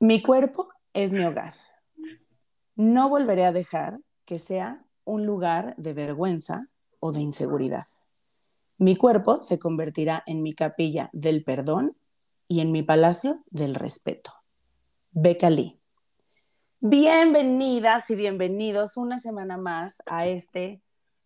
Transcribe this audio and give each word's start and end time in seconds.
Mi 0.00 0.20
cuerpo 0.20 0.68
es 0.92 1.14
mi 1.14 1.24
hogar. 1.24 1.54
No 2.76 3.08
volveré 3.08 3.46
a 3.46 3.52
dejar 3.52 4.00
que 4.26 4.38
sea 4.38 4.84
un 5.04 5.24
lugar 5.24 5.74
de 5.76 5.94
vergüenza 5.94 6.68
o 7.00 7.12
de 7.12 7.20
inseguridad. 7.20 7.84
Mi 8.76 8.96
cuerpo 8.96 9.40
se 9.40 9.58
convertirá 9.58 10.22
en 10.26 10.42
mi 10.42 10.52
capilla 10.52 11.08
del 11.14 11.42
perdón 11.42 11.96
y 12.48 12.60
en 12.60 12.70
mi 12.70 12.82
palacio 12.82 13.42
del 13.50 13.74
respeto. 13.74 14.30
Beca 15.10 15.48
Lee. 15.48 15.80
Bienvenidas 16.80 18.10
y 18.10 18.14
bienvenidos 18.14 18.98
una 18.98 19.18
semana 19.18 19.56
más 19.56 20.02
a 20.04 20.26
este 20.26 20.82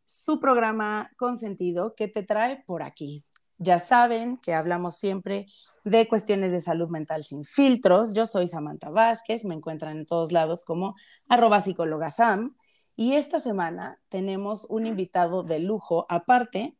su 0.09 0.41
programa 0.41 1.11
Consentido 1.19 1.95
que 1.95 2.09
te 2.09 2.23
trae 2.23 2.65
por 2.67 2.83
aquí. 2.83 3.27
Ya 3.59 3.79
saben 3.79 4.39
que 4.39 4.55
hablamos 4.55 4.97
siempre 4.97 5.49
de 5.85 6.09
cuestiones 6.09 6.51
de 6.51 6.61
salud 6.61 6.89
mental 6.89 7.25
sin 7.25 7.45
filtros. 7.45 8.15
Yo 8.15 8.25
soy 8.25 8.49
Samantha 8.49 8.89
Vázquez, 8.89 9.45
me 9.45 9.55
encuentran 9.55 9.99
en 9.99 10.07
todos 10.07 10.33
lados 10.33 10.65
como 10.65 10.95
arroba 11.29 11.61
psicóloga 11.61 12.09
Sam. 12.09 12.57
Y 12.97 13.17
esta 13.17 13.39
semana 13.39 14.01
tenemos 14.09 14.65
un 14.71 14.87
invitado 14.87 15.43
de 15.43 15.59
lujo, 15.59 16.07
aparte 16.09 16.79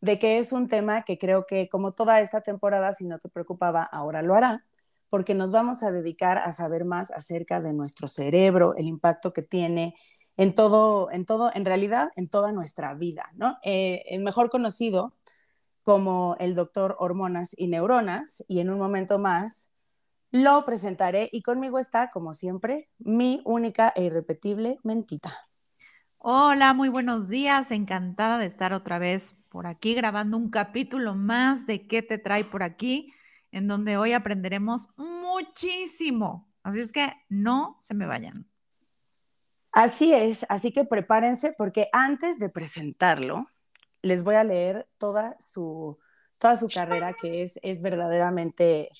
de 0.00 0.20
que 0.20 0.38
es 0.38 0.52
un 0.52 0.68
tema 0.68 1.02
que 1.02 1.18
creo 1.18 1.46
que 1.46 1.68
como 1.68 1.90
toda 1.90 2.20
esta 2.20 2.40
temporada, 2.40 2.92
si 2.92 3.04
no 3.04 3.18
te 3.18 3.28
preocupaba, 3.28 3.82
ahora 3.82 4.22
lo 4.22 4.36
hará, 4.36 4.64
porque 5.08 5.34
nos 5.34 5.50
vamos 5.50 5.82
a 5.82 5.90
dedicar 5.90 6.38
a 6.38 6.52
saber 6.52 6.84
más 6.84 7.10
acerca 7.10 7.60
de 7.60 7.72
nuestro 7.72 8.06
cerebro, 8.06 8.76
el 8.76 8.86
impacto 8.86 9.32
que 9.32 9.42
tiene 9.42 9.96
en 10.40 10.54
todo, 10.54 11.10
en 11.10 11.26
todo, 11.26 11.50
en 11.52 11.66
realidad, 11.66 12.12
en 12.16 12.26
toda 12.26 12.50
nuestra 12.50 12.94
vida, 12.94 13.30
¿no? 13.34 13.58
Eh, 13.62 14.18
mejor 14.20 14.48
conocido 14.48 15.14
como 15.82 16.34
el 16.40 16.54
doctor 16.54 16.96
Hormonas 16.98 17.54
y 17.58 17.68
Neuronas, 17.68 18.42
y 18.48 18.60
en 18.60 18.70
un 18.70 18.78
momento 18.78 19.18
más 19.18 19.68
lo 20.30 20.64
presentaré 20.64 21.28
y 21.30 21.42
conmigo 21.42 21.78
está, 21.78 22.08
como 22.08 22.32
siempre, 22.32 22.88
mi 22.98 23.42
única 23.44 23.92
e 23.94 24.04
irrepetible 24.04 24.78
mentita. 24.82 25.30
Hola, 26.16 26.72
muy 26.72 26.88
buenos 26.88 27.28
días, 27.28 27.70
encantada 27.70 28.38
de 28.38 28.46
estar 28.46 28.72
otra 28.72 28.98
vez 28.98 29.36
por 29.50 29.66
aquí 29.66 29.94
grabando 29.94 30.38
un 30.38 30.48
capítulo 30.48 31.14
más 31.14 31.66
de 31.66 31.86
¿Qué 31.86 32.00
te 32.00 32.16
trae 32.16 32.46
por 32.46 32.62
aquí? 32.62 33.12
En 33.52 33.68
donde 33.68 33.98
hoy 33.98 34.14
aprenderemos 34.14 34.88
muchísimo. 34.96 36.48
Así 36.62 36.80
es 36.80 36.92
que 36.92 37.12
no 37.28 37.76
se 37.82 37.92
me 37.92 38.06
vayan. 38.06 38.49
Así 39.72 40.12
es, 40.12 40.44
así 40.48 40.72
que 40.72 40.84
prepárense 40.84 41.54
porque 41.56 41.88
antes 41.92 42.38
de 42.38 42.48
presentarlo, 42.48 43.46
les 44.02 44.24
voy 44.24 44.34
a 44.34 44.44
leer 44.44 44.88
toda 44.98 45.36
su, 45.38 45.98
toda 46.38 46.56
su 46.56 46.68
carrera 46.68 47.14
que 47.14 47.42
es, 47.42 47.58
es 47.62 47.80
verdaderamente, 47.80 48.90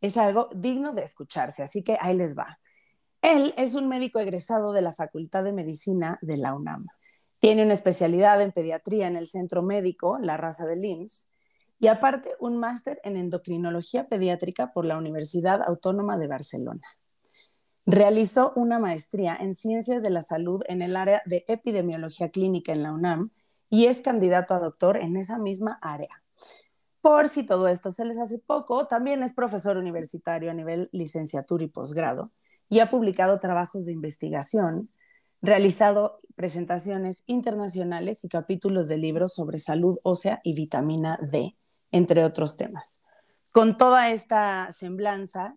es 0.00 0.16
algo 0.16 0.48
digno 0.54 0.92
de 0.94 1.02
escucharse, 1.02 1.62
así 1.62 1.82
que 1.82 1.98
ahí 2.00 2.16
les 2.16 2.36
va. 2.36 2.58
Él 3.20 3.54
es 3.56 3.74
un 3.74 3.88
médico 3.88 4.18
egresado 4.18 4.72
de 4.72 4.82
la 4.82 4.92
Facultad 4.92 5.44
de 5.44 5.52
Medicina 5.52 6.18
de 6.22 6.36
la 6.36 6.54
UNAM. 6.54 6.86
Tiene 7.38 7.62
una 7.62 7.74
especialidad 7.74 8.40
en 8.40 8.52
pediatría 8.52 9.06
en 9.06 9.16
el 9.16 9.26
Centro 9.26 9.62
Médico, 9.62 10.18
la 10.20 10.36
raza 10.36 10.64
de 10.66 10.76
LIMS, 10.76 11.28
y 11.78 11.88
aparte 11.88 12.34
un 12.38 12.58
máster 12.58 13.00
en 13.02 13.16
endocrinología 13.16 14.08
pediátrica 14.08 14.72
por 14.72 14.86
la 14.86 14.96
Universidad 14.96 15.60
Autónoma 15.66 16.16
de 16.16 16.28
Barcelona. 16.28 16.86
Realizó 17.86 18.52
una 18.56 18.78
maestría 18.78 19.36
en 19.38 19.54
ciencias 19.54 20.02
de 20.02 20.10
la 20.10 20.22
salud 20.22 20.62
en 20.68 20.80
el 20.82 20.96
área 20.96 21.22
de 21.26 21.44
epidemiología 21.48 22.30
clínica 22.30 22.72
en 22.72 22.82
la 22.82 22.92
UNAM 22.92 23.30
y 23.68 23.86
es 23.86 24.00
candidato 24.00 24.54
a 24.54 24.58
doctor 24.58 24.96
en 24.96 25.16
esa 25.16 25.38
misma 25.38 25.78
área. 25.82 26.08
Por 27.00 27.28
si 27.28 27.44
todo 27.44 27.68
esto 27.68 27.90
se 27.90 28.06
les 28.06 28.18
hace 28.18 28.38
poco, 28.38 28.86
también 28.86 29.22
es 29.22 29.34
profesor 29.34 29.76
universitario 29.76 30.50
a 30.50 30.54
nivel 30.54 30.88
licenciatura 30.92 31.64
y 31.64 31.68
posgrado 31.68 32.30
y 32.70 32.80
ha 32.80 32.88
publicado 32.88 33.38
trabajos 33.40 33.84
de 33.84 33.92
investigación 33.92 34.88
realizado 35.42 36.18
presentaciones 36.36 37.22
internacionales 37.26 38.24
y 38.24 38.28
capítulos 38.28 38.88
de 38.88 38.96
libros 38.96 39.34
sobre 39.34 39.58
salud 39.58 39.98
ósea 40.02 40.40
y 40.42 40.54
vitamina 40.54 41.18
D, 41.20 41.54
entre 41.92 42.24
otros 42.24 42.56
temas. 42.56 43.02
Con 43.52 43.76
toda 43.76 44.10
esta 44.10 44.72
semblanza, 44.72 45.56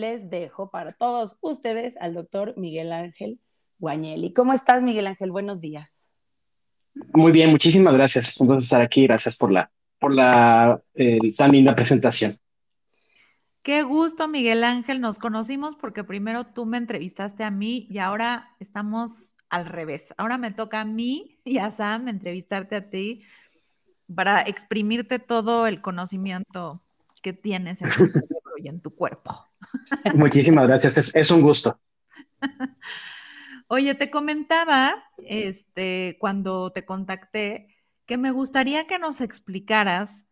les 0.00 0.30
dejo 0.30 0.70
para 0.70 0.92
todos 0.92 1.38
ustedes 1.40 1.96
al 1.98 2.14
doctor 2.14 2.54
Miguel 2.56 2.92
Ángel 2.92 3.40
Guañeli. 3.78 4.32
¿Cómo 4.32 4.52
estás, 4.52 4.82
Miguel 4.82 5.06
Ángel? 5.06 5.32
Buenos 5.32 5.60
días. 5.60 6.08
Muy 7.12 7.32
bien, 7.32 7.50
muchísimas 7.50 7.94
gracias. 7.94 8.28
Es 8.28 8.40
un 8.40 8.46
gusto 8.46 8.62
estar 8.62 8.80
aquí. 8.80 9.06
Gracias 9.06 9.36
por 9.36 9.52
la, 9.52 9.70
por 9.98 10.14
la 10.14 10.80
eh, 10.94 11.34
tan 11.36 11.52
linda 11.52 11.74
presentación. 11.74 12.38
Qué 13.62 13.82
gusto, 13.82 14.28
Miguel 14.28 14.62
Ángel. 14.62 15.00
Nos 15.00 15.18
conocimos 15.18 15.74
porque 15.74 16.04
primero 16.04 16.44
tú 16.46 16.66
me 16.66 16.78
entrevistaste 16.78 17.42
a 17.42 17.50
mí 17.50 17.86
y 17.90 17.98
ahora 17.98 18.54
estamos 18.60 19.34
al 19.48 19.66
revés. 19.66 20.14
Ahora 20.16 20.38
me 20.38 20.52
toca 20.52 20.80
a 20.80 20.84
mí 20.84 21.40
y 21.44 21.58
a 21.58 21.70
Sam 21.70 22.08
entrevistarte 22.08 22.76
a 22.76 22.88
ti 22.88 23.22
para 24.14 24.40
exprimirte 24.42 25.18
todo 25.18 25.66
el 25.66 25.80
conocimiento 25.80 26.82
que 27.22 27.32
tienes 27.32 27.82
en 27.82 27.90
tu 27.90 28.06
cerebro 28.06 28.52
y 28.56 28.68
en 28.68 28.80
tu 28.80 28.94
cuerpo. 28.94 29.46
Muchísimas 30.14 30.66
gracias. 30.66 31.14
Es, 31.14 31.30
un 31.30 31.42
gusto. 31.42 31.78
Oye, 33.68 33.94
te 33.94 34.10
comentaba 34.10 35.04
este, 35.18 36.16
cuando 36.20 36.70
te 36.70 36.84
contacté 36.84 37.68
que 38.06 38.16
me 38.18 38.30
gustaría 38.30 38.86
que 38.86 38.98
nos 38.98 39.20
explicaras 39.20 40.26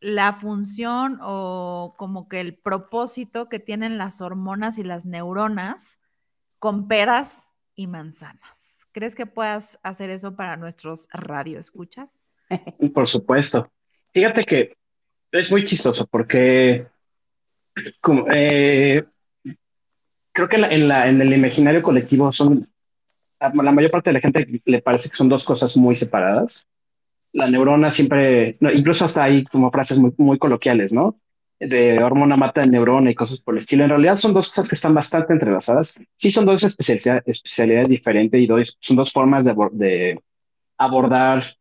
la 0.00 0.32
función 0.32 1.18
o 1.22 1.94
como 1.96 2.28
que 2.28 2.40
el 2.40 2.56
propósito 2.56 3.46
que 3.46 3.60
tienen 3.60 3.98
las 3.98 4.20
hormonas 4.20 4.78
y 4.78 4.82
las 4.82 5.06
neuronas 5.06 6.00
con 6.58 6.88
peras 6.88 7.52
y 7.74 7.86
manzanas. 7.86 8.86
¿Crees 8.92 9.14
que 9.14 9.26
puedas 9.26 9.78
hacer 9.82 10.10
eso 10.10 10.36
para 10.36 10.56
nuestros 10.56 11.08
radioescuchas? 11.12 12.32
Por 12.94 13.08
supuesto. 13.08 13.72
Fíjate 14.12 14.44
que 14.44 14.76
es 15.30 15.50
muy 15.50 15.64
chistoso 15.64 16.06
porque 16.06 16.86
eh, 18.32 19.04
creo 20.32 20.48
que 20.48 20.56
en, 20.56 20.88
la, 20.88 21.08
en, 21.08 21.20
el 21.20 21.32
imaginario 21.32 21.82
colectivo 21.82 22.32
son, 22.32 22.68
la 23.40 23.72
mayor 23.72 23.90
parte 23.90 24.10
de 24.10 24.14
la 24.14 24.20
gente 24.20 24.62
le 24.64 24.82
parece 24.82 25.10
que 25.10 25.16
son 25.16 25.28
dos 25.28 25.44
cosas 25.44 25.76
muy 25.76 25.96
separadas 25.96 26.66
la 27.32 27.48
neurona 27.48 27.90
siempre, 27.90 28.56
incluso 28.60 29.04
hasta 29.04 29.24
hay 29.24 29.44
como 29.44 29.70
frases 29.70 29.98
muy, 29.98 30.12
muy 30.18 30.38
coloquiales, 30.38 30.92
¿no? 30.92 31.18
De 31.58 32.02
hormona 32.02 32.36
mata 32.36 32.60
de 32.60 32.66
neurona 32.66 33.10
y 33.10 33.14
cosas 33.14 33.40
por 33.40 33.54
el 33.54 33.58
estilo. 33.58 33.84
En 33.84 33.90
realidad 33.90 34.16
son 34.16 34.34
dos 34.34 34.48
cosas 34.48 34.68
que 34.68 34.74
están 34.74 34.94
bastante 34.94 35.32
entrelazadas. 35.32 35.94
Sí, 36.16 36.30
son 36.30 36.44
dos 36.44 36.62
especialidades, 36.62 37.22
especialidades 37.26 37.88
diferentes 37.88 38.40
y 38.40 38.46
dos, 38.46 38.76
son 38.80 38.96
dos 38.96 39.12
formas 39.12 39.44
de, 39.44 39.54
de 39.72 40.20
abordar 40.76 41.56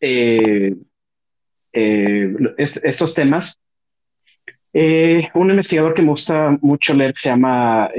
eh, 0.00 0.74
eh, 1.72 2.34
estos 2.56 3.14
temas. 3.14 3.60
Eh, 4.72 5.28
un 5.34 5.50
investigador 5.50 5.94
que 5.94 6.02
me 6.02 6.10
gusta 6.10 6.56
mucho 6.62 6.94
leer, 6.94 7.14
se 7.16 7.28
llama 7.28 7.90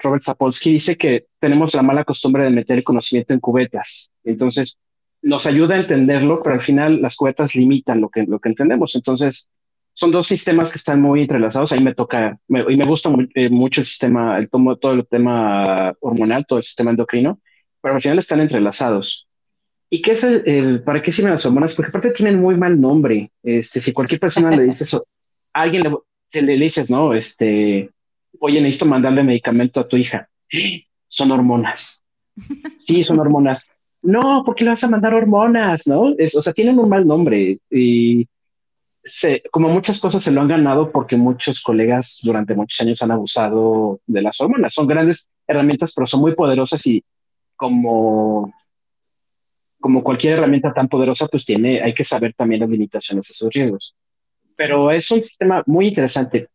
Robert 0.00 0.22
Sapolsky, 0.22 0.72
dice 0.72 0.96
que 0.96 1.26
tenemos 1.38 1.74
la 1.74 1.82
mala 1.82 2.04
costumbre 2.04 2.44
de 2.44 2.50
meter 2.50 2.78
el 2.78 2.84
conocimiento 2.84 3.32
en 3.32 3.40
cubetas. 3.40 4.10
Entonces, 4.24 4.78
nos 5.22 5.46
ayuda 5.46 5.74
a 5.74 5.80
entenderlo, 5.80 6.42
pero 6.42 6.54
al 6.54 6.60
final 6.60 7.02
las 7.02 7.16
cubetas 7.16 7.54
limitan 7.54 8.00
lo 8.00 8.08
que, 8.08 8.24
lo 8.24 8.38
que 8.38 8.48
entendemos. 8.48 8.94
Entonces, 8.94 9.48
son 9.92 10.12
dos 10.12 10.26
sistemas 10.26 10.70
que 10.70 10.76
están 10.76 11.00
muy 11.00 11.22
entrelazados. 11.22 11.72
Ahí 11.72 11.82
me 11.82 11.94
toca, 11.94 12.38
y 12.48 12.76
me 12.76 12.86
gusta 12.86 13.10
eh, 13.34 13.50
mucho 13.50 13.80
el 13.80 13.86
sistema, 13.86 14.38
el 14.38 14.48
tomo, 14.48 14.76
todo 14.76 14.92
el 14.92 15.06
tema 15.06 15.94
hormonal, 16.00 16.46
todo 16.46 16.58
el 16.58 16.62
sistema 16.62 16.90
endocrino, 16.90 17.40
pero 17.80 17.94
al 17.94 18.00
final 18.00 18.18
están 18.18 18.40
entrelazados. 18.40 19.26
¿Y 19.90 20.02
qué 20.02 20.12
es 20.12 20.22
el, 20.22 20.82
para 20.84 21.02
qué 21.02 21.10
sirven 21.10 21.32
las 21.32 21.44
hormonas? 21.44 21.74
Porque 21.74 21.88
aparte 21.88 22.12
tienen 22.12 22.40
muy 22.40 22.56
mal 22.56 22.80
nombre. 22.80 23.32
Este, 23.42 23.80
si 23.80 23.92
cualquier 23.92 24.20
persona 24.20 24.50
le 24.50 24.62
dice 24.62 24.84
eso, 24.84 25.04
alguien 25.52 25.82
le, 25.82 25.90
se 26.30 26.42
le 26.42 26.56
dices, 26.56 26.90
no, 26.90 27.14
este, 27.14 27.90
oye, 28.38 28.60
necesito 28.60 28.86
mandarle 28.86 29.22
medicamento 29.22 29.80
a 29.80 29.88
tu 29.88 29.96
hija. 29.96 30.28
Son 31.08 31.30
hormonas. 31.30 32.02
Sí, 32.78 33.04
son 33.04 33.18
hormonas 33.20 33.68
no, 34.02 34.42
¿por 34.44 34.54
qué 34.54 34.64
le 34.64 34.70
vas 34.70 34.84
a 34.84 34.88
mandar 34.88 35.14
hormonas? 35.14 35.86
¿No? 35.86 36.14
Es, 36.16 36.34
o 36.36 36.42
sea, 36.42 36.52
tienen 36.52 36.78
un 36.78 36.88
mal 36.88 37.06
nombre 37.06 37.58
y 37.70 38.28
se, 39.02 39.42
como 39.50 39.68
muchas 39.68 40.00
cosas 40.00 40.22
se 40.22 40.30
lo 40.30 40.40
han 40.40 40.48
ganado 40.48 40.90
porque 40.92 41.16
muchos 41.16 41.62
colegas 41.62 42.20
durante 42.22 42.54
muchos 42.54 42.80
años 42.80 43.02
han 43.02 43.10
abusado 43.10 44.00
de 44.06 44.22
las 44.22 44.40
hormonas. 44.40 44.74
Son 44.74 44.86
grandes 44.86 45.28
herramientas, 45.46 45.92
pero 45.94 46.06
son 46.06 46.20
muy 46.20 46.34
poderosas 46.34 46.86
y 46.86 47.04
como, 47.56 48.52
como 49.80 50.02
cualquier 50.02 50.34
herramienta 50.34 50.72
tan 50.72 50.88
poderosa, 50.88 51.26
pues 51.28 51.44
tiene, 51.44 51.82
hay 51.82 51.94
que 51.94 52.04
saber 52.04 52.34
también 52.34 52.60
las 52.60 52.70
limitaciones 52.70 53.28
de 53.28 53.34
sus 53.34 53.52
riesgos. 53.52 53.94
Pero 54.60 54.90
es 54.90 55.10
un 55.10 55.22
sistema 55.22 55.62
muy 55.64 55.88
interesante. 55.88 56.48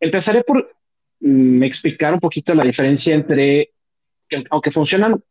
Empezaré 0.00 0.42
por 0.42 0.74
mm, 1.20 1.62
explicar 1.62 2.12
un 2.12 2.18
poquito 2.18 2.52
la 2.52 2.64
diferencia 2.64 3.14
entre, 3.14 3.70
que, 4.28 4.42
aunque 4.50 4.72
funcionan 4.72 5.22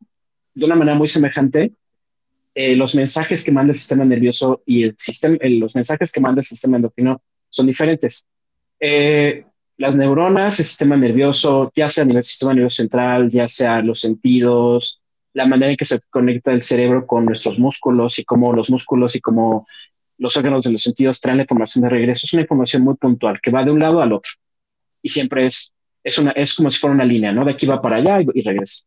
de 0.54 0.66
una 0.66 0.77
manera 0.77 0.98
muy 0.98 1.10
semejante, 1.10 1.74
eh, 2.54 2.77
los 2.77 2.95
mensajes 2.95 3.44
que 3.44 3.51
manda 3.51 3.74
el 3.74 3.77
sistema 3.77 4.06
nervioso 4.06 4.63
y 4.66 4.83
el 4.83 4.95
sistema, 4.98 5.36
los 5.42 5.75
mensajes 5.75 6.13
que 6.13 6.22
manda 6.22 6.39
el 6.39 6.45
sistema 6.45 6.77
endocrino 6.77 7.22
son 7.50 7.68
diferentes. 7.68 8.25
Eh, 8.80 9.44
las 9.75 9.98
neuronas, 9.98 10.57
el 10.57 10.66
sistema 10.66 10.95
nervioso, 10.95 11.74
ya 11.75 11.89
sea 11.89 12.06
nivel 12.06 12.24
sistema 12.24 12.54
nervioso 12.54 12.78
central, 12.78 13.30
ya 13.30 13.50
sea 13.50 13.81
los 13.81 14.00
sentidos, 14.00 15.01
la 15.33 15.45
manera 15.45 15.71
en 15.71 15.78
que 15.78 15.83
se 15.83 16.00
conecta 16.10 16.54
el 16.54 16.62
cerebro 16.62 17.06
con 17.06 17.25
nuestros 17.25 17.60
músculos 17.60 18.18
y 18.18 18.24
cómo 18.24 18.54
los 18.54 18.69
músculos 18.69 19.18
y 19.18 19.19
cómo 19.19 19.68
los 20.18 20.38
órganos 20.38 20.64
de 20.64 20.72
los 20.72 20.82
sentidos 20.82 21.20
traen 21.20 21.38
la 21.38 21.44
información 21.44 21.84
de 21.84 21.90
regreso, 21.90 22.22
es 22.26 22.34
una 22.34 22.44
información 22.44 22.84
muy 22.84 22.96
puntual 22.96 23.40
que 23.42 23.52
va 23.52 23.64
de 23.64 23.72
un 23.72 23.80
lado 23.80 24.02
al 24.02 24.14
otro. 24.14 24.32
Y 25.02 25.10
siempre 25.10 25.46
es, 25.46 25.74
es, 26.04 26.18
una, 26.18 26.32
es 26.32 26.54
como 26.54 26.70
si 26.70 26.80
fuera 26.80 26.96
una 26.96 27.06
línea, 27.06 27.32
¿no? 27.32 27.46
De 27.46 27.52
aquí 27.52 27.66
va 27.66 27.82
para 27.82 27.98
allá 27.98 28.20
y 28.22 28.42
regresa 28.42 28.86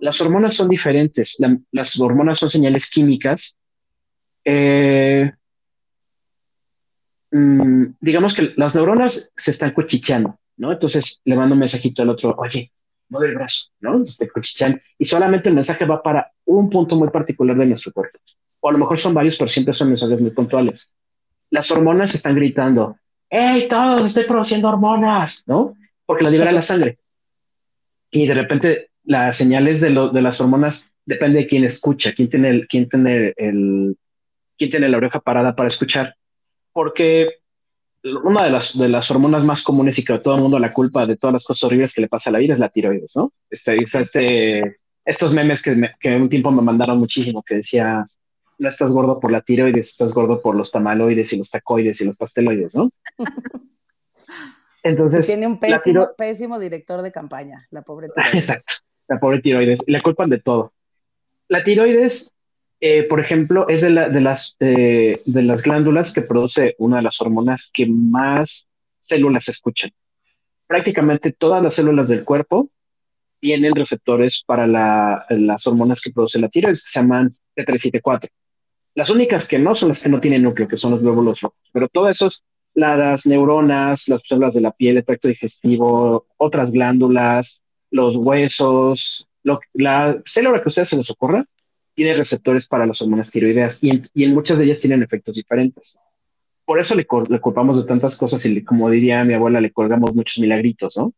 las 0.00 0.20
hormonas 0.20 0.54
son 0.54 0.68
diferentes. 0.68 1.38
las 1.70 2.00
hormonas 2.00 2.38
son 2.38 2.50
señales 2.50 2.88
químicas. 2.88 3.56
Eh, 4.44 5.30
mm, 7.30 7.84
digamos 8.00 8.34
que 8.34 8.52
las 8.56 8.74
neuronas 8.74 9.30
se 9.36 9.50
están 9.50 9.72
cuchicheando, 9.72 10.38
¿no? 10.56 10.72
Entonces 10.72 11.20
le 11.24 11.36
mando 11.36 11.54
un 11.54 11.60
mensajito 11.60 12.02
al 12.02 12.08
otro, 12.08 12.34
oye, 12.38 12.72
mueve 13.08 13.28
el 13.28 13.34
brazo, 13.34 13.66
¿no? 13.80 14.04
Se 14.06 14.28
cuchichean 14.28 14.80
y 14.98 15.04
solamente 15.04 15.50
el 15.50 15.54
mensaje 15.54 15.84
va 15.84 16.02
para 16.02 16.32
un 16.46 16.70
punto 16.70 16.96
muy 16.96 17.10
particular 17.10 17.56
de 17.56 17.66
nuestro 17.66 17.92
cuerpo. 17.92 18.18
O 18.60 18.68
a 18.68 18.72
lo 18.72 18.78
mejor 18.78 18.98
son 18.98 19.14
varios, 19.14 19.36
pero 19.36 19.48
siempre 19.48 19.74
son 19.74 19.88
mensajes 19.88 20.20
muy 20.20 20.30
puntuales. 20.30 20.88
Las 21.50 21.70
hormonas 21.70 22.14
están 22.14 22.34
gritando, 22.34 22.96
¡Hey, 23.28 23.66
todos 23.68 24.06
estoy 24.06 24.24
produciendo 24.24 24.68
hormonas! 24.68 25.44
¿No? 25.46 25.74
Porque 26.04 26.24
la 26.24 26.30
libera 26.30 26.52
la 26.52 26.62
sangre. 26.62 26.98
Y 28.10 28.26
de 28.26 28.34
repente 28.34 28.90
las 29.04 29.36
señales 29.36 29.80
de, 29.80 29.90
de 30.12 30.22
las 30.22 30.40
hormonas 30.40 30.90
depende 31.04 31.40
de 31.40 31.46
quién 31.46 31.64
escucha, 31.64 32.12
quién 32.12 32.28
tiene, 32.28 32.50
el, 32.50 32.68
quién, 32.68 32.88
tiene 32.88 33.32
el, 33.36 33.96
quién 34.58 34.70
tiene 34.70 34.88
la 34.88 34.96
oreja 34.96 35.20
parada 35.20 35.54
para 35.54 35.68
escuchar. 35.68 36.16
Porque 36.72 37.40
una 38.02 38.44
de 38.44 38.50
las, 38.50 38.76
de 38.76 38.88
las 38.88 39.10
hormonas 39.10 39.44
más 39.44 39.62
comunes 39.62 39.98
y 39.98 40.04
que 40.04 40.18
todo 40.18 40.34
el 40.34 40.42
mundo 40.42 40.58
la 40.58 40.72
culpa 40.72 41.06
de 41.06 41.16
todas 41.16 41.34
las 41.34 41.44
cosas 41.44 41.64
horribles 41.64 41.94
que 41.94 42.00
le 42.00 42.08
pasa 42.08 42.30
a 42.30 42.32
la 42.32 42.38
vida 42.38 42.54
es 42.54 42.58
la 42.58 42.68
tiroides, 42.68 43.14
¿no? 43.16 43.32
Este, 43.48 43.76
este, 43.76 44.78
estos 45.04 45.32
memes 45.32 45.62
que, 45.62 45.90
que 45.98 46.16
un 46.16 46.28
tiempo 46.28 46.50
me 46.50 46.62
mandaron 46.62 46.98
muchísimo 46.98 47.42
que 47.42 47.56
decía, 47.56 48.06
no 48.60 48.68
estás 48.68 48.92
gordo 48.92 49.18
por 49.18 49.32
la 49.32 49.40
tiroides, 49.40 49.88
estás 49.88 50.14
gordo 50.14 50.40
por 50.40 50.54
los 50.54 50.70
tamaloides 50.70 51.32
y 51.32 51.38
los 51.38 51.50
tacoides 51.50 52.00
y 52.00 52.04
los 52.04 52.16
pasteloides, 52.16 52.74
¿no? 52.74 52.90
Entonces, 54.82 55.26
tiene 55.26 55.46
un 55.46 55.58
pésimo, 55.58 56.08
pésimo 56.16 56.58
director 56.58 57.02
de 57.02 57.12
campaña, 57.12 57.66
la 57.70 57.82
pobre 57.82 58.08
tiroides. 58.14 58.48
Exacto 58.48 58.74
la 59.10 59.18
pobre 59.18 59.40
tiroides, 59.40 59.80
la 59.88 60.00
culpan 60.00 60.30
de 60.30 60.38
todo. 60.38 60.72
La 61.48 61.64
tiroides, 61.64 62.32
eh, 62.80 63.02
por 63.02 63.18
ejemplo, 63.18 63.68
es 63.68 63.82
de, 63.82 63.90
las, 63.90 64.56
de 64.60 65.20
las 65.26 65.62
glándulas 65.62 66.12
que 66.12 66.22
produce 66.22 66.76
una 66.78 66.98
de 66.98 67.02
las 67.02 67.20
hormonas 67.20 67.70
que 67.74 67.86
más 67.86 68.68
células 69.00 69.48
escuchan. 69.48 69.90
Prácticamente 70.68 71.32
todas 71.32 71.60
las 71.60 71.74
células 71.74 72.08
del 72.08 72.24
cuerpo 72.24 72.70
tienen 73.40 73.74
receptores 73.74 74.44
para 74.46 74.66
las 74.66 75.66
hormonas 75.66 76.00
que 76.00 76.12
produce 76.12 76.38
la 76.38 76.48
tiroides, 76.48 76.84
que 76.84 76.90
se 76.90 77.00
llaman 77.00 77.36
T374. 77.56 78.28
Las 78.94 79.10
únicas 79.10 79.46
que 79.46 79.58
no 79.58 79.74
son 79.74 79.88
las 79.88 80.02
que 80.02 80.08
no 80.08 80.20
tienen 80.20 80.42
núcleo, 80.42 80.68
que 80.68 80.76
son 80.76 80.92
los 80.92 81.00
glóbulos 81.00 81.40
rojos, 81.40 81.58
pero 81.72 81.88
todas 81.88 82.16
esos, 82.16 82.44
las 82.74 83.26
neuronas, 83.26 84.08
las 84.08 84.22
células 84.26 84.54
de 84.54 84.60
la 84.60 84.72
piel, 84.72 84.96
el 84.96 85.04
tracto 85.04 85.28
digestivo, 85.28 86.26
otras 86.36 86.72
glándulas, 86.72 87.62
los 87.90 88.16
huesos, 88.16 89.28
la 89.72 90.20
célula 90.24 90.58
que 90.58 90.64
a 90.64 90.68
ustedes 90.68 90.88
se 90.88 90.96
les 90.96 91.10
ocurra, 91.10 91.44
tiene 91.94 92.14
receptores 92.14 92.66
para 92.66 92.86
las 92.86 93.00
hormonas 93.02 93.30
tiroideas 93.30 93.78
y 93.82 93.90
en, 93.90 94.34
muchas 94.34 94.58
de 94.58 94.64
ellas 94.64 94.78
tienen 94.78 95.02
efectos 95.02 95.36
diferentes. 95.36 95.98
Por 96.64 96.78
eso 96.78 96.94
le, 96.94 97.06
culpamos 97.06 97.76
de 97.76 97.84
tantas 97.84 98.16
cosas 98.16 98.44
y 98.46 98.62
como 98.62 98.90
diría 98.90 99.24
mi 99.24 99.34
abuela, 99.34 99.60
le 99.60 99.72
colgamos 99.72 100.14
muchos 100.14 100.38
milagritos, 100.38 100.96
¿no? 100.96 101.12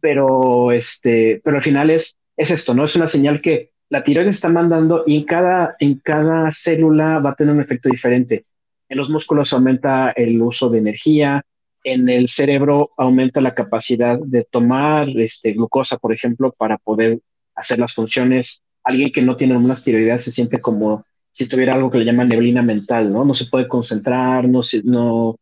Pero 0.00 0.72
este, 0.72 1.40
pero 1.44 1.56
al 1.56 1.62
final 1.62 1.90
es, 1.90 2.18
es 2.36 2.50
esto, 2.50 2.74
¿no? 2.74 2.84
Es 2.84 2.96
una 2.96 3.06
señal 3.06 3.40
que 3.40 3.72
la 3.90 4.02
tiroides 4.02 4.36
está 4.36 4.48
mandando 4.48 5.04
y 5.06 5.16
en 5.16 5.24
cada, 5.24 5.76
en 5.78 5.98
cada 5.98 6.50
célula 6.50 7.18
va 7.20 7.30
a 7.30 7.34
tener 7.34 7.54
un 7.54 7.60
efecto 7.60 7.88
diferente. 7.88 8.44
En 8.88 8.98
los 8.98 9.10
músculos 9.10 9.52
aumenta 9.52 10.10
el 10.10 10.40
uso 10.40 10.68
de 10.68 10.78
energía, 10.78 11.42
en 11.84 12.08
el 12.08 12.28
cerebro 12.28 12.90
aumenta 12.96 13.40
la 13.40 13.54
capacidad 13.54 14.18
de 14.18 14.44
tomar 14.44 15.08
este, 15.10 15.52
glucosa, 15.52 15.96
por 15.98 16.12
ejemplo, 16.12 16.52
para 16.52 16.78
poder 16.78 17.20
hacer 17.54 17.78
las 17.78 17.94
funciones. 17.94 18.62
Alguien 18.84 19.12
que 19.12 19.22
no 19.22 19.36
tiene 19.36 19.54
hormonas 19.54 19.84
tiroideas 19.84 20.22
se 20.22 20.32
siente 20.32 20.60
como 20.60 21.04
si 21.30 21.48
tuviera 21.48 21.74
algo 21.74 21.90
que 21.90 21.98
le 21.98 22.04
llaman 22.04 22.28
neblina 22.28 22.62
mental, 22.62 23.12
¿no? 23.12 23.24
No 23.24 23.34
se 23.34 23.46
puede 23.46 23.68
concentrar, 23.68 24.48
no, 24.48 25.36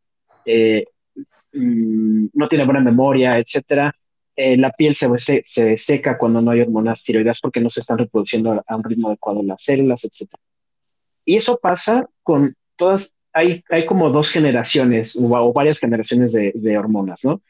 eh, 0.44 0.84
mm, 1.52 2.26
no 2.34 2.48
tiene 2.48 2.64
buena 2.64 2.80
memoria, 2.80 3.38
etcétera. 3.38 3.94
Eh, 4.36 4.56
la 4.56 4.70
piel 4.70 4.94
se, 4.94 5.42
se, 5.46 5.76
seca 5.76 6.18
cuando 6.18 6.42
no 6.42 6.50
hay 6.50 6.60
hormonas 6.60 7.02
tiroideas 7.02 7.40
porque 7.40 7.60
no 7.60 7.70
se 7.70 7.80
están 7.80 7.98
reproduciendo 7.98 8.62
a 8.66 8.76
un 8.76 8.84
ritmo 8.84 9.08
adecuado 9.08 9.42
las 9.42 9.62
células, 9.62 10.04
etcétera. 10.04 10.42
Y 11.24 11.36
eso 11.36 11.58
pasa 11.60 12.08
con 12.22 12.54
todas 12.76 13.16
hay, 13.36 13.84
como 13.86 14.10
dos 14.10 14.30
generaciones 14.30 15.16
o, 15.20 15.52
varias 15.52 15.78
generaciones 15.78 16.32
de, 16.32 16.78
hormonas, 16.78 17.24
¿no? 17.24 17.42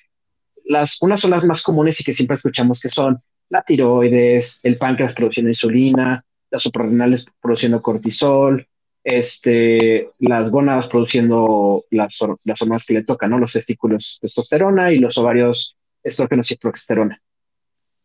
Las, 0.65 1.01
unas 1.01 1.21
son 1.21 1.31
las 1.31 1.45
más 1.45 1.63
comunes 1.63 2.01
y 2.01 2.05
que 2.05 2.13
siempre 2.13 2.37
escuchamos 2.37 2.81
que 2.81 2.89
son 2.89 3.19
la 3.49 3.63
tiroides, 3.63 4.59
el 4.65 4.79
páncreas 4.79 5.13
produciendo 5.13 5.49
insulina, 5.49 6.25
las 6.51 6.63
suprarrenales 6.63 7.27
produciendo 7.41 7.81
cortisol, 7.81 8.67
este, 9.05 10.11
las 10.19 10.51
gónadas 10.51 10.89
produciendo 10.89 11.85
las, 11.91 12.19
las 12.43 12.63
hormonas 12.63 12.85
que 12.85 12.95
le 12.95 13.05
tocan, 13.05 13.31
¿no? 13.31 13.39
Los 13.39 13.53
testículos 13.53 14.19
testosterona 14.21 14.93
y 14.93 14.99
los 14.99 15.17
ovarios 15.19 15.77
estrógenos 16.07 16.51
y 16.51 16.57
progesterona. 16.57 17.21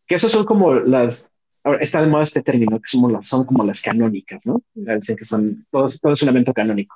Que 0.06 0.16
esos 0.16 0.32
son 0.32 0.46
como 0.46 0.74
las, 0.74 1.30
ahora 1.64 1.80
está 1.82 2.02
de 2.02 2.08
moda 2.08 2.24
este 2.24 2.42
término, 2.42 2.80
que 2.80 2.88
son, 2.88 3.12
las, 3.14 3.28
son 3.28 3.46
como 3.46 3.64
las 3.64 3.82
canónicas, 3.82 4.46
¿no? 4.46 4.62
Dicen 4.74 5.16
que 5.16 5.26
son, 5.26 5.66
todo, 5.70 5.90
todo 6.02 6.14
es 6.14 6.22
un 6.22 6.30
evento 6.30 6.54
canónico. 6.54 6.96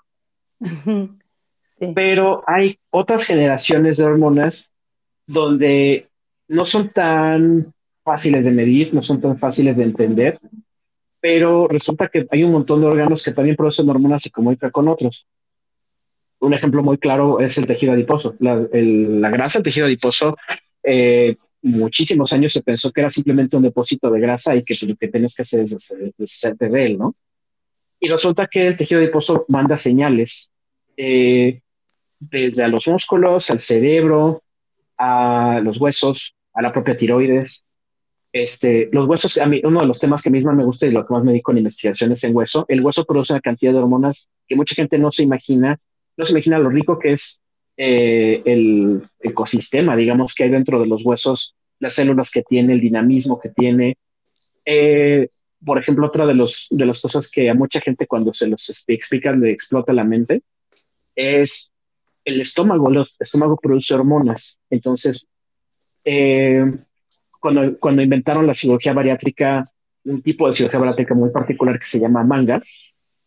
Pero 1.95 2.43
hay 2.47 2.77
otras 2.91 3.23
generaciones 3.23 3.97
de 3.97 4.03
hormonas 4.03 4.69
donde 5.25 6.09
no 6.47 6.65
son 6.65 6.89
tan 6.89 7.73
fáciles 8.03 8.45
de 8.45 8.51
medir, 8.51 8.93
no 8.93 9.01
son 9.01 9.19
tan 9.19 9.37
fáciles 9.37 9.77
de 9.77 9.83
entender, 9.83 10.39
pero 11.19 11.67
resulta 11.67 12.07
que 12.07 12.27
hay 12.29 12.43
un 12.43 12.51
montón 12.51 12.81
de 12.81 12.87
órganos 12.87 13.23
que 13.23 13.31
también 13.31 13.55
producen 13.55 13.89
hormonas 13.89 14.23
y 14.27 14.29
comunican 14.29 14.69
con 14.69 14.87
otros. 14.87 15.25
Un 16.39 16.53
ejemplo 16.53 16.83
muy 16.83 16.99
claro 16.99 17.39
es 17.39 17.57
el 17.57 17.65
tejido 17.65 17.93
adiposo. 17.93 18.35
La, 18.37 18.59
grasa 19.31 19.57
del 19.57 19.63
tejido 19.63 19.87
adiposo, 19.87 20.37
eh, 20.85 21.35
muchísimos 21.61 22.31
años 22.31 22.53
se 22.53 22.61
pensó 22.61 22.91
que 22.91 23.01
era 23.01 23.09
simplemente 23.09 23.57
un 23.57 23.63
depósito 23.63 24.11
de 24.11 24.19
grasa 24.19 24.55
y 24.55 24.63
que 24.63 24.75
lo 24.85 24.95
que 24.95 25.07
tienes 25.07 25.35
que 25.35 25.41
hacer 25.41 25.61
es 25.61 25.93
deshacerte 26.17 26.69
de 26.69 26.85
él, 26.85 26.97
¿no? 26.97 27.15
Y 27.99 28.07
resulta 28.07 28.47
que 28.47 28.67
el 28.67 28.75
tejido 28.75 29.01
adiposo 29.01 29.45
manda 29.47 29.77
señales 29.77 30.51
eh, 30.95 31.61
desde 32.19 32.63
a 32.63 32.67
los 32.67 32.87
músculos, 32.87 33.49
al 33.49 33.59
cerebro, 33.59 34.41
a 34.97 35.59
los 35.63 35.79
huesos, 35.79 36.35
a 36.53 36.61
la 36.61 36.71
propia 36.71 36.95
tiroides. 36.95 37.65
Este, 38.31 38.89
los 38.91 39.07
huesos, 39.07 39.37
a 39.37 39.45
mí, 39.45 39.61
uno 39.63 39.81
de 39.81 39.87
los 39.87 39.99
temas 39.99 40.21
que 40.21 40.29
a 40.29 40.31
mí 40.31 40.41
más 40.41 40.55
me 40.55 40.65
gusta 40.65 40.85
y 40.85 40.91
lo 40.91 41.05
que 41.05 41.13
más 41.13 41.23
me 41.23 41.31
dedico 41.31 41.51
en 41.51 41.59
investigaciones 41.59 42.23
en 42.25 42.35
hueso, 42.35 42.65
el 42.67 42.81
hueso 42.81 43.05
produce 43.05 43.33
una 43.33 43.41
cantidad 43.41 43.71
de 43.71 43.79
hormonas 43.79 44.29
que 44.47 44.55
mucha 44.55 44.75
gente 44.75 44.99
no 44.99 45.09
se 45.09 45.23
imagina, 45.23 45.79
no 46.17 46.25
se 46.25 46.33
imagina 46.33 46.59
lo 46.59 46.69
rico 46.69 46.99
que 46.99 47.13
es 47.13 47.41
eh, 47.77 48.41
el 48.45 49.03
ecosistema, 49.19 49.95
digamos, 49.95 50.33
que 50.33 50.45
hay 50.45 50.49
dentro 50.49 50.79
de 50.79 50.87
los 50.87 51.03
huesos, 51.03 51.55
las 51.79 51.93
células 51.93 52.31
que 52.31 52.43
tiene, 52.43 52.73
el 52.73 52.81
dinamismo 52.81 53.39
que 53.39 53.49
tiene. 53.49 53.97
Eh, 54.63 55.29
por 55.63 55.77
ejemplo, 55.77 56.07
otra 56.07 56.25
de, 56.25 56.33
los, 56.33 56.67
de 56.69 56.85
las 56.85 57.01
cosas 57.01 57.29
que 57.29 57.49
a 57.49 57.53
mucha 57.53 57.81
gente 57.81 58.07
cuando 58.07 58.33
se 58.33 58.47
los 58.47 58.83
explican 58.87 59.41
le 59.41 59.51
explota 59.51 59.93
la 59.93 60.03
mente 60.03 60.41
es 61.15 61.73
el 62.23 62.39
estómago. 62.39 62.89
El 62.89 63.05
estómago 63.19 63.57
produce 63.57 63.93
hormonas. 63.93 64.57
Entonces, 64.69 65.27
eh, 66.03 66.63
cuando, 67.39 67.77
cuando 67.79 68.01
inventaron 68.01 68.47
la 68.47 68.53
cirugía 68.53 68.93
bariátrica, 68.93 69.69
un 70.05 70.21
tipo 70.21 70.47
de 70.47 70.53
cirugía 70.53 70.79
bariátrica 70.79 71.13
muy 71.13 71.31
particular 71.31 71.79
que 71.79 71.85
se 71.85 71.99
llama 71.99 72.23
manga, 72.23 72.61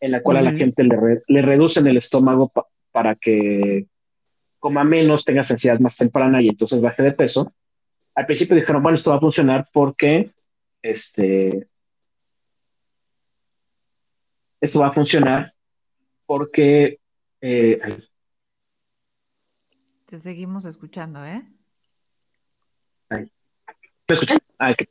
en 0.00 0.12
la 0.12 0.22
cual 0.22 0.38
a 0.38 0.42
la 0.42 0.52
gente 0.52 0.84
le, 0.84 1.22
le 1.26 1.42
reducen 1.42 1.86
el 1.86 1.96
estómago 1.96 2.52
para 2.92 3.14
que 3.16 3.86
coma 4.58 4.84
menos, 4.84 5.24
tenga 5.24 5.42
sensibilidad 5.42 5.80
más 5.80 5.96
temprana 5.96 6.40
y 6.42 6.48
entonces 6.48 6.80
baje 6.80 7.02
de 7.02 7.12
peso. 7.12 7.52
Al 8.14 8.26
principio 8.26 8.56
dijeron, 8.56 8.82
bueno, 8.82 8.96
esto 8.96 9.10
va 9.10 9.16
a 9.16 9.20
funcionar 9.20 9.68
porque 9.72 10.30
este, 10.82 11.68
esto 14.60 14.80
va 14.80 14.88
a 14.88 14.92
funcionar 14.92 15.54
porque... 16.26 16.98
Eh, 17.40 17.80
Te 20.06 20.18
seguimos 20.18 20.64
escuchando, 20.64 21.24
¿eh? 21.24 21.42
¿Te 23.08 24.14
escuchan? 24.14 24.38
Ah, 24.58 24.70
es 24.70 24.76
que 24.76 24.88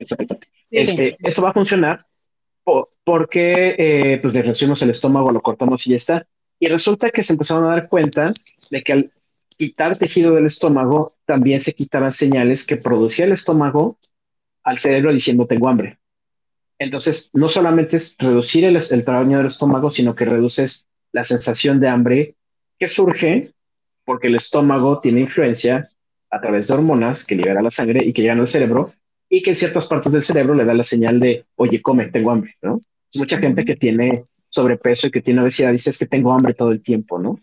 este, 0.70 1.18
esto 1.20 1.42
va 1.42 1.50
a 1.50 1.54
funcionar 1.54 2.06
porque 3.04 3.76
eh, 3.78 4.20
pues 4.22 4.34
le 4.34 4.42
reducimos 4.42 4.82
el 4.82 4.90
estómago, 4.90 5.32
lo 5.32 5.42
cortamos 5.42 5.86
y 5.88 5.92
ya 5.92 5.98
está. 5.98 6.28
Y 6.60 6.68
resulta 6.68 7.10
que 7.10 7.24
se 7.24 7.34
empezaron 7.34 7.66
a 7.66 7.76
dar 7.76 7.90
cuenta 7.90 8.32
de 8.72 8.84
que 8.84 8.94
al 8.94 9.12
quitar 9.58 9.98
tejido 9.98 10.34
del 10.34 10.46
estómago, 10.46 11.16
también 11.26 11.60
se 11.60 11.74
quitaban 11.74 12.12
señales 12.12 12.66
que 12.66 12.78
producía 12.78 13.26
el 13.26 13.32
estómago 13.32 13.98
al 14.64 14.78
cerebro 14.78 15.12
diciendo 15.12 15.48
tengo 15.48 15.68
hambre. 15.68 15.98
Entonces, 16.80 17.32
no 17.34 17.50
solamente 17.50 17.98
es 17.98 18.16
reducir 18.20 18.64
el, 18.66 18.78
el 18.78 19.04
tamaño 19.04 19.38
del 19.38 19.48
estómago, 19.48 19.90
sino 19.90 20.16
que 20.16 20.26
reduces 20.26 20.88
la 21.12 21.24
sensación 21.24 21.80
de 21.80 21.88
hambre 21.88 22.36
que 22.78 22.88
surge 22.88 23.52
porque 24.06 24.28
el 24.28 24.36
estómago 24.36 25.00
tiene 25.00 25.22
influencia 25.22 25.90
a 26.30 26.40
través 26.40 26.68
de 26.68 26.76
hormonas 26.76 27.26
que 27.26 27.36
libera 27.36 27.62
la 27.62 27.72
sangre 27.72 28.06
y 28.06 28.14
que 28.14 28.22
llegan 28.22 28.40
al 28.40 28.48
cerebro 28.48 28.94
y 29.30 29.42
que 29.42 29.52
en 29.52 29.56
ciertas 29.56 29.88
partes 29.88 30.12
del 30.12 30.24
cerebro 30.24 30.54
le 30.54 30.66
da 30.66 30.74
la 30.74 30.84
señal 30.84 31.20
de, 31.20 31.46
oye, 31.56 31.82
come, 31.82 32.08
tengo 32.08 32.32
hambre, 32.32 32.56
¿no? 32.62 32.82
mucha 33.16 33.40
gente 33.40 33.66
que 33.66 33.76
tiene 33.76 34.12
sobrepeso 34.50 35.08
y 35.08 35.12
que 35.12 35.22
tiene 35.22 35.42
obesidad 35.42 35.72
dice 35.72 35.90
es 35.90 35.98
que 35.98 36.06
tengo 36.06 36.32
hambre 36.32 36.54
todo 36.54 36.72
el 36.72 36.82
tiempo, 36.82 37.18
¿no? 37.18 37.40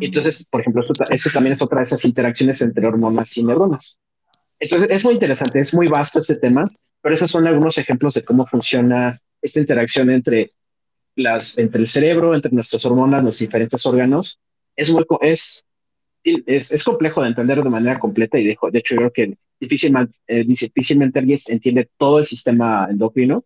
Entonces, 0.00 0.46
por 0.50 0.60
ejemplo, 0.60 0.82
eso, 0.82 1.30
también 1.30 1.52
es 1.52 1.62
otra 1.62 1.78
de 1.78 1.84
esas 1.84 2.04
interacciones 2.04 2.60
entre 2.60 2.86
hormonas 2.86 3.36
y 3.36 3.44
neuronas. 3.44 3.98
Entonces, 4.58 4.90
es 4.90 5.04
muy 5.04 5.14
interesante, 5.14 5.58
es 5.60 5.72
muy 5.74 5.86
vasto 5.86 6.18
este 6.18 6.36
tema, 6.36 6.62
pero 7.00 7.14
esos 7.14 7.30
son 7.30 7.46
algunos 7.46 7.78
ejemplos 7.78 8.14
de 8.14 8.24
cómo 8.24 8.46
funciona 8.46 9.20
esta 9.40 9.60
interacción 9.60 10.10
entre, 10.10 10.50
las, 11.14 11.56
entre 11.58 11.80
el 11.80 11.86
cerebro, 11.86 12.34
entre 12.34 12.52
nuestras 12.52 12.84
hormonas, 12.84 13.22
los 13.22 13.38
diferentes 13.38 13.84
órganos. 13.86 14.40
Es, 14.74 14.90
muy, 14.90 15.04
es, 15.20 15.64
es, 16.24 16.72
es 16.72 16.84
complejo 16.84 17.22
de 17.22 17.28
entender 17.28 17.62
de 17.62 17.70
manera 17.70 17.98
completa 17.98 18.38
y 18.38 18.44
de, 18.44 18.56
de 18.72 18.78
hecho 18.78 18.94
yo 18.94 18.98
creo 18.98 19.12
que 19.12 19.38
difícilmente, 19.60 20.16
eh, 20.26 20.44
difícilmente 20.44 21.18
alguien 21.18 21.38
entiende 21.48 21.88
todo 21.96 22.18
el 22.18 22.26
sistema 22.26 22.88
endocrino. 22.90 23.44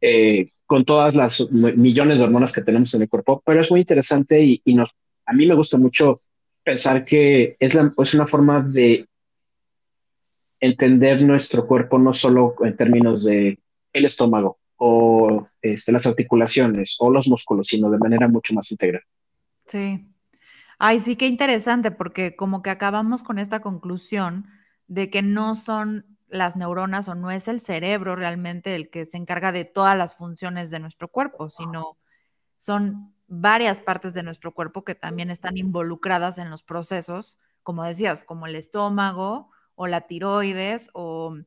Eh, 0.00 0.48
con 0.66 0.86
todas 0.86 1.14
las 1.14 1.50
millones 1.50 2.18
de 2.18 2.24
hormonas 2.24 2.50
que 2.50 2.62
tenemos 2.62 2.94
en 2.94 3.02
el 3.02 3.08
cuerpo, 3.08 3.42
pero 3.44 3.60
es 3.60 3.70
muy 3.70 3.80
interesante 3.80 4.42
y, 4.42 4.62
y 4.64 4.74
nos, 4.74 4.88
a 5.26 5.32
mí 5.32 5.46
me 5.46 5.54
gusta 5.54 5.78
mucho 5.78 6.20
pensar 6.64 7.04
que 7.04 7.56
es, 7.58 7.74
una 7.74 8.26
forma 8.26 8.60
de 8.60 9.06
entender 10.60 11.22
nuestro 11.22 11.66
cuerpo 11.66 11.98
no 11.98 12.12
solo 12.12 12.54
en 12.64 12.76
términos 12.76 13.24
de 13.24 13.58
el 13.92 14.04
estómago 14.04 14.58
o 14.76 15.48
este, 15.60 15.92
las 15.92 16.06
articulaciones 16.06 16.96
o 16.98 17.10
los 17.10 17.26
músculos, 17.28 17.68
sino 17.68 17.90
de 17.90 17.98
manera 17.98 18.28
mucho 18.28 18.54
más 18.54 18.70
integral. 18.70 19.02
Sí. 19.66 20.08
Ay, 20.78 20.98
sí, 20.98 21.16
qué 21.16 21.26
interesante, 21.26 21.90
porque 21.90 22.34
como 22.34 22.62
que 22.62 22.70
acabamos 22.70 23.22
con 23.22 23.38
esta 23.38 23.60
conclusión 23.60 24.46
de 24.88 25.10
que 25.10 25.22
no 25.22 25.54
son 25.54 26.06
las 26.28 26.56
neuronas 26.56 27.08
o 27.08 27.14
no 27.14 27.30
es 27.30 27.46
el 27.46 27.60
cerebro 27.60 28.16
realmente 28.16 28.74
el 28.74 28.90
que 28.90 29.04
se 29.04 29.18
encarga 29.18 29.52
de 29.52 29.64
todas 29.64 29.96
las 29.96 30.16
funciones 30.16 30.70
de 30.70 30.80
nuestro 30.80 31.08
cuerpo, 31.08 31.48
sino 31.48 31.98
son 32.56 33.11
varias 33.34 33.80
partes 33.80 34.12
de 34.12 34.22
nuestro 34.22 34.52
cuerpo 34.52 34.84
que 34.84 34.94
también 34.94 35.30
están 35.30 35.56
involucradas 35.56 36.36
en 36.36 36.50
los 36.50 36.62
procesos, 36.62 37.38
como 37.62 37.82
decías, 37.82 38.24
como 38.24 38.46
el 38.46 38.54
estómago 38.56 39.50
o 39.74 39.86
la 39.86 40.02
tiroides 40.02 40.90
o 40.92 41.38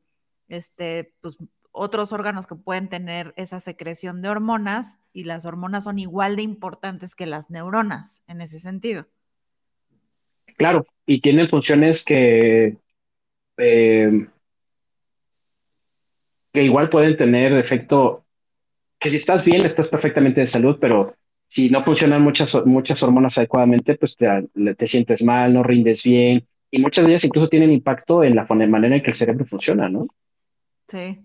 este, 0.48 1.14
pues, 1.22 1.38
otros 1.72 2.12
órganos 2.12 2.48
que 2.48 2.56
pueden 2.56 2.90
tener 2.90 3.36
esa 3.38 3.60
secreción 3.60 4.24
de 4.24 4.30
hormonas 4.30 4.98
y 5.14 5.26
las 5.26 5.46
hormonas 5.46 5.84
son 5.84 6.00
igual 6.00 6.38
de 6.38 6.42
importantes 6.42 7.14
que 7.14 7.28
las 7.28 7.52
neuronas 7.52 8.24
en 8.28 8.42
ese 8.42 8.58
sentido. 8.58 9.06
Claro, 10.58 10.88
y 11.06 11.22
tienen 11.22 11.50
funciones 11.50 12.04
que 12.04 12.78
eh, 13.58 14.28
que 16.52 16.64
igual 16.64 16.90
pueden 16.90 17.16
tener 17.16 17.54
efecto, 17.54 18.26
que 18.98 19.10
si 19.10 19.18
estás 19.18 19.46
bien, 19.46 19.66
estás 19.66 19.90
perfectamente 19.90 20.40
de 20.40 20.48
salud, 20.48 20.78
pero 20.80 21.15
si 21.48 21.70
no 21.70 21.84
funcionan 21.84 22.22
muchas, 22.22 22.56
muchas 22.66 23.02
hormonas 23.04 23.38
adecuadamente, 23.38 23.96
pues 23.96 24.16
te, 24.16 24.28
te 24.76 24.88
sientes 24.88 25.24
mal, 25.24 25.54
no 25.54 25.64
rindes 25.64 26.04
bien, 26.04 26.48
y 26.72 26.80
muchas 26.80 27.06
de 27.06 27.12
ellas 27.12 27.24
incluso 27.24 27.48
tienen 27.48 27.72
impacto 27.72 28.24
en 28.24 28.36
la 28.36 28.46
manera 28.46 28.96
en 28.96 29.04
que 29.04 29.12
el 29.12 29.16
cerebro 29.16 29.46
funciona, 29.46 29.88
¿no? 29.88 30.08
Sí. 30.88 31.22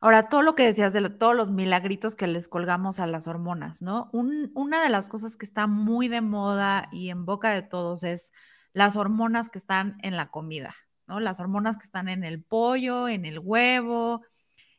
Ahora, 0.00 0.28
todo 0.28 0.42
lo 0.42 0.54
que 0.54 0.64
decías 0.64 0.92
de 0.92 1.08
todos 1.10 1.34
los 1.34 1.50
milagritos 1.50 2.16
que 2.16 2.26
les 2.26 2.48
colgamos 2.48 3.00
a 3.00 3.06
las 3.06 3.28
hormonas, 3.28 3.82
¿no? 3.82 4.10
una 4.12 4.82
de 4.82 4.88
las 4.88 5.08
cosas 5.08 5.36
que 5.36 5.46
está 5.46 5.66
muy 5.66 6.08
de 6.08 6.20
moda 6.20 6.88
y 6.92 7.10
en 7.10 7.24
boca 7.24 7.50
de 7.50 7.62
todos 7.62 8.02
es 8.02 8.32
las 8.72 8.96
hormonas 8.96 9.48
que 9.48 9.58
están 9.58 9.96
en 10.02 10.16
la 10.16 10.30
comida. 10.30 10.74
Las 11.06 11.40
hormonas 11.40 11.76
que 11.76 11.84
están 11.84 12.08
en 12.08 12.24
el 12.24 12.42
pollo, 12.42 13.08
en 13.08 13.24
el 13.24 13.38
huevo, 13.38 14.22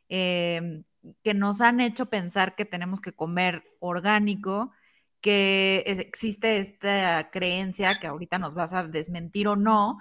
em, 0.08 0.84
que 1.22 1.34
nos 1.34 1.60
han 1.60 1.80
hecho 1.80 2.06
pensar 2.06 2.54
que 2.54 2.64
tenemos 2.64 3.00
que 3.00 3.12
comer 3.12 3.64
orgánico, 3.80 4.72
que 5.20 5.84
existe 5.86 6.58
esta 6.58 7.30
creencia 7.30 7.98
que 7.98 8.06
ahorita 8.06 8.38
nos 8.38 8.54
vas 8.54 8.72
a 8.72 8.86
desmentir 8.86 9.48
o 9.48 9.56
no, 9.56 9.98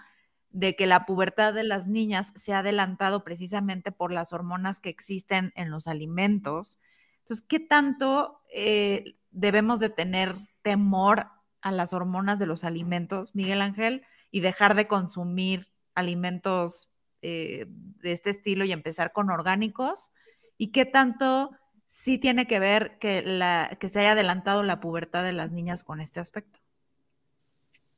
de 0.49 0.75
que 0.75 0.87
la 0.87 1.05
pubertad 1.05 1.53
de 1.53 1.63
las 1.63 1.87
niñas 1.87 2.31
se 2.35 2.53
ha 2.53 2.59
adelantado 2.59 3.23
precisamente 3.23 3.91
por 3.91 4.11
las 4.11 4.33
hormonas 4.33 4.79
que 4.79 4.89
existen 4.89 5.51
en 5.55 5.69
los 5.69 5.87
alimentos. 5.87 6.79
Entonces, 7.19 7.45
¿qué 7.47 7.59
tanto 7.59 8.41
eh, 8.53 9.17
debemos 9.31 9.79
de 9.79 9.89
tener 9.89 10.35
temor 10.61 11.27
a 11.61 11.71
las 11.71 11.93
hormonas 11.93 12.39
de 12.39 12.45
los 12.45 12.63
alimentos, 12.63 13.35
Miguel 13.35 13.61
Ángel, 13.61 14.03
y 14.31 14.39
dejar 14.39 14.75
de 14.75 14.87
consumir 14.87 15.67
alimentos 15.93 16.89
eh, 17.21 17.65
de 17.67 18.11
este 18.11 18.29
estilo 18.29 18.63
y 18.65 18.71
empezar 18.71 19.11
con 19.11 19.29
orgánicos? 19.29 20.11
¿Y 20.57 20.71
qué 20.71 20.85
tanto 20.85 21.51
sí 21.85 22.17
tiene 22.17 22.47
que 22.47 22.59
ver 22.59 22.97
que, 22.99 23.21
la, 23.21 23.77
que 23.79 23.87
se 23.87 23.99
haya 23.99 24.11
adelantado 24.13 24.63
la 24.63 24.79
pubertad 24.79 25.23
de 25.23 25.33
las 25.33 25.51
niñas 25.51 25.83
con 25.83 26.01
este 26.01 26.19
aspecto? 26.19 26.59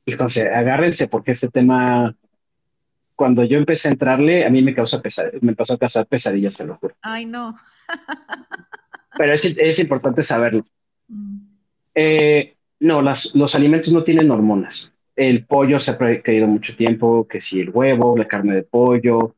Fíjense, 0.04 0.48
agárrense 0.48 1.08
porque 1.08 1.32
este 1.32 1.48
tema, 1.48 2.16
cuando 3.14 3.44
yo 3.44 3.58
empecé 3.58 3.88
a 3.88 3.92
entrarle, 3.92 4.44
a 4.44 4.50
mí 4.50 4.62
me 4.62 4.74
causa 4.74 5.02
me 5.40 5.54
pasó 5.54 5.74
a 5.74 5.78
causar 5.78 6.06
pesadillas, 6.06 6.56
te 6.56 6.64
lo 6.64 6.76
juro. 6.76 6.94
Ay, 7.02 7.26
no. 7.26 7.56
Pero 9.16 9.34
es, 9.34 9.78
importante 9.78 10.22
saberlo. 10.22 10.64
Mm. 11.08 11.38
Eh, 11.94 12.56
no, 12.80 13.02
las, 13.02 13.34
los 13.34 13.54
alimentos 13.54 13.92
no 13.92 14.04
tienen 14.04 14.30
hormonas 14.30 14.94
el 15.20 15.44
pollo 15.44 15.78
se 15.78 15.90
ha 15.90 15.98
caído 16.22 16.46
mucho 16.46 16.74
tiempo, 16.74 17.28
que 17.28 17.42
si 17.42 17.60
el 17.60 17.68
huevo, 17.68 18.16
la 18.16 18.26
carne 18.26 18.54
de 18.54 18.62
pollo, 18.62 19.34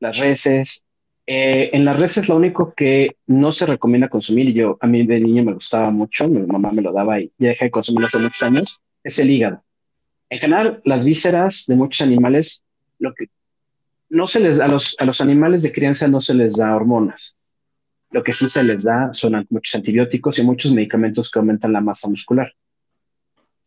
las 0.00 0.16
reses. 0.16 0.82
Eh, 1.30 1.76
en 1.76 1.84
las 1.84 1.98
reses 1.98 2.26
lo 2.30 2.36
único 2.36 2.72
que 2.72 3.18
no 3.26 3.52
se 3.52 3.66
recomienda 3.66 4.08
consumir, 4.08 4.48
y 4.48 4.54
yo 4.54 4.78
a 4.80 4.86
mí 4.86 5.06
de 5.06 5.20
niño 5.20 5.44
me 5.44 5.52
gustaba 5.52 5.90
mucho, 5.90 6.26
mi 6.26 6.40
mamá 6.40 6.72
me 6.72 6.80
lo 6.80 6.90
daba 6.90 7.20
y 7.20 7.30
ya 7.36 7.50
dejé 7.50 7.66
de 7.66 7.70
consumirlo 7.70 8.06
hace 8.06 8.18
muchos 8.18 8.42
años, 8.42 8.80
es 9.04 9.18
el 9.18 9.28
hígado. 9.28 9.62
En 10.30 10.38
general, 10.38 10.80
las 10.86 11.04
vísceras 11.04 11.66
de 11.68 11.76
muchos 11.76 12.00
animales, 12.00 12.64
lo 12.98 13.12
que 13.12 13.26
no 14.08 14.26
se 14.26 14.40
les 14.40 14.58
a 14.58 14.68
los, 14.68 14.96
a 14.98 15.04
los 15.04 15.20
animales 15.20 15.62
de 15.62 15.70
crianza 15.70 16.08
no 16.08 16.22
se 16.22 16.32
les 16.32 16.56
da 16.56 16.74
hormonas. 16.74 17.36
Lo 18.10 18.24
que 18.24 18.32
sí 18.32 18.48
se 18.48 18.64
les 18.64 18.84
da 18.84 19.10
son 19.12 19.46
muchos 19.50 19.74
antibióticos 19.74 20.38
y 20.38 20.42
muchos 20.42 20.72
medicamentos 20.72 21.30
que 21.30 21.40
aumentan 21.40 21.74
la 21.74 21.82
masa 21.82 22.08
muscular 22.08 22.54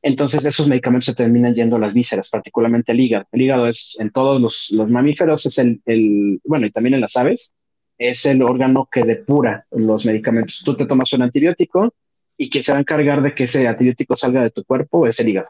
entonces 0.02 0.46
esos 0.46 0.68
medicamentos 0.68 1.06
se 1.06 1.16
terminan 1.16 1.54
yendo 1.54 1.76
a 1.76 1.80
las 1.80 1.94
vísceras, 1.94 2.30
particularmente 2.30 2.92
el 2.92 3.00
hígado. 3.00 3.26
El 3.32 3.42
hígado 3.42 3.68
es 3.68 3.98
en 4.00 4.12
todos 4.12 4.42
los, 4.42 4.90
mamíferos, 4.90 5.46
es 5.46 5.58
el, 5.60 6.42
bueno, 6.44 6.66
y 6.66 6.72
también 6.72 6.96
en 6.96 7.02
las 7.02 7.16
aves, 7.18 7.52
es 7.98 8.26
el 8.26 8.42
órgano 8.42 8.90
que 8.92 9.04
depura 9.04 9.66
los 9.72 10.06
medicamentos. 10.06 10.64
Tú 10.66 10.76
te 10.76 10.88
tomas 10.88 11.14
un 11.14 11.22
antibiótico 11.22 11.94
y 12.36 12.50
quien 12.50 12.64
se 12.64 12.72
va 12.72 12.80
a 12.80 12.82
encargar 12.82 13.22
de 13.22 13.36
que 13.36 13.44
ese 13.44 13.68
antibiótico 13.68 14.16
salga 14.16 14.42
de 14.42 14.50
tu 14.50 14.64
cuerpo 14.64 15.06
es 15.06 15.20
el 15.20 15.30
hígado. 15.30 15.50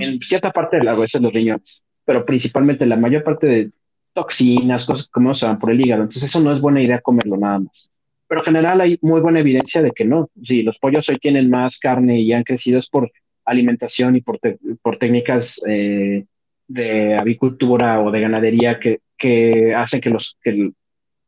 En 0.00 0.20
cierta 0.20 0.50
parte 0.50 0.78
del 0.78 0.88
agua, 0.88 1.04
es 1.04 1.14
los 1.20 1.32
riñones, 1.32 1.80
pero 2.04 2.26
principalmente 2.26 2.84
la 2.86 2.96
mayor 2.96 3.22
parte 3.22 3.46
de 3.46 3.70
toxinas, 4.12 4.84
cosas 4.84 5.06
como 5.06 5.32
se 5.32 5.46
van 5.46 5.60
por 5.60 5.70
el 5.70 5.80
hígado. 5.80 6.02
Entonces 6.02 6.24
eso 6.24 6.40
no 6.40 6.52
es 6.52 6.60
buena 6.60 6.82
idea 6.82 7.00
comerlo 7.00 7.36
nada 7.36 7.60
más. 7.60 7.88
Pero 8.26 8.40
en 8.40 8.46
general 8.46 8.80
hay 8.80 8.98
muy 9.00 9.20
buena 9.20 9.38
evidencia 9.38 9.80
de 9.80 9.92
que 9.92 10.04
no. 10.04 10.28
Si 10.42 10.62
los 10.62 10.76
pollos 10.78 11.08
hoy 11.08 11.18
tienen 11.18 11.48
más 11.48 11.78
carne 11.78 12.20
y 12.20 12.32
han 12.32 12.42
crecido 12.42 12.80
es 12.80 12.88
por 12.88 13.12
alimentación 13.46 14.16
y 14.16 14.20
por, 14.20 14.38
por 14.82 14.98
técnicas 14.98 15.62
eh, 15.66 16.24
de 16.68 17.14
avicultura 17.14 18.00
o 18.00 18.10
de 18.10 18.20
ganadería 18.20 18.78
que, 18.80 19.00
que 19.16 19.74
hacen 19.74 20.00
que, 20.00 20.10
los, 20.10 20.36
que 20.42 20.72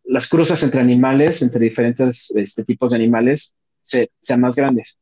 las 0.05 0.29
cruzas 0.29 0.63
entre 0.63 0.81
animales, 0.81 1.43
entre 1.43 1.61
diferentes 1.61 2.31
este, 2.35 2.65
tipos 2.65 2.91
de 2.91 2.97
animales, 2.97 3.55
se, 3.81 4.11
sean 4.21 4.41
más 4.41 4.57
grandes. 4.57 4.99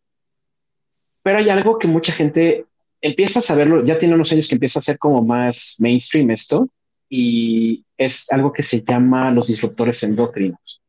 Pero 1.22 1.38
hay 1.38 1.48
algo 1.48 1.78
que 1.78 1.88
mucha 1.88 2.12
gente 2.12 2.66
empieza 3.00 3.40
a 3.40 3.42
saberlo, 3.42 3.84
ya 3.84 3.98
tiene 3.98 4.14
unos 4.14 4.30
años 4.32 4.48
que 4.48 4.54
empieza 4.54 4.78
a 4.78 4.82
ser 4.82 4.98
como 4.98 5.22
más 5.22 5.74
mainstream 5.78 6.30
esto, 6.30 6.68
y 7.08 7.84
es 7.96 8.30
algo 8.30 8.52
que 8.52 8.62
se 8.62 8.82
llama 8.82 9.30
los 9.30 9.48
disruptores 9.48 10.02
endocrinos. 10.02 10.82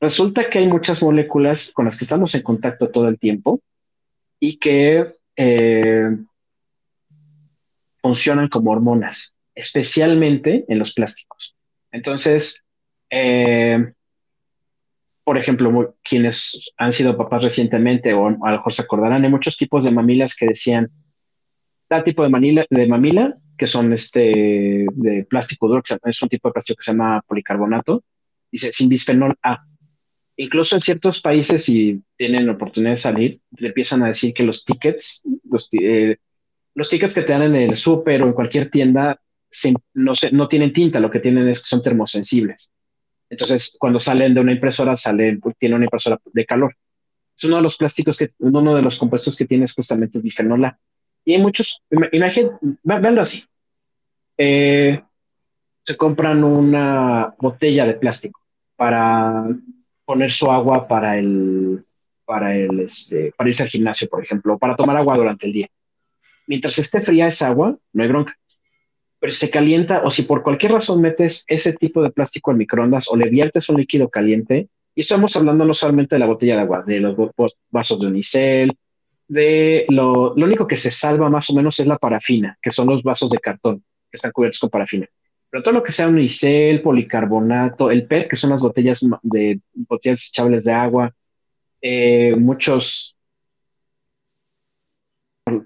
Resulta 0.00 0.50
que 0.50 0.58
hay 0.58 0.66
muchas 0.66 1.02
moléculas 1.02 1.72
con 1.72 1.84
las 1.84 1.96
que 1.96 2.04
estamos 2.04 2.34
en 2.34 2.42
contacto 2.42 2.90
todo 2.90 3.08
el 3.08 3.18
tiempo, 3.18 3.60
y 4.44 4.58
que 4.58 5.06
eh, 5.36 6.16
funcionan 8.00 8.48
como 8.48 8.72
hormonas, 8.72 9.32
especialmente 9.54 10.64
en 10.66 10.80
los 10.80 10.94
plásticos. 10.94 11.54
Entonces, 11.92 12.64
eh, 13.08 13.92
por 15.22 15.38
ejemplo, 15.38 15.94
quienes 16.02 16.72
han 16.76 16.90
sido 16.90 17.16
papás 17.16 17.44
recientemente 17.44 18.12
o 18.14 18.26
a 18.26 18.30
lo 18.50 18.56
mejor 18.56 18.72
se 18.72 18.82
acordarán, 18.82 19.22
hay 19.22 19.30
muchos 19.30 19.56
tipos 19.56 19.84
de 19.84 19.92
mamilas 19.92 20.34
que 20.34 20.46
decían 20.46 20.90
tal 21.86 22.02
tipo 22.02 22.28
de, 22.28 22.66
de 22.68 22.86
mamila, 22.88 23.36
que 23.56 23.68
son 23.68 23.92
este 23.92 24.86
de 24.92 25.24
plástico 25.30 25.68
duro, 25.68 25.82
es 26.04 26.20
un 26.20 26.28
tipo 26.28 26.48
de 26.48 26.52
plástico 26.52 26.78
que 26.78 26.84
se 26.84 26.90
llama 26.90 27.22
policarbonato, 27.28 28.02
dice 28.50 28.72
sin 28.72 28.88
bisfenol 28.88 29.36
A. 29.40 29.64
Incluso 30.36 30.76
en 30.76 30.80
ciertos 30.80 31.20
países, 31.20 31.64
si 31.64 32.02
tienen 32.16 32.48
oportunidad 32.48 32.92
de 32.92 32.96
salir, 32.96 33.40
le 33.56 33.68
empiezan 33.68 34.02
a 34.02 34.08
decir 34.08 34.32
que 34.32 34.42
los 34.42 34.64
tickets, 34.64 35.22
los, 35.50 35.68
eh, 35.80 36.16
los 36.74 36.88
tickets 36.88 37.14
que 37.14 37.22
te 37.22 37.32
dan 37.32 37.42
en 37.42 37.56
el 37.56 37.76
súper 37.76 38.22
o 38.22 38.26
en 38.26 38.32
cualquier 38.32 38.70
tienda, 38.70 39.20
no, 39.94 40.48
tienen 40.48 40.72
tinta, 40.72 41.00
lo 41.00 41.10
que 41.10 41.20
tienen 41.20 41.48
es 41.48 41.60
que 41.60 41.66
son 41.66 41.82
termosensibles. 41.82 42.72
Entonces, 43.28 43.76
cuando 43.78 43.98
salen 43.98 44.34
de 44.34 44.40
una 44.40 44.52
impresora, 44.52 44.96
sale, 44.96 45.38
tiene 45.58 45.76
una 45.76 45.84
impresora 45.84 46.18
de 46.32 46.46
calor. 46.46 46.76
Es 47.36 47.44
uno 47.44 47.56
de 47.56 47.62
los 47.62 47.76
plásticos 47.76 48.16
que, 48.16 48.30
uno 48.38 48.74
de 48.74 48.82
los 48.82 48.98
compuestos 48.98 49.36
que 49.36 49.46
tiene 49.46 49.64
es 49.64 49.74
justamente 49.74 50.18
el 50.18 50.22
bifenol. 50.22 50.72
Y 51.24 51.34
hay 51.34 51.40
muchos, 51.40 51.82
imagínate, 52.12 52.56
véanlo 52.82 53.20
así. 53.20 53.44
Eh, 54.36 55.02
se 55.82 55.96
compran 55.96 56.44
una 56.44 57.34
botella 57.38 57.86
de 57.86 57.94
plástico 57.94 58.40
para 58.76 59.46
poner 60.04 60.30
su 60.30 60.50
agua 60.50 60.88
para 60.88 61.18
el, 61.18 61.84
para 62.24 62.56
el, 62.56 62.80
este, 62.80 63.32
para 63.36 63.48
irse 63.48 63.62
al 63.62 63.68
gimnasio, 63.68 64.08
por 64.08 64.22
ejemplo, 64.22 64.58
para 64.58 64.76
tomar 64.76 64.96
agua 64.96 65.16
durante 65.16 65.46
el 65.46 65.52
día. 65.52 65.68
Mientras 66.46 66.78
esté 66.78 67.00
fría 67.00 67.28
esa 67.28 67.48
agua, 67.48 67.76
no 67.92 68.02
hay 68.02 68.08
bronca 68.08 68.36
pero 69.22 69.30
se 69.30 69.50
calienta 69.50 70.02
o 70.02 70.10
si 70.10 70.24
por 70.24 70.42
cualquier 70.42 70.72
razón 70.72 71.00
metes 71.00 71.44
ese 71.46 71.74
tipo 71.74 72.02
de 72.02 72.10
plástico 72.10 72.50
en 72.50 72.58
microondas 72.58 73.06
o 73.08 73.14
le 73.14 73.30
viertes 73.30 73.68
un 73.68 73.76
líquido 73.76 74.08
caliente, 74.08 74.68
y 74.96 75.00
estamos 75.00 75.36
hablando 75.36 75.64
no 75.64 75.74
solamente 75.74 76.16
de 76.16 76.18
la 76.18 76.26
botella 76.26 76.56
de 76.56 76.62
agua, 76.62 76.82
de 76.84 76.98
los 76.98 77.16
vasos 77.70 78.00
de 78.00 78.06
unicel, 78.08 78.72
de 79.28 79.86
lo, 79.90 80.34
lo 80.34 80.44
único 80.44 80.66
que 80.66 80.76
se 80.76 80.90
salva 80.90 81.30
más 81.30 81.48
o 81.50 81.54
menos 81.54 81.78
es 81.78 81.86
la 81.86 81.98
parafina, 81.98 82.58
que 82.60 82.72
son 82.72 82.88
los 82.88 83.04
vasos 83.04 83.30
de 83.30 83.38
cartón 83.38 83.84
que 84.10 84.16
están 84.16 84.32
cubiertos 84.32 84.58
con 84.58 84.70
parafina. 84.70 85.06
Pero 85.52 85.62
todo 85.62 85.74
lo 85.74 85.82
que 85.82 85.92
sea 85.92 86.08
unicel, 86.08 86.80
policarbonato, 86.80 87.90
el 87.90 88.06
PET, 88.06 88.26
que 88.26 88.36
son 88.36 88.48
las 88.48 88.60
botellas 88.62 89.04
de 89.20 89.60
botellas 89.74 90.20
desechables 90.20 90.64
de 90.64 90.72
agua, 90.72 91.14
eh, 91.82 92.34
muchos 92.36 93.14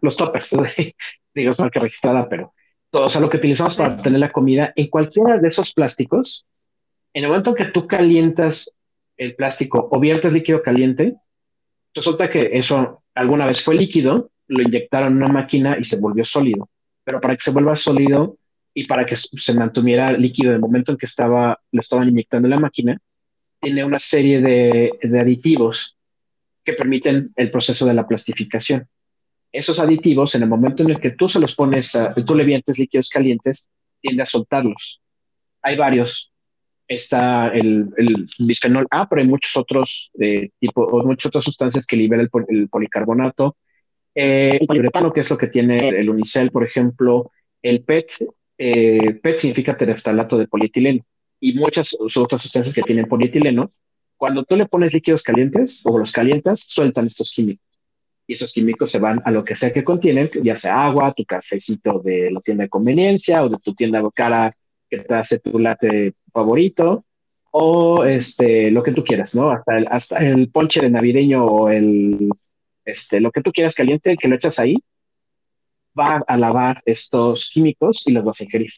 los 0.02 0.16
toppers, 0.16 0.56
digo, 1.34 1.52
es 1.52 1.58
marca 1.60 1.78
registrada, 1.78 2.28
pero 2.28 2.52
o 2.90 3.08
sea, 3.08 3.20
lo 3.20 3.30
que 3.30 3.36
utilizamos 3.36 3.76
para 3.76 4.02
tener 4.02 4.18
la 4.18 4.32
comida, 4.32 4.72
en 4.74 4.88
cualquiera 4.88 5.38
de 5.38 5.46
esos 5.46 5.72
plásticos, 5.72 6.44
en 7.14 7.22
el 7.22 7.28
momento 7.28 7.54
que 7.54 7.66
tú 7.66 7.86
calientas 7.86 8.74
el 9.16 9.36
plástico 9.36 9.88
o 9.92 10.00
viertes 10.00 10.32
líquido 10.32 10.62
caliente, 10.62 11.14
resulta 11.94 12.28
que 12.28 12.58
eso 12.58 13.04
alguna 13.14 13.46
vez 13.46 13.62
fue 13.62 13.76
líquido, 13.76 14.32
lo 14.48 14.62
inyectaron 14.62 15.12
en 15.12 15.18
una 15.18 15.28
máquina 15.28 15.76
y 15.78 15.84
se 15.84 16.00
volvió 16.00 16.24
sólido. 16.24 16.68
Pero 17.04 17.20
para 17.20 17.36
que 17.36 17.42
se 17.42 17.52
vuelva 17.52 17.76
sólido 17.76 18.36
y 18.76 18.86
para 18.86 19.06
que 19.06 19.16
se 19.16 19.54
mantuviera 19.54 20.12
líquido 20.12 20.50
en 20.50 20.56
el 20.56 20.60
momento 20.60 20.92
en 20.92 20.98
que 20.98 21.06
estaba, 21.06 21.58
lo 21.72 21.80
estaban 21.80 22.08
inyectando 22.08 22.46
en 22.46 22.50
la 22.50 22.60
máquina, 22.60 22.98
tiene 23.60 23.84
una 23.84 23.98
serie 23.98 24.40
de, 24.40 24.92
de 25.02 25.20
aditivos 25.20 25.96
que 26.62 26.74
permiten 26.74 27.32
el 27.36 27.50
proceso 27.50 27.86
de 27.86 27.94
la 27.94 28.06
plastificación 28.06 28.88
esos 29.56 29.80
aditivos, 29.80 30.34
en 30.34 30.42
el 30.42 30.48
momento 30.48 30.82
en 30.82 30.90
el 30.90 31.00
que 31.00 31.10
tú 31.10 31.28
se 31.28 31.40
los 31.40 31.54
pones, 31.54 31.96
tú 32.26 32.34
le 32.34 32.44
viertes 32.44 32.78
líquidos 32.78 33.08
calientes, 33.08 33.70
tiende 34.00 34.22
a 34.22 34.26
soltarlos. 34.26 35.00
Hay 35.62 35.76
varios. 35.76 36.32
Está 36.88 37.48
el, 37.48 37.88
el 37.96 38.26
bisfenol 38.38 38.86
A, 38.90 39.08
pero 39.08 39.20
hay 39.20 39.26
muchos 39.26 39.56
otros 39.56 40.12
eh, 40.20 40.50
tipo, 40.60 40.84
o 40.84 41.04
muchas 41.04 41.26
otras 41.26 41.44
sustancias 41.44 41.84
que 41.84 41.96
liberan 41.96 42.28
el, 42.48 42.68
policarbonato. 42.68 43.56
Eh, 44.14 44.58
el 44.60 44.66
poliuretano, 44.66 45.12
que 45.12 45.20
es 45.20 45.30
lo 45.30 45.36
que 45.38 45.48
tiene 45.48 45.88
el 45.88 46.08
unicel, 46.08 46.50
por 46.50 46.62
ejemplo. 46.62 47.32
El 47.60 47.82
PET, 47.82 48.12
eh, 48.58 49.18
PET 49.22 49.36
significa 49.36 49.76
tereftalato 49.76 50.38
de 50.38 50.48
polietileno. 50.48 51.04
Y 51.40 51.54
muchas 51.54 51.96
otras 52.16 52.40
sustancias 52.40 52.74
que 52.74 52.82
tienen 52.82 53.06
polietileno. 53.06 53.70
Cuando 54.16 54.44
tú 54.44 54.56
le 54.56 54.66
pones 54.66 54.94
líquidos 54.94 55.22
calientes 55.22 55.82
o 55.84 55.98
los 55.98 56.10
calientas, 56.12 56.60
sueltan 56.60 57.06
estos 57.06 57.30
químicos 57.30 57.66
y 58.26 58.32
esos 58.34 58.52
químicos 58.52 58.90
se 58.90 58.98
van 58.98 59.22
a 59.24 59.30
lo 59.30 59.44
que 59.44 59.54
sea 59.54 59.72
que 59.72 59.84
contienen, 59.84 60.30
ya 60.42 60.54
sea 60.54 60.84
agua, 60.84 61.14
tu 61.14 61.24
cafecito 61.24 62.00
de 62.00 62.30
la 62.30 62.40
tienda 62.40 62.64
de 62.64 62.68
conveniencia 62.68 63.44
o 63.44 63.48
de 63.48 63.58
tu 63.58 63.74
tienda 63.74 64.02
cara 64.14 64.56
que 64.90 64.98
te 64.98 65.14
hace 65.14 65.38
tu 65.38 65.58
latte 65.58 66.14
favorito 66.32 67.04
o 67.50 68.04
este, 68.04 68.70
lo 68.70 68.82
que 68.82 68.92
tú 68.92 69.04
quieras, 69.04 69.34
¿no? 69.34 69.50
Hasta 69.50 69.78
el, 69.78 69.86
hasta 69.90 70.18
el 70.18 70.50
ponche 70.50 70.80
de 70.82 70.90
navideño 70.90 71.44
o 71.44 71.68
el, 71.70 72.30
este, 72.84 73.20
lo 73.20 73.30
que 73.30 73.42
tú 73.42 73.52
quieras 73.52 73.74
caliente, 73.74 74.16
que 74.16 74.28
lo 74.28 74.34
echas 74.34 74.58
ahí, 74.58 74.76
va 75.98 76.22
a 76.26 76.36
lavar 76.36 76.82
estos 76.84 77.50
químicos 77.52 78.02
y 78.06 78.12
los 78.12 78.24
vas 78.24 78.40
a 78.40 78.44
ingerir. 78.44 78.72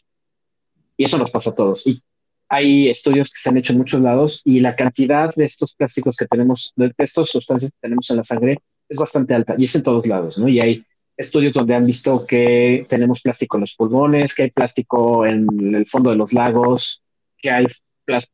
Y 0.97 1.05
eso 1.05 1.17
nos 1.17 1.31
pasa 1.31 1.51
a 1.51 1.55
todos. 1.55 1.85
Y 1.85 2.01
hay 2.49 2.89
estudios 2.89 3.29
que 3.29 3.39
se 3.39 3.49
han 3.49 3.57
hecho 3.57 3.73
en 3.73 3.79
muchos 3.79 4.01
lados 4.01 4.41
y 4.43 4.59
la 4.59 4.75
cantidad 4.75 5.33
de 5.35 5.45
estos 5.45 5.75
plásticos 5.75 6.15
que 6.15 6.27
tenemos, 6.27 6.73
de 6.75 6.93
estas 6.97 7.29
sustancias 7.29 7.71
que 7.71 7.77
tenemos 7.81 8.09
en 8.09 8.17
la 8.17 8.23
sangre, 8.23 8.59
es 8.89 8.97
bastante 8.97 9.33
alta 9.35 9.55
y 9.57 9.65
es 9.65 9.75
en 9.75 9.83
todos 9.83 10.07
lados, 10.07 10.37
¿no? 10.37 10.47
Y 10.47 10.59
hay 10.59 10.83
estudios 11.15 11.53
donde 11.53 11.75
han 11.75 11.85
visto 11.85 12.25
que 12.25 12.85
tenemos 12.89 13.21
plástico 13.21 13.57
en 13.57 13.61
los 13.61 13.75
pulmones, 13.75 14.33
que 14.33 14.43
hay 14.43 14.51
plástico 14.51 15.25
en 15.25 15.75
el 15.75 15.85
fondo 15.85 16.09
de 16.09 16.15
los 16.15 16.33
lagos, 16.33 17.03
que 17.37 17.51
hay 17.51 17.67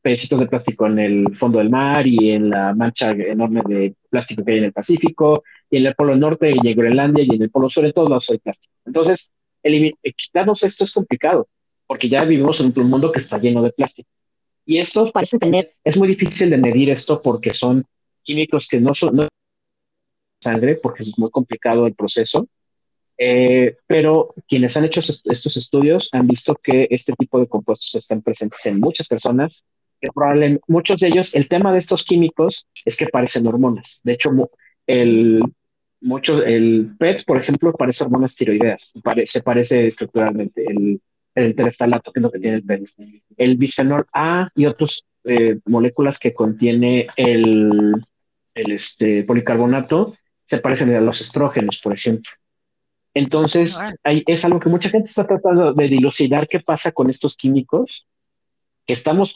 pedacitos 0.01 0.39
de 0.39 0.47
plástico 0.47 0.87
en 0.87 0.99
el 0.99 1.35
fondo 1.35 1.57
del 1.57 1.69
mar 1.69 2.07
y 2.07 2.31
en 2.31 2.49
la 2.49 2.73
mancha 2.73 3.11
enorme 3.11 3.61
de 3.67 3.95
plástico 4.09 4.45
que 4.45 4.53
hay 4.53 4.57
en 4.59 4.65
el 4.65 4.73
Pacífico, 4.73 5.43
y 5.69 5.77
en 5.77 5.85
el 5.85 5.95
Polo 5.95 6.15
Norte 6.15 6.51
y 6.51 6.67
en 6.67 6.77
Groenlandia 6.77 7.23
y 7.23 7.35
en 7.35 7.43
el 7.43 7.49
Polo 7.49 7.69
Sur, 7.69 7.85
en 7.85 7.93
todos 7.93 8.09
lados 8.09 8.29
hay 8.29 8.37
plástico. 8.37 8.73
Entonces, 8.85 9.33
eh, 9.63 9.93
quitarnos 10.15 10.63
esto 10.63 10.83
es 10.83 10.91
complicado, 10.91 11.47
porque 11.87 12.09
ya 12.09 12.23
vivimos 12.23 12.59
en 12.59 12.73
un 12.75 12.89
mundo 12.89 13.11
que 13.11 13.19
está 13.19 13.37
lleno 13.37 13.61
de 13.63 13.71
plástico. 13.71 14.09
Y 14.65 14.79
esto 14.79 15.11
parece 15.11 15.37
tener, 15.37 15.73
es 15.83 15.97
muy 15.97 16.07
difícil 16.07 16.49
de 16.49 16.57
medir 16.57 16.89
esto 16.89 17.21
porque 17.21 17.53
son 17.53 17.85
químicos 18.23 18.67
que 18.67 18.79
no 18.79 18.93
son, 18.93 19.15
no 19.15 19.27
sangre 20.41 20.75
porque 20.75 21.03
es 21.03 21.17
muy 21.17 21.29
complicado 21.29 21.87
el 21.87 21.93
proceso. 21.93 22.47
Eh, 23.17 23.77
pero 23.87 24.33
quienes 24.47 24.75
han 24.75 24.85
hecho 24.85 24.99
estos 24.99 25.57
estudios 25.57 26.09
han 26.11 26.27
visto 26.27 26.53
que 26.55 26.87
este 26.89 27.13
tipo 27.13 27.39
de 27.39 27.47
compuestos 27.47 27.95
están 27.95 28.21
presentes 28.21 28.65
en 28.65 28.79
muchas 28.79 29.07
personas, 29.07 29.63
que 30.01 30.09
probablemente 30.13 30.63
muchos 30.67 30.99
de 30.99 31.07
ellos, 31.07 31.33
el 31.33 31.47
tema 31.47 31.71
de 31.71 31.77
estos 31.77 32.03
químicos 32.03 32.67
es 32.83 32.97
que 32.97 33.07
parecen 33.07 33.47
hormonas. 33.47 34.01
De 34.03 34.13
hecho, 34.13 34.31
el, 34.87 35.41
mucho, 36.01 36.43
el 36.43 36.95
PET, 36.97 37.25
por 37.25 37.37
ejemplo, 37.37 37.73
parece 37.73 38.03
hormonas 38.03 38.35
tiroideas, 38.35 38.93
se 39.25 39.41
parece 39.41 39.87
estructuralmente. 39.87 40.65
El, 40.65 41.01
el 41.35 41.53
tereftalato, 41.53 42.11
que 42.11 42.19
es 42.19 42.23
lo 42.23 42.31
que 42.31 42.39
tiene 42.39 42.57
el 42.57 42.63
PET. 42.63 42.89
El 43.37 43.57
bisfenol 43.57 44.05
A 44.13 44.49
y 44.55 44.65
otras 44.65 45.03
eh, 45.25 45.59
moléculas 45.65 46.17
que 46.17 46.33
contiene 46.33 47.07
el, 47.17 47.93
el 48.53 48.71
este, 48.71 49.23
policarbonato 49.23 50.15
se 50.43 50.59
parecen 50.59 50.95
a 50.95 51.01
los 51.01 51.21
estrógenos, 51.21 51.79
por 51.83 51.93
ejemplo. 51.93 52.31
Entonces, 53.13 53.79
es 54.03 54.45
algo 54.45 54.59
que 54.59 54.69
mucha 54.69 54.89
gente 54.89 55.09
está 55.09 55.25
tratando 55.25 55.73
de 55.73 55.87
dilucidar 55.87 56.47
qué 56.47 56.59
pasa 56.59 56.91
con 56.91 57.09
estos 57.09 57.35
químicos, 57.35 58.05
que 58.85 58.93
estamos, 58.93 59.35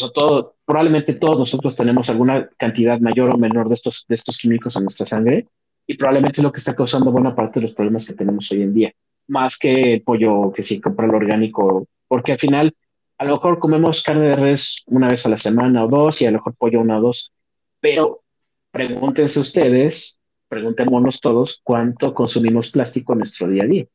o 0.00 0.10
todo, 0.10 0.56
probablemente 0.64 1.14
todos 1.14 1.38
nosotros 1.38 1.76
tenemos 1.76 2.08
alguna 2.08 2.48
cantidad 2.56 2.98
mayor 3.00 3.30
o 3.30 3.36
menor 3.36 3.68
de 3.68 3.74
estos, 3.74 4.04
de 4.08 4.14
estos 4.14 4.38
químicos 4.38 4.76
en 4.76 4.84
nuestra 4.84 5.06
sangre, 5.06 5.46
y 5.86 5.94
probablemente 5.94 6.40
es 6.40 6.44
lo 6.44 6.52
que 6.52 6.58
está 6.58 6.74
causando 6.74 7.10
buena 7.10 7.34
parte 7.34 7.60
de 7.60 7.66
los 7.66 7.74
problemas 7.74 8.06
que 8.06 8.14
tenemos 8.14 8.50
hoy 8.50 8.62
en 8.62 8.72
día, 8.72 8.92
más 9.28 9.58
que 9.58 9.94
el 9.94 10.02
pollo 10.02 10.52
que 10.52 10.62
sí, 10.62 10.80
comprar 10.80 11.10
el 11.10 11.16
orgánico, 11.16 11.86
porque 12.08 12.32
al 12.32 12.38
final, 12.38 12.74
a 13.18 13.24
lo 13.24 13.34
mejor 13.34 13.58
comemos 13.58 14.02
carne 14.02 14.28
de 14.28 14.36
res 14.36 14.82
una 14.86 15.08
vez 15.08 15.26
a 15.26 15.28
la 15.28 15.36
semana 15.36 15.84
o 15.84 15.88
dos, 15.88 16.22
y 16.22 16.26
a 16.26 16.30
lo 16.30 16.38
mejor 16.38 16.54
pollo 16.54 16.80
una 16.80 16.98
o 16.98 17.02
dos, 17.02 17.32
pero 17.80 18.22
pregúntense 18.70 19.40
ustedes, 19.40 20.18
preguntémonos 20.48 21.20
todos 21.20 21.60
cuánto 21.62 22.14
consumimos 22.14 22.70
plástico 22.70 23.12
en 23.12 23.18
nuestro 23.18 23.48
día 23.48 23.64
a 23.64 23.66
día. 23.66 23.86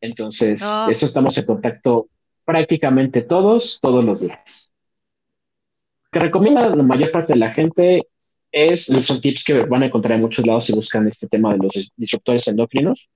Entonces, 0.00 0.62
eso 0.90 1.06
estamos 1.06 1.36
en 1.38 1.46
contacto 1.46 2.08
prácticamente 2.44 3.22
todos, 3.22 3.78
todos 3.80 4.04
los 4.04 4.20
días. 4.20 4.70
Que 6.12 6.18
recomienda 6.18 6.68
la 6.68 6.82
mayor 6.82 7.10
parte 7.10 7.32
de 7.32 7.38
la 7.38 7.52
gente 7.52 8.08
es, 8.52 8.86
son 8.86 9.20
tips 9.20 9.44
que 9.44 9.64
van 9.64 9.82
a 9.82 9.86
encontrar 9.86 10.16
en 10.16 10.22
muchos 10.22 10.46
lados 10.46 10.64
si 10.64 10.72
buscan 10.72 11.06
este 11.06 11.26
tema 11.26 11.52
de 11.52 11.58
los 11.58 11.92
disruptores 11.96 12.46
endocrinos, 12.48 13.08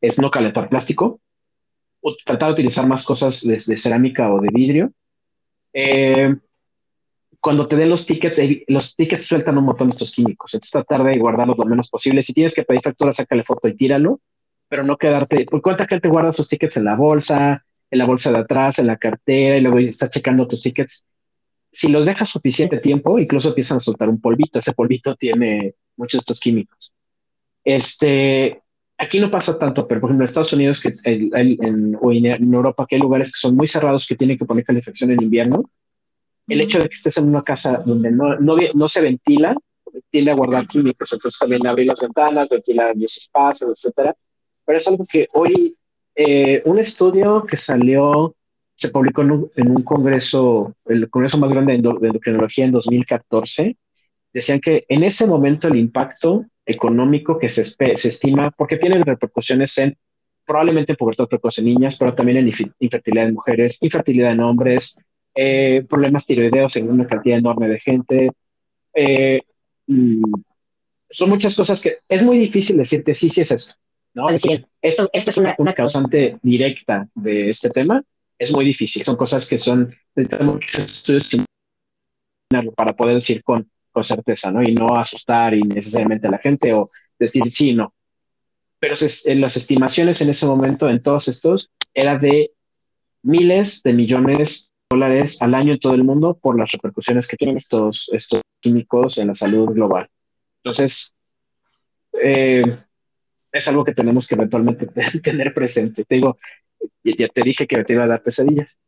es 0.00 0.18
no 0.18 0.30
calentar 0.30 0.68
plástico, 0.68 1.20
o 2.00 2.14
tratar 2.24 2.48
de 2.48 2.52
utilizar 2.54 2.86
más 2.86 3.04
cosas 3.04 3.42
de, 3.42 3.58
cerámica 3.76 4.32
o 4.32 4.40
de 4.40 4.48
vidrio. 4.52 4.92
Eh, 5.72 6.34
cuando 7.40 7.66
te 7.66 7.76
den 7.76 7.90
los 7.90 8.06
tickets, 8.06 8.40
los 8.68 8.94
tickets 8.94 9.24
sueltan 9.24 9.58
un 9.58 9.64
montón 9.64 9.88
de 9.88 9.92
estos 9.92 10.12
químicos. 10.12 10.54
Entonces 10.54 10.70
tratar 10.70 11.02
de 11.04 11.18
guardarlos 11.18 11.58
lo 11.58 11.64
menos 11.64 11.88
posible. 11.88 12.22
Si 12.22 12.32
tienes 12.32 12.54
que 12.54 12.64
pedir 12.64 12.82
factura, 12.82 13.12
sácale 13.12 13.44
foto 13.44 13.66
y 13.68 13.76
tíralo, 13.76 14.20
pero 14.68 14.84
no 14.84 14.96
quedarte. 14.96 15.44
¿Por 15.46 15.62
cuánta 15.62 15.86
gente 15.86 16.08
guarda 16.08 16.32
sus 16.32 16.48
tickets 16.48 16.76
en 16.76 16.84
la 16.84 16.96
bolsa, 16.96 17.64
en 17.90 17.98
la 17.98 18.04
bolsa 18.04 18.30
de 18.30 18.38
atrás, 18.38 18.78
en 18.78 18.86
la 18.86 18.96
cartera, 18.96 19.56
y 19.56 19.60
luego 19.60 19.78
está 19.78 20.08
checando 20.08 20.46
tus 20.46 20.62
tickets? 20.62 21.04
Si 21.72 21.88
los 21.88 22.04
dejas 22.04 22.28
suficiente 22.28 22.78
tiempo, 22.78 23.18
incluso 23.18 23.48
empiezan 23.48 23.78
a 23.78 23.80
soltar 23.80 24.08
un 24.08 24.20
polvito. 24.20 24.58
Ese 24.58 24.74
polvito 24.74 25.16
tiene 25.16 25.74
muchos 25.96 26.18
de 26.18 26.22
estos 26.22 26.40
químicos. 26.40 26.92
Este, 27.64 28.60
aquí 28.98 29.18
no 29.18 29.30
pasa 29.30 29.58
tanto, 29.58 29.88
pero 29.88 30.00
por 30.00 30.10
ejemplo 30.10 30.24
en 30.24 30.28
Estados 30.28 30.52
Unidos 30.52 30.80
que 30.80 30.92
en, 31.04 31.96
o 32.00 32.12
en, 32.12 32.54
Europa, 32.54 32.86
que 32.86 32.96
hay 32.96 33.00
lugares 33.00 33.32
que 33.32 33.38
son 33.38 33.56
muy 33.56 33.66
cerrados 33.66 34.06
que 34.06 34.16
tienen 34.16 34.36
que 34.36 34.44
poner 34.44 34.64
calefacción 34.64 35.10
en 35.12 35.22
invierno, 35.22 35.70
el 36.46 36.60
hecho 36.60 36.78
de 36.78 36.88
que 36.88 36.94
estés 36.94 37.16
en 37.16 37.28
una 37.28 37.42
casa 37.42 37.82
donde 37.86 38.10
no, 38.10 38.36
no, 38.38 38.56
no 38.74 38.88
se 38.88 39.00
ventila, 39.00 39.56
tiende 40.10 40.30
a 40.30 40.34
guardar 40.34 40.66
químicos, 40.66 41.12
entonces 41.12 41.38
también 41.38 41.66
abrir 41.66 41.86
las 41.86 42.00
ventanas, 42.00 42.48
ventilar 42.48 42.94
los 42.96 43.16
espacios, 43.16 43.70
etcétera. 43.70 44.14
Pero 44.64 44.76
es 44.76 44.86
algo 44.88 45.06
que 45.06 45.28
hoy, 45.32 45.76
eh, 46.14 46.62
un 46.64 46.78
estudio 46.78 47.44
que 47.44 47.56
salió, 47.56 48.34
se 48.82 48.90
publicó 48.90 49.22
en 49.22 49.30
un, 49.70 49.82
congreso, 49.84 50.74
el 50.86 51.08
congreso 51.08 51.38
más 51.38 51.52
grande 51.52 51.72
de 51.72 51.78
endocrinología 51.78 52.64
en 52.64 52.72
2014, 52.72 53.76
decían 54.32 54.60
que 54.60 54.84
en 54.88 55.04
ese 55.04 55.24
momento 55.24 55.68
el 55.68 55.76
impacto 55.76 56.46
económico 56.66 57.38
que 57.38 57.48
se, 57.48 57.62
se 57.64 58.08
estima, 58.08 58.50
porque 58.50 58.78
tiene 58.78 59.02
repercusiones 59.04 59.78
en 59.78 59.96
probablemente 60.44 60.92
en 60.92 60.96
pubertad 60.96 61.28
precoz 61.28 61.58
en 61.58 61.66
niñas, 61.66 61.96
pero 61.96 62.12
también 62.12 62.38
en 62.38 62.52
infertilidad 62.80 63.28
en 63.28 63.34
mujeres, 63.34 63.78
infertilidad 63.80 64.32
en 64.32 64.40
hombres, 64.40 64.96
eh, 65.32 65.86
problemas 65.88 66.26
tiroideos 66.26 66.74
en 66.76 66.90
una 66.90 67.06
cantidad 67.06 67.38
enorme 67.38 67.68
de 67.68 67.78
gente. 67.78 68.30
Eh, 68.94 69.42
mm, 69.86 70.24
son 71.08 71.30
muchas 71.30 71.54
cosas 71.54 71.80
que 71.80 71.98
es 72.08 72.22
muy 72.22 72.36
difícil 72.36 72.76
decirte 72.76 73.14
sí, 73.14 73.30
sí 73.30 73.42
es 73.42 73.52
esto. 73.52 73.74
¿no? 74.14 74.28
Es 74.28 74.42
decir, 74.42 74.66
esto, 74.80 75.08
esto 75.12 75.30
es 75.30 75.38
una, 75.38 75.54
una 75.58 75.72
causante 75.72 76.36
directa 76.42 77.08
de 77.14 77.50
este 77.50 77.70
tema. 77.70 78.02
Es 78.42 78.52
muy 78.52 78.64
difícil. 78.64 79.04
Son 79.04 79.16
cosas 79.16 79.48
que 79.48 79.58
son, 79.58 79.94
muchos 80.40 80.88
estudios 80.88 81.28
para 82.76 82.94
poder 82.94 83.14
decir 83.14 83.42
con 83.42 83.70
con 83.92 84.02
certeza, 84.02 84.50
¿no? 84.50 84.62
Y 84.62 84.74
no 84.74 84.96
asustar 84.96 85.54
innecesariamente 85.54 86.26
a 86.26 86.30
la 86.30 86.38
gente 86.38 86.72
o 86.72 86.90
decir 87.18 87.42
sí, 87.50 87.74
no. 87.74 87.94
Pero 88.80 88.96
en 89.26 89.40
las 89.40 89.56
estimaciones 89.56 90.20
en 90.22 90.30
ese 90.30 90.46
momento, 90.46 90.88
en 90.88 91.02
todos 91.02 91.28
estos, 91.28 91.70
era 91.94 92.18
de 92.18 92.50
miles 93.22 93.82
de 93.82 93.92
millones 93.92 94.72
de 94.90 94.96
dólares 94.96 95.40
al 95.40 95.54
año 95.54 95.74
en 95.74 95.78
todo 95.78 95.94
el 95.94 96.02
mundo 96.02 96.36
por 96.40 96.58
las 96.58 96.72
repercusiones 96.72 97.28
que 97.28 97.36
tienen 97.36 97.56
estos, 97.56 98.08
estos 98.12 98.40
químicos 98.60 99.18
en 99.18 99.28
la 99.28 99.34
salud 99.34 99.68
global. 99.70 100.08
Entonces, 100.64 101.14
eh, 102.20 102.62
es 103.52 103.68
algo 103.68 103.84
que 103.84 103.94
tenemos 103.94 104.26
que 104.26 104.34
eventualmente 104.34 104.86
tener 105.22 105.54
presente. 105.54 106.04
Te 106.04 106.16
digo, 106.16 106.38
ya 107.04 107.28
te 107.28 107.42
dije 107.42 107.66
que 107.66 107.82
te 107.84 107.92
iba 107.92 108.04
a 108.04 108.08
dar 108.08 108.22
pesadillas. 108.22 108.78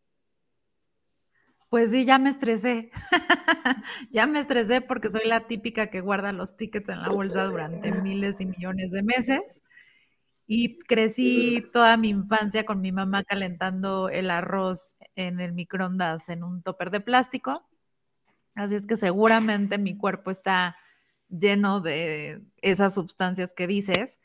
Pues 1.74 1.90
sí, 1.90 2.04
ya 2.04 2.20
me 2.20 2.30
estresé. 2.30 2.90
ya 4.10 4.28
me 4.28 4.38
estresé 4.38 4.80
porque 4.80 5.08
soy 5.08 5.26
la 5.26 5.48
típica 5.48 5.88
que 5.88 6.00
guarda 6.00 6.32
los 6.32 6.56
tickets 6.56 6.88
en 6.88 7.02
la 7.02 7.08
bolsa 7.08 7.46
durante 7.46 7.90
miles 7.90 8.40
y 8.40 8.46
millones 8.46 8.92
de 8.92 9.02
meses. 9.02 9.64
Y 10.46 10.78
crecí 10.78 11.64
toda 11.72 11.96
mi 11.96 12.10
infancia 12.10 12.64
con 12.64 12.80
mi 12.80 12.92
mamá 12.92 13.24
calentando 13.24 14.08
el 14.08 14.30
arroz 14.30 14.94
en 15.16 15.40
el 15.40 15.52
microondas 15.52 16.28
en 16.28 16.44
un 16.44 16.62
topper 16.62 16.92
de 16.92 17.00
plástico. 17.00 17.68
Así 18.54 18.76
es 18.76 18.86
que 18.86 18.96
seguramente 18.96 19.78
mi 19.78 19.96
cuerpo 19.96 20.30
está 20.30 20.76
lleno 21.28 21.80
de 21.80 22.40
esas 22.62 22.94
sustancias 22.94 23.52
que 23.52 23.66
dices. 23.66 24.20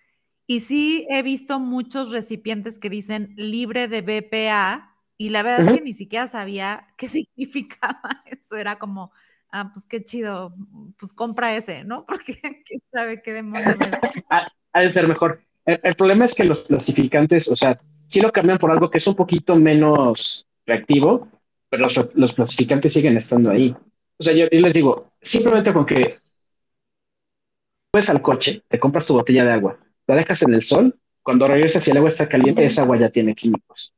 Y 0.49 0.61
sí 0.61 1.05
he 1.11 1.21
visto 1.21 1.59
muchos 1.59 2.09
recipientes 2.09 2.79
que 2.79 2.89
dicen 2.89 3.35
libre 3.37 3.87
de 3.87 4.01
BPA, 4.01 4.95
y 5.15 5.29
la 5.29 5.43
verdad 5.43 5.67
es 5.69 5.77
que 5.77 5.83
ni 5.83 5.93
siquiera 5.93 6.25
sabía 6.25 6.87
qué 6.97 7.07
significaba 7.07 8.23
eso. 8.25 8.57
Era 8.57 8.79
como, 8.79 9.11
ah, 9.51 9.69
pues 9.71 9.85
qué 9.85 10.03
chido, 10.03 10.55
pues 10.97 11.13
compra 11.13 11.55
ese, 11.55 11.83
¿no? 11.83 12.03
Porque 12.07 12.33
quién 12.65 12.81
sabe 12.91 13.21
qué 13.21 13.33
demonios 13.33 13.75
es. 13.79 13.91
Ha, 14.73 14.81
de 14.81 14.89
ser 14.89 15.07
mejor. 15.07 15.43
El, 15.65 15.95
problema 15.95 16.25
es 16.25 16.33
que 16.33 16.45
los 16.45 16.59
clasificantes, 16.59 17.47
o 17.47 17.55
sea, 17.55 17.79
sí 18.07 18.19
lo 18.19 18.31
cambian 18.31 18.57
por 18.57 18.71
algo 18.71 18.89
que 18.89 18.97
es 18.97 19.07
un 19.07 19.15
poquito 19.15 19.55
menos 19.55 20.47
reactivo, 20.65 21.27
pero 21.69 21.83
los, 21.83 22.09
los 22.15 22.33
clasificantes 22.33 22.93
siguen 22.93 23.17
estando 23.17 23.51
ahí. 23.51 23.75
O 24.17 24.23
sea, 24.23 24.33
yo, 24.33 24.45
les 24.49 24.73
digo, 24.73 25.11
simplemente 25.21 25.73
con 25.73 25.85
que 25.85 26.15
vas 27.93 28.09
al 28.09 28.21
coche, 28.21 28.63
te 28.67 28.79
compras 28.79 29.05
tu 29.07 29.13
botella 29.13 29.43
de 29.43 29.51
agua, 29.51 29.79
la 30.09 30.15
dejas 30.15 30.41
en 30.43 30.53
el 30.53 30.61
sol, 30.61 30.99
cuando 31.23 31.47
regresas 31.47 31.87
y 31.87 31.91
el 31.91 31.97
agua 31.97 32.09
está 32.09 32.27
caliente, 32.27 32.65
esa 32.65 32.81
agua 32.81 32.97
ya 32.97 33.09
tiene 33.09 33.35
químicos 33.35 33.93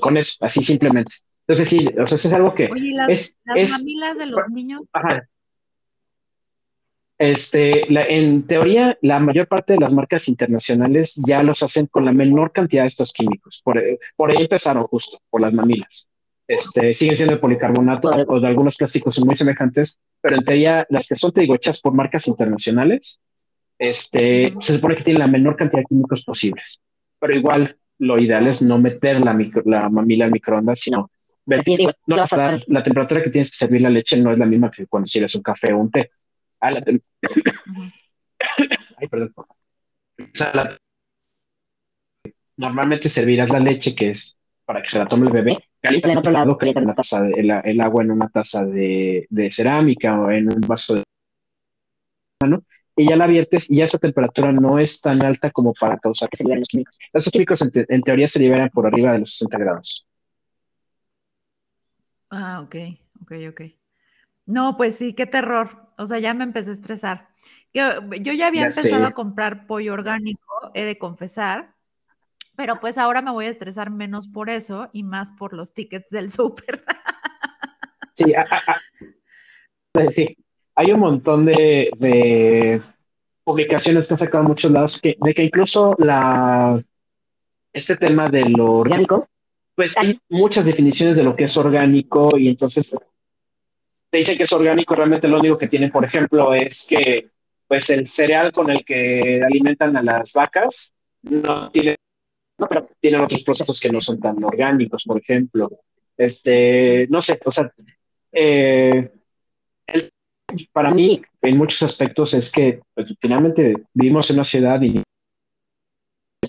con 0.00 0.16
eso, 0.16 0.36
así 0.40 0.62
simplemente. 0.62 1.12
Entonces 1.46 1.68
sí, 1.68 1.86
o 1.86 2.06
sea, 2.06 2.16
eso 2.16 2.28
es 2.28 2.32
algo 2.32 2.54
que... 2.54 2.68
Oye, 2.70 2.92
las, 2.92 3.08
es, 3.08 3.36
las 3.44 3.70
mamilas 3.70 4.18
de 4.18 4.26
los 4.26 4.48
niños? 4.48 4.82
Ajá. 4.92 5.28
Este, 7.18 7.86
en 7.88 8.46
teoría, 8.46 8.98
la 9.00 9.20
mayor 9.20 9.46
parte 9.46 9.72
de 9.72 9.80
las 9.80 9.92
marcas 9.92 10.28
internacionales 10.28 11.14
ya 11.24 11.42
los 11.42 11.62
hacen 11.62 11.86
con 11.86 12.04
la 12.04 12.12
menor 12.12 12.52
cantidad 12.52 12.82
de 12.82 12.88
estos 12.88 13.12
químicos. 13.12 13.62
Por, 13.64 13.82
por 14.16 14.30
ahí 14.30 14.42
empezaron 14.42 14.84
justo, 14.84 15.20
por 15.30 15.40
las 15.40 15.52
mamilas. 15.52 16.08
Este, 16.48 16.92
siguen 16.92 17.16
siendo 17.16 17.34
de 17.34 17.40
policarbonato 17.40 18.08
o 18.28 18.40
de 18.40 18.46
algunos 18.46 18.76
plásticos 18.76 19.18
muy 19.20 19.34
semejantes, 19.34 19.98
pero 20.20 20.36
en 20.36 20.44
teoría 20.44 20.86
las 20.90 21.08
que 21.08 21.16
son, 21.16 21.32
te 21.32 21.40
digo, 21.40 21.54
hechas 21.54 21.80
por 21.80 21.94
marcas 21.94 22.28
internacionales, 22.28 23.18
este, 23.78 24.54
se 24.58 24.74
supone 24.74 24.96
que 24.96 25.04
tienen 25.04 25.20
la 25.20 25.26
menor 25.26 25.56
cantidad 25.56 25.80
de 25.80 25.86
químicos 25.86 26.24
posibles. 26.24 26.80
Pero 27.18 27.34
igual, 27.34 27.76
lo 27.98 28.18
ideal 28.18 28.46
es 28.46 28.62
no 28.62 28.78
meter 28.78 29.20
la, 29.20 29.36
la 29.64 29.88
mamila 29.88 30.26
al 30.26 30.32
microondas, 30.32 30.80
sino 30.80 31.10
ver, 31.46 31.62
no, 32.06 32.16
la 32.66 32.82
temperatura 32.82 33.22
que 33.22 33.30
tienes 33.30 33.50
que 33.50 33.56
servir 33.56 33.82
la 33.82 33.90
leche 33.90 34.16
no 34.16 34.32
es 34.32 34.38
la 34.38 34.46
misma 34.46 34.70
que 34.70 34.86
cuando 34.86 35.06
sirves 35.06 35.34
un 35.34 35.42
café 35.42 35.72
o 35.72 35.78
un 35.78 35.90
té. 35.90 36.10
Ah, 36.60 36.72
Ay, 38.98 39.08
perdón. 39.08 39.32
normalmente 42.56 43.08
servirás 43.08 43.50
la 43.50 43.60
leche 43.60 43.94
que 43.94 44.10
es 44.10 44.38
para 44.64 44.82
que 44.82 44.88
se 44.88 44.98
la 44.98 45.06
tome 45.06 45.26
el 45.28 45.32
bebé, 45.32 45.58
calienta 45.80 46.10
en 46.10 46.18
otro 46.18 46.32
lado, 46.32 46.58
calienta 46.58 46.80
una 46.80 46.94
taza 46.94 47.20
de, 47.22 47.62
el, 47.64 47.80
agua 47.80 48.02
en 48.02 48.10
una 48.10 48.28
taza 48.28 48.64
de, 48.64 49.26
de 49.30 49.50
cerámica 49.50 50.20
o 50.20 50.30
en 50.30 50.52
un 50.52 50.60
vaso 50.62 50.94
de 50.94 51.04
y 52.96 53.08
ya 53.08 53.16
la 53.16 53.26
viertes 53.26 53.70
y 53.70 53.76
ya 53.76 53.84
esa 53.84 53.98
temperatura 53.98 54.50
no 54.52 54.78
es 54.78 55.00
tan 55.02 55.22
alta 55.22 55.50
como 55.50 55.74
para 55.74 55.98
causar 55.98 56.30
que 56.30 56.38
se 56.38 56.44
liberen 56.44 56.60
los 56.60 56.68
químicos. 56.68 56.98
Esos 57.12 57.32
químicos 57.32 57.62
en, 57.62 58.02
teoría 58.02 58.26
se 58.26 58.38
liberan 58.38 58.70
por 58.70 58.86
arriba 58.86 59.12
de 59.12 59.20
los 59.20 59.32
60 59.32 59.58
grados. 59.58 60.06
Ah, 62.30 62.62
ok, 62.62 62.74
ok, 63.22 63.32
ok. 63.50 63.60
No, 64.46 64.76
pues 64.76 64.96
sí, 64.96 65.12
qué 65.12 65.26
terror. 65.26 65.92
O 65.98 66.06
sea, 66.06 66.18
ya 66.18 66.32
me 66.34 66.44
empecé 66.44 66.70
a 66.70 66.72
estresar. 66.72 67.28
Yo, 67.74 67.84
yo 68.20 68.32
ya 68.32 68.46
había 68.46 68.62
empezado 68.62 69.04
a 69.04 69.12
comprar 69.12 69.66
pollo 69.66 69.92
orgánico, 69.92 70.70
he 70.74 70.84
de 70.84 70.98
confesar, 70.98 71.74
pero 72.56 72.80
pues 72.80 72.96
ahora 72.96 73.20
me 73.20 73.30
voy 73.30 73.46
a 73.46 73.50
estresar 73.50 73.90
menos 73.90 74.28
por 74.28 74.48
eso 74.48 74.88
y 74.92 75.02
más 75.02 75.32
por 75.32 75.52
los 75.52 75.74
tickets 75.74 76.10
del 76.10 76.30
súper. 76.30 76.82
Sí, 78.14 78.32
sí, 80.10 80.45
hay 80.76 80.92
un 80.92 81.00
montón 81.00 81.46
de, 81.46 82.82
publicaciones 83.42 84.06
que 84.06 84.14
han 84.14 84.18
sacado 84.18 84.42
en 84.42 84.48
muchos 84.48 84.70
lados 84.70 85.00
que, 85.00 85.16
de 85.18 85.34
que 85.34 85.44
incluso 85.44 85.94
la, 85.98 86.82
este 87.72 87.96
tema 87.96 88.28
de 88.28 88.44
lo 88.48 88.74
orgánico, 88.74 89.28
pues 89.74 89.96
hay 89.96 90.18
muchas 90.28 90.66
definiciones 90.66 91.16
de 91.16 91.22
lo 91.22 91.34
que 91.34 91.44
es 91.44 91.56
orgánico 91.56 92.36
y 92.36 92.48
entonces 92.48 92.94
te 94.10 94.18
dicen 94.18 94.36
que 94.36 94.44
es 94.44 94.52
orgánico, 94.52 94.94
realmente 94.94 95.28
lo 95.28 95.38
único 95.38 95.58
que 95.58 95.68
tiene, 95.68 95.90
por 95.90 96.04
ejemplo, 96.04 96.54
es 96.54 96.86
que 96.88 97.28
pues 97.68 97.88
el 97.90 98.08
cereal 98.08 98.52
con 98.52 98.70
el 98.70 98.84
que 98.84 99.42
alimentan 99.42 99.96
a 99.96 100.02
las 100.02 100.32
vacas 100.32 100.92
no 101.22 101.70
tiene, 101.70 101.96
no, 102.58 102.68
pero 102.68 102.88
tienen 103.00 103.20
otros 103.20 103.42
procesos 103.42 103.80
que 103.80 103.90
no 103.90 104.00
son 104.00 104.20
tan 104.20 104.42
orgánicos, 104.42 105.04
por 105.04 105.18
ejemplo. 105.18 105.70
Este, 106.16 107.06
no 107.10 107.20
sé, 107.20 107.38
o 107.44 107.50
sea, 107.50 107.72
eh, 108.32 109.10
el 109.86 110.10
para 110.72 110.90
mí, 110.92 111.22
en 111.42 111.56
muchos 111.56 111.82
aspectos, 111.82 112.34
es 112.34 112.50
que 112.50 112.80
pues, 112.94 113.14
finalmente 113.20 113.74
vivimos 113.94 114.30
en 114.30 114.36
una 114.36 114.44
ciudad 114.44 114.80
y 114.82 115.02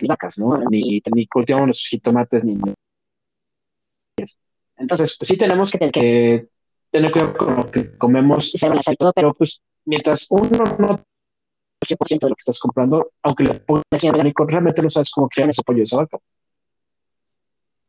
vacas, 0.07 0.37
¿no? 0.37 0.57
Ni, 0.69 1.01
ni 1.13 1.27
cultivamos 1.27 1.67
los 1.67 1.87
jitomates, 1.87 2.43
ni. 2.43 2.57
Entonces, 4.77 5.15
pues, 5.19 5.27
sí 5.27 5.37
tenemos 5.37 5.71
que, 5.71 6.47
tener 6.91 7.11
cuidado 7.11 7.37
con 7.37 7.55
lo 7.55 7.71
que 7.71 7.97
comemos 7.97 8.51
todo, 8.97 9.13
pero 9.13 9.33
pues 9.33 9.61
mientras 9.85 10.27
uno 10.29 10.63
no 10.77 11.03
100% 11.85 12.19
de 12.19 12.29
lo 12.29 12.35
que 12.35 12.41
estás 12.41 12.59
comprando, 12.59 13.11
aunque 13.23 13.43
le 13.43 13.53
pongas 13.55 14.03
orgánico, 14.03 14.45
realmente 14.45 14.81
no 14.81 14.89
sabes 14.89 15.11
cómo 15.11 15.29
crear 15.29 15.49
ese 15.49 15.63
pollo 15.63 15.77
de 15.77 15.83
esa 15.83 15.97
vaca. 15.97 16.17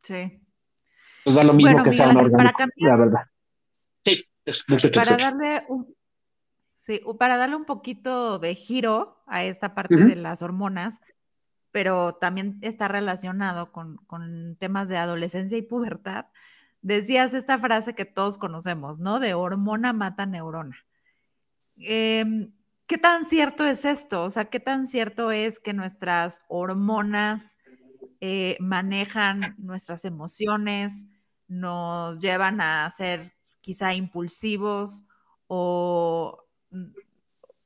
Sí. 0.03 0.41
Pues 1.23 1.35
da 1.35 1.43
lo 1.43 1.53
mismo 1.53 1.83
que 1.83 1.93
sea 1.93 2.09
un 2.09 2.17
orgánico, 2.17 2.63
la 2.77 2.95
verdad. 2.95 3.23
Sí, 4.05 4.23
es 4.45 4.63
mucho 4.67 4.89
Para 4.91 5.17
darle 5.17 5.63
un, 5.67 5.95
Sí, 6.89 7.03
para 7.19 7.37
darle 7.37 7.55
un 7.55 7.65
poquito 7.65 8.39
de 8.39 8.55
giro 8.55 9.21
a 9.27 9.43
esta 9.43 9.75
parte 9.75 9.95
de 9.95 10.15
las 10.15 10.41
hormonas, 10.41 11.01
pero 11.69 12.15
también 12.15 12.57
está 12.63 12.87
relacionado 12.87 13.71
con, 13.71 14.57
temas 14.57 14.89
de 14.89 14.97
adolescencia 14.97 15.55
y 15.55 15.61
pubertad. 15.61 16.25
decías 16.81 17.35
esta 17.35 17.59
frase 17.59 17.93
que 17.93 18.05
todos 18.05 18.39
conocemos, 18.39 18.97
¿no? 18.99 19.19
De 19.19 19.35
hormona 19.35 19.93
mata 19.93 20.25
neurona. 20.25 20.77
Em, 21.77 22.53
¿Qué 22.87 22.97
tan 22.97 23.25
cierto 23.25 23.65
es 23.65 23.85
esto? 23.85 24.23
O 24.23 24.31
sea, 24.31 24.45
¿qué 24.45 24.59
tan 24.59 24.87
cierto 24.87 25.29
es 25.29 25.59
que 25.59 25.73
nuestras 25.73 26.41
hormonas 26.47 27.59
eh, 28.19 28.57
manejan 28.59 29.53
nuestras 29.59 30.05
emociones, 30.05 31.05
nos 31.47 32.17
llevan 32.19 32.61
a 32.61 32.89
ser 32.89 33.31
quizá 33.61 33.93
impulsivos 33.93 35.03
o 35.45 36.48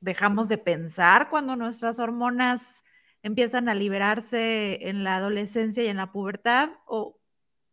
dejamos 0.00 0.48
de 0.48 0.58
pensar 0.58 1.28
cuando 1.28 1.56
nuestras 1.56 1.98
hormonas 1.98 2.84
empiezan 3.22 3.68
a 3.68 3.74
liberarse 3.74 4.88
en 4.88 5.02
la 5.02 5.16
adolescencia 5.16 5.82
y 5.82 5.88
en 5.88 5.96
la 5.96 6.12
pubertad? 6.12 6.70
¿O 6.86 7.18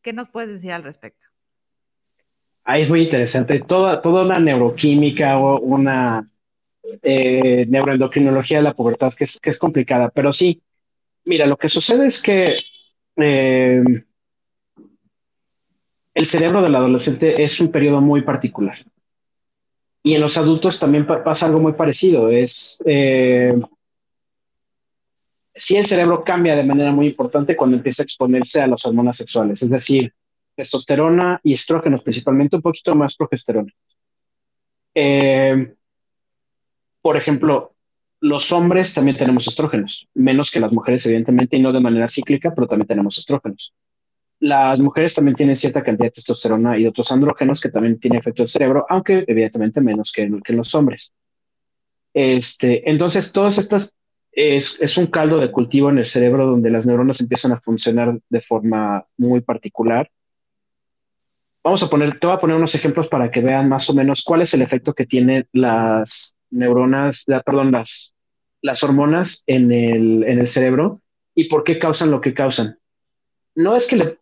qué 0.01 0.13
nos 0.13 0.29
puedes 0.29 0.49
decir 0.49 0.71
al 0.71 0.83
respecto? 0.83 1.27
Ahí 2.63 2.83
es 2.83 2.89
muy 2.89 3.03
interesante. 3.03 3.59
Toda, 3.59 4.01
toda 4.01 4.23
una 4.23 4.39
neuroquímica 4.39 5.37
o 5.37 5.59
una 5.59 6.29
eh, 7.01 7.65
neuroendocrinología 7.67 8.57
de 8.57 8.63
la 8.63 8.73
pubertad 8.73 9.13
que 9.13 9.25
es, 9.25 9.39
que 9.39 9.49
es 9.49 9.57
complicada, 9.57 10.09
pero 10.09 10.31
sí, 10.31 10.61
mira, 11.25 11.45
lo 11.45 11.57
que 11.57 11.69
sucede 11.69 12.07
es 12.07 12.21
que 12.21 12.59
eh, 13.17 13.83
el 16.13 16.25
cerebro 16.25 16.61
del 16.61 16.75
adolescente 16.75 17.43
es 17.43 17.59
un 17.59 17.71
periodo 17.71 18.01
muy 18.01 18.21
particular. 18.21 18.77
Y 20.03 20.15
en 20.15 20.21
los 20.21 20.37
adultos 20.37 20.79
también 20.79 21.05
pasa 21.05 21.45
algo 21.45 21.59
muy 21.59 21.73
parecido. 21.73 22.29
Es 22.29 22.81
eh, 22.85 23.53
si 25.55 25.77
el 25.77 25.85
cerebro 25.85 26.23
cambia 26.23 26.55
de 26.55 26.63
manera 26.63 26.91
muy 26.91 27.07
importante 27.07 27.55
cuando 27.55 27.77
empieza 27.77 28.01
a 28.01 28.05
exponerse 28.05 28.61
a 28.61 28.67
las 28.67 28.85
hormonas 28.85 29.17
sexuales, 29.17 29.61
es 29.61 29.69
decir, 29.69 30.13
testosterona 30.55 31.39
y 31.43 31.53
estrógenos, 31.53 32.01
principalmente 32.01 32.55
un 32.55 32.61
poquito 32.61 32.95
más 32.95 33.15
progesterona. 33.15 33.71
Eh, 34.95 35.73
por 37.01 37.17
ejemplo, 37.17 37.73
los 38.19 38.51
hombres 38.51 38.93
también 38.93 39.17
tenemos 39.17 39.47
estrógenos, 39.47 40.07
menos 40.13 40.51
que 40.51 40.59
las 40.59 40.71
mujeres, 40.71 41.05
evidentemente, 41.05 41.57
y 41.57 41.61
no 41.61 41.71
de 41.71 41.79
manera 41.79 42.07
cíclica, 42.07 42.53
pero 42.53 42.67
también 42.67 42.87
tenemos 42.87 43.17
estrógenos. 43.17 43.73
Las 44.41 44.79
mujeres 44.79 45.13
también 45.13 45.35
tienen 45.35 45.55
cierta 45.55 45.83
cantidad 45.83 46.07
de 46.07 46.11
testosterona 46.11 46.77
y 46.77 46.87
otros 46.87 47.11
andrógenos 47.11 47.61
que 47.61 47.69
también 47.69 47.99
tienen 47.99 48.19
efecto 48.19 48.41
en 48.41 48.45
el 48.45 48.49
cerebro, 48.49 48.85
aunque 48.89 49.23
evidentemente 49.27 49.79
menos 49.81 50.11
que, 50.11 50.29
que 50.43 50.53
los 50.53 50.73
hombres. 50.75 51.13
Este, 52.13 52.89
entonces, 52.89 53.31
todas 53.31 53.57
estas 53.57 53.95
es, 54.31 54.77
es, 54.81 54.97
un 54.97 55.07
caldo 55.07 55.37
de 55.37 55.51
cultivo 55.51 55.89
en 55.89 55.99
el 55.99 56.05
cerebro 56.05 56.47
donde 56.47 56.69
las 56.71 56.85
neuronas 56.85 57.21
empiezan 57.21 57.51
a 57.51 57.61
funcionar 57.61 58.19
de 58.29 58.41
forma 58.41 59.05
muy 59.15 59.41
particular. 59.41 60.09
Vamos 61.63 61.83
a 61.83 61.89
poner, 61.89 62.19
te 62.19 62.25
voy 62.25 62.35
a 62.35 62.39
poner 62.39 62.57
unos 62.57 62.73
ejemplos 62.73 63.07
para 63.07 63.29
que 63.29 63.41
vean 63.41 63.69
más 63.69 63.89
o 63.89 63.93
menos 63.93 64.23
cuál 64.23 64.41
es 64.41 64.53
el 64.53 64.63
efecto 64.63 64.93
que 64.93 65.05
tienen 65.05 65.47
las 65.53 66.35
neuronas, 66.49 67.25
perdón, 67.45 67.71
las, 67.71 68.15
las 68.61 68.83
hormonas 68.83 69.43
en 69.45 69.71
el, 69.71 70.23
en 70.23 70.39
el 70.39 70.47
cerebro 70.47 71.01
y 71.35 71.45
por 71.45 71.63
qué 71.63 71.77
causan 71.77 72.09
lo 72.09 72.21
que 72.21 72.33
causan. 72.33 72.79
No 73.53 73.75
es 73.75 73.87
que, 73.87 73.95
le, 73.97 74.17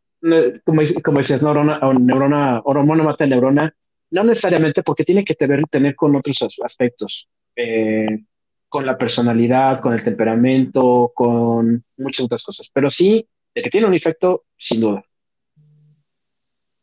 como, 0.63 0.81
como 1.03 1.19
neurona, 1.21 1.79
neurona, 1.99 2.61
hormona 2.63 3.03
mata 3.03 3.25
neurona, 3.25 3.73
no 4.11 4.23
necesariamente 4.23 4.83
porque 4.83 5.05
tiene 5.05 5.23
que 5.23 5.35
tener, 5.35 5.63
tener 5.69 5.95
con 5.95 6.15
otros 6.15 6.45
aspectos, 6.63 7.27
eh, 7.55 8.25
con 8.67 8.85
la 8.85 8.97
personalidad, 8.97 9.81
con 9.81 9.93
el 9.93 10.03
temperamento, 10.03 11.11
con 11.13 11.83
muchas 11.97 12.25
otras 12.25 12.43
cosas, 12.43 12.69
pero 12.73 12.89
sí, 12.89 13.27
de 13.53 13.61
que 13.61 13.69
tiene 13.69 13.87
un 13.87 13.93
efecto, 13.93 14.45
sin 14.57 14.81
duda. 14.81 15.03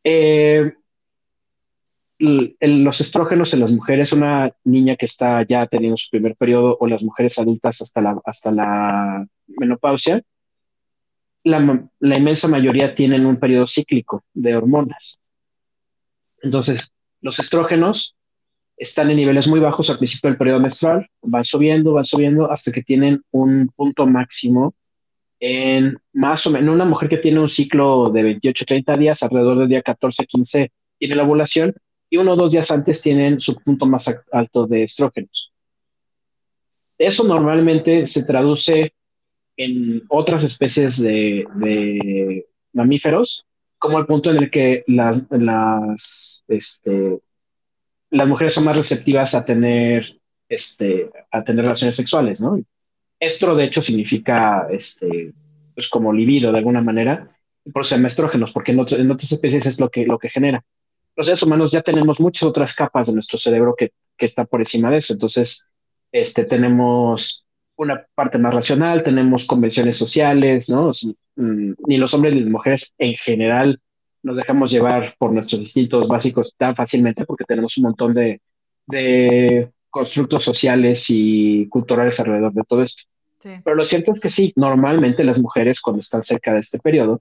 Eh, 0.05 0.73
los 2.19 3.01
estrógenos 3.01 3.53
en 3.53 3.61
las 3.61 3.71
mujeres, 3.71 4.13
una 4.13 4.51
niña 4.65 4.97
que 4.97 5.05
está 5.05 5.45
ya 5.47 5.67
teniendo 5.67 5.97
su 5.97 6.09
primer 6.11 6.35
periodo 6.37 6.77
o 6.81 6.87
las 6.87 7.03
mujeres 7.03 7.39
adultas 7.39 7.83
hasta 7.83 8.01
la, 8.01 8.21
hasta 8.25 8.51
la 8.51 9.27
menopausia, 9.47 10.23
la, 11.47 12.17
inmensa 12.17 12.49
mayoría 12.49 12.95
tienen 12.95 13.25
un 13.25 13.39
periodo 13.39 13.67
cíclico 13.67 14.25
de 14.35 14.57
hormonas. 14.57 15.21
Entonces, 16.43 16.91
los 17.21 17.39
estrógenos 17.39 18.17
están 18.77 19.11
en 19.11 19.17
niveles 19.17 19.47
muy 19.47 19.61
bajos 19.61 19.89
al 19.89 19.99
principio 19.99 20.29
del 20.29 20.39
periodo 20.39 20.61
menstrual, 20.61 21.09
van 21.23 21.45
subiendo, 21.45 21.93
van 21.93 22.05
subiendo 22.05 22.51
hasta 22.51 22.73
que 22.73 22.83
tienen 22.83 23.23
un 23.31 23.69
punto 23.77 24.07
máximo 24.07 24.75
en 25.39 25.97
más 26.13 26.47
o 26.47 26.51
menos 26.51 26.75
una 26.75 26.85
mujer 26.85 27.09
que 27.09 27.19
tiene 27.19 27.41
un 27.41 27.49
ciclo 27.49 28.11
de 28.11 28.23
28, 28.23 28.65
30 28.65 28.97
días, 28.97 29.23
alrededor 29.23 29.59
del 29.59 29.69
día 29.69 29.83
14, 29.83 30.27
15 30.27 30.73
tiene 30.99 31.15
la 31.15 31.25
ovulación 31.25 31.75
y 32.11 32.17
uno 32.17 32.33
o 32.33 32.37
dos 32.37 32.53
días 32.53 32.71
antes 32.71 33.01
tienen 33.03 33.41
su 33.41 33.55
punto 33.57 33.87
más 33.87 34.13
alto 34.33 34.67
de 34.67 34.83
estrógenos. 34.83 35.53
Eso 36.99 37.25
normalmente 37.25 38.07
se 38.07 38.25
traduce 38.25 38.95
en 39.57 40.03
otras 40.09 40.45
especies 40.45 41.01
de, 41.01 42.45
mamíferos, 42.73 43.47
como 43.79 43.99
el 43.99 44.07
punto 44.07 44.31
en 44.31 44.39
el 44.39 44.51
que 44.51 44.85
las, 44.87 46.45
este, 46.49 47.19
las 48.11 48.29
mujeres 48.29 48.55
son 48.55 48.65
más 48.65 48.77
receptivas 48.77 49.35
a 49.35 49.45
tener, 49.45 50.19
este, 50.49 51.11
a 51.31 51.43
tener 51.43 51.65
relaciones 51.65 51.97
sexuales, 51.97 52.41
¿no? 52.41 52.61
Estro, 53.19 53.55
de 53.55 53.65
hecho, 53.65 53.81
significa, 53.81 54.67
este, 54.71 55.33
pues 55.75 55.89
como 55.89 56.13
libido 56.13 56.53
de 56.53 56.59
alguna 56.59 56.83
manera, 56.83 57.31
por 57.73 57.81
eso 57.81 57.91
se 57.91 57.97
llama 57.97 58.09
estrógenos, 58.09 58.53
porque 58.53 58.73
en, 58.73 58.81
en, 58.81 59.11
otras 59.11 59.33
especies 59.33 59.67
es 59.67 59.81
lo 59.81 59.91
que, 59.91 60.05
lo 60.05 60.19
que 60.19 60.29
genera 60.29 60.65
los 61.17 61.27
seres 61.27 61.43
humanos 61.43 61.73
ya 61.73 61.83
tenemos 61.83 62.21
muchas 62.21 62.43
otras 62.45 62.75
capas 62.75 63.07
de 63.07 63.15
nuestro 63.15 63.39
cerebro 63.39 63.75
que, 63.77 63.93
que 64.17 64.27
está 64.27 64.45
por 64.45 64.61
encima 64.61 64.91
de 64.91 64.99
eso. 64.99 65.15
Entonces, 65.15 65.67
este, 66.13 66.45
tenemos 66.45 67.46
una 67.77 68.07
parte 68.15 68.39
más 68.39 68.55
racional, 68.55 69.03
tenemos 69.03 69.45
convenciones 69.45 69.97
sociales, 69.97 70.69
¿no? 70.69 70.93
Mm, 71.37 71.73
ni 71.87 71.99
los 71.99 72.15
hombres 72.15 72.35
ni 72.35 72.41
las 72.41 72.51
mujeres 72.51 72.95
en 72.99 73.15
general 73.15 73.81
nos 74.23 74.37
dejamos 74.37 74.71
llevar 74.71 75.15
por 75.19 75.33
nuestros 75.33 75.61
instintos 75.61 76.09
básicos 76.09 76.55
tan 76.57 76.75
fácilmente 76.75 77.25
porque 77.25 77.45
tenemos 77.45 77.77
un 77.77 77.85
montón 77.85 78.15
de, 78.15 78.41
de 78.87 79.71
constructos 79.91 80.43
sociales 80.43 81.05
y 81.09 81.69
culturales 81.69 82.19
alrededor 82.19 82.53
de 82.53 82.65
todo 82.65 82.83
esto. 82.83 83.05
Pero 83.63 83.77
lo 83.77 83.85
cierto 83.85 84.13
es 84.13 84.21
que 84.21 84.29
sí, 84.29 84.53
normalmente 84.57 85.23
las 85.23 85.39
mujeres 85.39 85.81
cuando 85.81 86.01
están 86.01 86.23
cerca 86.23 86.53
de 86.53 86.61
este 86.61 86.81
periodo 86.81 87.21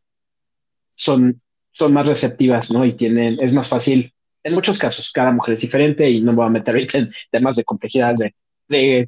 son 0.95 1.41
son 1.75 1.91
más 1.91 2.07
receptivas, 2.07 2.71
¿no? 2.71 2.85
Y 2.85 2.93
tienen, 2.93 3.37
es 3.41 3.51
más 3.51 3.67
fácil, 3.67 4.13
en 4.43 4.53
muchos 4.53 4.79
casos, 4.79 5.11
cada 5.11 5.31
mujer 5.33 5.55
es 5.55 5.61
diferente 5.61 6.09
y 6.09 6.21
no 6.21 6.31
me 6.31 6.37
voy 6.37 6.45
a 6.45 6.49
meter 6.49 6.73
ahorita 6.73 6.99
en 6.99 7.11
temas 7.29 7.57
de 7.57 7.65
complejidad 7.65 8.13
de, 8.15 8.33
de, 8.67 9.05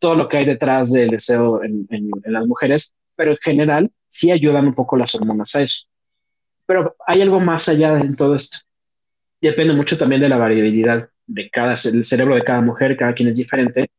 todo 0.00 0.14
lo 0.14 0.28
que 0.28 0.38
hay 0.38 0.44
detrás 0.44 0.92
del 0.92 1.10
deseo 1.10 1.62
en, 1.62 1.86
en, 1.90 2.10
las 2.24 2.46
mujeres, 2.46 2.94
pero 3.16 3.32
en 3.32 3.38
general 3.38 3.90
sí 4.08 4.30
ayudan 4.30 4.66
un 4.66 4.74
poco 4.74 4.96
las 4.96 5.14
hormonas 5.14 5.54
a 5.54 5.62
eso. 5.62 5.86
Pero 6.66 6.94
hay 7.06 7.22
algo 7.22 7.40
más 7.40 7.68
allá 7.68 7.98
en 7.98 8.16
todo 8.16 8.34
esto. 8.34 8.58
Depende 9.40 9.74
mucho 9.74 9.98
también 9.98 10.20
de 10.20 10.28
la 10.28 10.38
variabilidad 10.38 11.08
de 11.26 11.50
cada, 11.50 11.74
el 11.84 12.04
cerebro 12.04 12.34
de 12.34 12.44
cada 12.44 12.60
mujer, 12.60 12.96
cada 12.96 13.14
quien 13.14 13.28
es 13.28 13.36
diferente, 13.36 13.90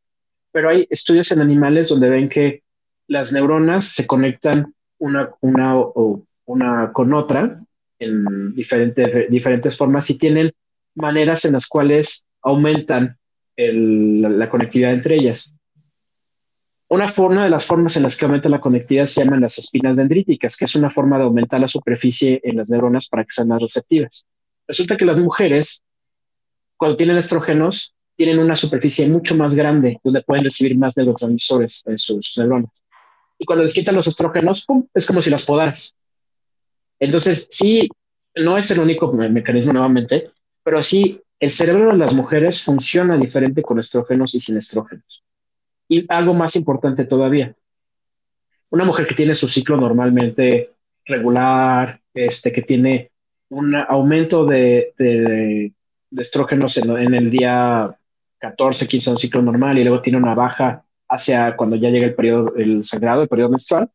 pero 0.52 0.70
hay 0.70 0.86
estudios 0.90 1.30
en 1.32 1.40
animales 1.40 1.88
donde 1.88 2.08
ven 2.08 2.28
que 2.28 2.62
las 3.08 3.32
neuronas 3.32 3.84
se 3.84 4.06
conectan 4.06 4.74
una, 4.98 5.30
una, 5.40 5.76
o 5.76 6.22
una 6.46 6.92
con 6.92 7.12
otra 7.12 7.60
en 7.98 8.54
diferentes, 8.54 9.30
diferentes 9.30 9.76
formas 9.76 10.08
y 10.10 10.18
tienen 10.18 10.52
maneras 10.94 11.44
en 11.44 11.52
las 11.52 11.66
cuales 11.66 12.26
aumentan 12.42 13.18
la, 13.56 14.48
conectividad 14.50 14.92
entre 14.92 15.16
ellas. 15.16 15.54
Una 16.88 17.08
forma 17.08 17.44
de 17.44 17.50
las 17.50 17.64
formas 17.64 17.96
en 17.96 18.04
las 18.04 18.16
que 18.16 18.24
aumenta 18.24 18.48
la 18.48 18.60
conectividad 18.60 19.06
se 19.06 19.24
llaman 19.24 19.40
las 19.40 19.58
espinas 19.58 19.96
dendríticas, 19.96 20.56
que 20.56 20.66
es 20.66 20.74
una 20.76 20.90
forma 20.90 21.18
de 21.18 21.24
aumentar 21.24 21.60
la 21.60 21.66
superficie 21.66 22.40
en 22.44 22.56
las 22.56 22.70
neuronas 22.70 23.08
para 23.08 23.24
que 23.24 23.30
sean 23.30 23.48
más 23.48 23.60
receptivas. 23.60 24.24
Resulta 24.68 24.96
que 24.96 25.04
las 25.04 25.18
mujeres, 25.18 25.82
cuando 26.76 26.96
tienen 26.96 27.16
estrógenos, 27.16 27.94
tienen 28.14 28.38
una 28.38 28.56
superficie 28.56 29.08
mucho 29.08 29.34
más 29.36 29.54
grande 29.54 30.00
donde 30.02 30.22
pueden 30.22 30.44
recibir 30.44 30.76
más 30.78 30.96
neurotransmisores 30.96 31.82
en 31.86 31.98
sus 31.98 32.34
neuronas. 32.38 32.84
Y 33.38 33.44
cuando 33.44 33.64
les 33.64 33.74
quitan 33.74 33.94
los 33.94 34.06
estrógenos, 34.06 34.64
es 34.94 35.06
como 35.06 35.20
si 35.20 35.28
las 35.28 35.44
podaras. 35.44 35.94
Entonces, 36.98 37.48
sí, 37.50 37.88
no 38.34 38.56
es 38.56 38.70
el 38.70 38.80
único 38.80 39.12
mecanismo 39.12 39.72
nuevamente, 39.72 40.30
pero 40.62 40.82
sí, 40.82 41.20
el 41.38 41.50
cerebro 41.50 41.92
de 41.92 41.98
las 41.98 42.14
mujeres 42.14 42.62
funciona 42.62 43.16
diferente 43.16 43.62
con 43.62 43.78
estrógenos 43.78 44.34
y 44.34 44.40
sin 44.40 44.56
estrógenos. 44.56 45.22
Y 45.88 46.04
algo 46.08 46.34
más 46.34 46.56
importante 46.56 47.04
todavía, 47.04 47.54
una 48.70 48.84
mujer 48.84 49.06
que 49.06 49.14
tiene 49.14 49.34
su 49.34 49.46
ciclo 49.46 49.76
normalmente 49.76 50.72
regular, 51.04 52.00
este, 52.14 52.52
que 52.52 52.62
tiene 52.62 53.10
un 53.48 53.74
aumento 53.76 54.44
de, 54.44 55.72
estrógenos 56.16 56.76
en, 56.78 57.14
el 57.14 57.30
día 57.30 57.96
14, 58.38 58.88
15, 58.88 59.10
un 59.10 59.18
ciclo 59.18 59.42
normal, 59.42 59.78
y 59.78 59.84
luego 59.84 60.02
tiene 60.02 60.18
una 60.18 60.34
baja 60.34 60.84
hacia 61.08 61.54
cuando 61.54 61.76
ya 61.76 61.90
llega 61.90 62.06
el 62.06 62.14
periodo, 62.14 62.56
el 62.56 62.82
sangrado, 62.82 63.22
el 63.22 63.28
periodo 63.28 63.50
menstrual, 63.50 63.90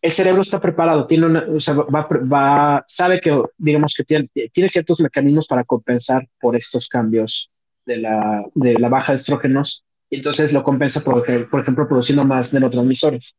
el 0.00 0.12
cerebro 0.12 0.42
está 0.42 0.60
preparado, 0.60 1.06
tiene 1.06 1.26
una, 1.26 1.44
o 1.48 1.60
sea, 1.60 1.74
va, 1.74 2.06
va, 2.10 2.84
sabe 2.86 3.20
que, 3.20 3.42
digamos 3.56 3.94
que 3.96 4.04
tiene, 4.04 4.28
tiene, 4.52 4.68
ciertos 4.68 5.00
mecanismos 5.00 5.46
para 5.46 5.64
compensar 5.64 6.28
por 6.40 6.54
estos 6.54 6.88
cambios 6.88 7.50
de 7.84 7.96
la, 7.96 8.44
de 8.54 8.74
la 8.74 8.88
baja 8.88 9.12
de 9.12 9.16
estrógenos, 9.16 9.84
y 10.10 10.16
entonces 10.16 10.52
lo 10.52 10.62
compensa, 10.62 11.02
por, 11.02 11.24
por 11.50 11.60
ejemplo, 11.60 11.88
produciendo 11.88 12.24
más 12.24 12.52
neurotransmisores. 12.52 13.34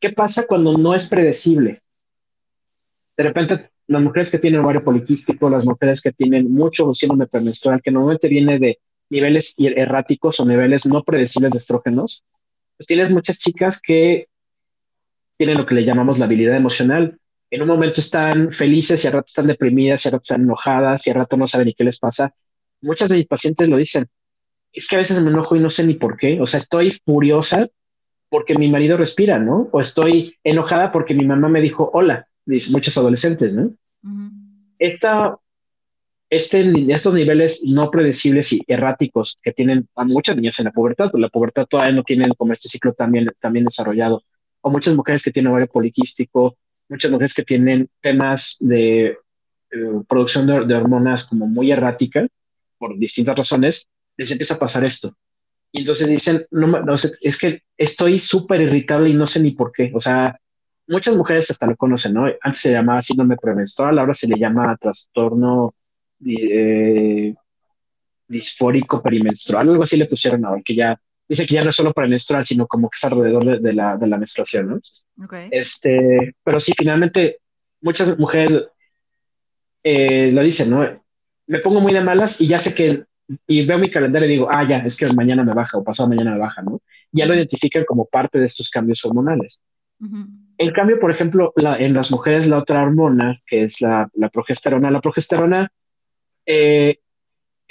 ¿Qué 0.00 0.10
pasa 0.10 0.46
cuando 0.46 0.76
no 0.76 0.94
es 0.94 1.06
predecible? 1.06 1.80
De 3.16 3.22
repente, 3.22 3.70
las 3.86 4.02
mujeres 4.02 4.30
que 4.30 4.38
tienen 4.38 4.60
ovario 4.60 4.82
poliquístico, 4.82 5.48
las 5.48 5.64
mujeres 5.64 6.00
que 6.00 6.12
tienen 6.12 6.52
mucho 6.52 6.92
síndrome 6.92 7.28
premenstrual, 7.28 7.80
que 7.80 7.92
normalmente 7.92 8.28
viene 8.28 8.58
de 8.58 8.78
niveles 9.10 9.54
erráticos 9.58 10.40
o 10.40 10.44
niveles 10.44 10.86
no 10.86 11.04
predecibles 11.04 11.52
de 11.52 11.58
estrógenos, 11.58 12.24
pues 12.76 12.86
tienes 12.86 13.10
muchas 13.10 13.38
chicas 13.38 13.80
que 13.80 14.26
tienen 15.42 15.58
lo 15.58 15.66
que 15.66 15.74
le 15.74 15.84
llamamos 15.84 16.20
la 16.20 16.26
habilidad 16.26 16.54
emocional. 16.54 17.18
En 17.50 17.62
un 17.62 17.66
momento 17.66 17.98
están 17.98 18.52
felices 18.52 19.02
y 19.02 19.08
al 19.08 19.14
rato 19.14 19.26
están 19.26 19.48
deprimidas 19.48 20.04
y 20.04 20.08
al 20.08 20.12
rato 20.12 20.22
están 20.22 20.42
enojadas 20.42 21.04
y 21.04 21.10
al 21.10 21.16
rato 21.16 21.36
no 21.36 21.48
saben 21.48 21.66
ni 21.66 21.74
qué 21.74 21.82
les 21.82 21.98
pasa. 21.98 22.32
Muchas 22.80 23.08
de 23.08 23.16
mis 23.16 23.26
pacientes 23.26 23.68
lo 23.68 23.76
dicen. 23.76 24.06
Es 24.72 24.86
que 24.86 24.94
a 24.94 24.98
veces 24.98 25.20
me 25.20 25.30
enojo 25.30 25.56
y 25.56 25.58
no 25.58 25.68
sé 25.68 25.84
ni 25.84 25.94
por 25.94 26.16
qué. 26.16 26.40
O 26.40 26.46
sea, 26.46 26.58
estoy 26.58 26.92
furiosa 27.04 27.68
porque 28.28 28.56
mi 28.56 28.70
marido 28.70 28.96
respira, 28.96 29.40
¿no? 29.40 29.68
O 29.72 29.80
estoy 29.80 30.36
enojada 30.44 30.92
porque 30.92 31.12
mi 31.12 31.26
mamá 31.26 31.48
me 31.48 31.60
dijo 31.60 31.90
hola. 31.92 32.28
Dice 32.46 32.70
muchos 32.70 32.96
adolescentes, 32.96 33.52
¿no? 33.52 33.72
Esta, 34.78 35.38
este, 36.30 36.72
estos 36.92 37.14
niveles 37.14 37.64
no 37.66 37.90
predecibles 37.90 38.52
y 38.52 38.62
erráticos 38.68 39.40
que 39.42 39.50
tienen 39.50 39.88
a 39.96 40.04
muchas 40.04 40.36
niñas 40.36 40.60
en 40.60 40.66
la 40.66 40.70
pubertad, 40.70 41.10
pues 41.10 41.20
la 41.20 41.30
pubertad 41.30 41.66
todavía 41.66 41.96
no 41.96 42.04
tienen 42.04 42.30
como 42.38 42.52
este 42.52 42.68
ciclo 42.68 42.92
también, 42.92 43.28
también 43.40 43.64
desarrollado 43.64 44.22
o 44.62 44.70
muchas 44.70 44.94
mujeres 44.94 45.22
que 45.22 45.30
tienen 45.30 45.50
ovario 45.50 45.68
poliquístico, 45.68 46.56
muchas 46.88 47.10
mujeres 47.10 47.34
que 47.34 47.42
tienen 47.42 47.90
temas 48.00 48.56
de 48.60 49.06
eh, 49.06 49.16
producción 50.08 50.46
de, 50.46 50.74
hormonas 50.74 51.24
como 51.24 51.46
muy 51.46 51.70
errática, 51.70 52.26
por 52.78 52.98
distintas 52.98 53.36
razones, 53.36 53.88
les 54.16 54.30
empieza 54.30 54.54
a 54.54 54.58
pasar 54.58 54.84
esto. 54.84 55.16
Y 55.70 55.80
entonces 55.80 56.08
dicen, 56.08 56.46
no, 56.50 56.66
no 56.66 56.94
es 56.94 57.38
que 57.38 57.62
estoy 57.76 58.18
súper 58.18 58.60
irritable 58.60 59.10
y 59.10 59.14
no 59.14 59.26
sé 59.26 59.40
ni 59.40 59.52
por 59.52 59.72
qué. 59.72 59.90
O 59.94 60.00
sea, 60.00 60.38
muchas 60.86 61.16
mujeres 61.16 61.50
hasta 61.50 61.66
lo 61.66 61.76
conocen, 61.76 62.14
¿no? 62.14 62.26
Antes 62.42 62.60
se 62.60 62.72
llamaba 62.72 63.02
síndrome 63.02 63.36
premenstrual, 63.36 63.98
ahora 63.98 64.14
se 64.14 64.28
le 64.28 64.38
llama 64.38 64.76
trastorno 64.76 65.74
eh, 66.24 67.34
disfórico 68.28 69.02
perimenstrual, 69.02 69.68
algo 69.68 69.82
así 69.82 69.96
le 69.96 70.06
pusieron 70.06 70.44
ahora, 70.44 70.62
que 70.64 70.74
ya 70.74 71.00
dice 71.32 71.46
que 71.46 71.54
ya 71.54 71.64
no 71.64 71.70
es 71.70 71.76
solo 71.76 71.94
para 71.94 72.08
menstrual, 72.08 72.44
sino 72.44 72.66
como 72.66 72.90
que 72.90 72.96
es 72.96 73.04
alrededor 73.04 73.58
de, 73.58 73.72
la, 73.72 73.96
de 73.96 74.06
la, 74.06 74.18
menstruación, 74.18 74.68
¿no? 74.68 74.80
Este, 75.50 76.34
pero 76.44 76.60
sí, 76.60 76.74
finalmente, 76.76 77.38
muchas 77.80 78.18
mujeres 78.18 78.64
eh, 79.82 80.30
lo 80.30 80.42
dicen, 80.42 80.68
¿no? 80.68 80.86
Me 81.46 81.58
pongo 81.60 81.80
muy 81.80 81.94
de 81.94 82.02
malas 82.02 82.38
y 82.38 82.48
ya 82.48 82.58
sé 82.58 82.74
que, 82.74 83.04
y 83.46 83.64
veo 83.64 83.78
mi 83.78 83.90
calendario 83.90 84.28
y 84.28 84.32
digo, 84.32 84.48
ah, 84.50 84.68
ya, 84.68 84.78
es 84.78 84.94
que 84.94 85.10
mañana 85.14 85.42
me 85.42 85.54
baja 85.54 85.78
o 85.78 85.82
pasado 85.82 86.10
mañana 86.10 86.32
me 86.32 86.38
baja, 86.38 86.60
¿no? 86.60 86.82
Ya 87.12 87.24
lo 87.24 87.34
identifican 87.34 87.84
como 87.86 88.04
parte 88.04 88.38
de 88.38 88.44
estos 88.44 88.68
cambios 88.68 89.02
hormonales. 89.02 89.58
El 90.58 90.72
cambio, 90.74 91.00
por 91.00 91.10
ejemplo, 91.12 91.54
en 91.56 91.94
las 91.94 92.10
mujeres, 92.10 92.46
la 92.46 92.58
otra 92.58 92.82
hormona, 92.82 93.40
que 93.46 93.64
es 93.64 93.80
la, 93.80 94.10
la 94.12 94.28
progesterona, 94.28 94.90
la 94.90 95.00
progesterona 95.00 95.70
eh, 96.44 96.98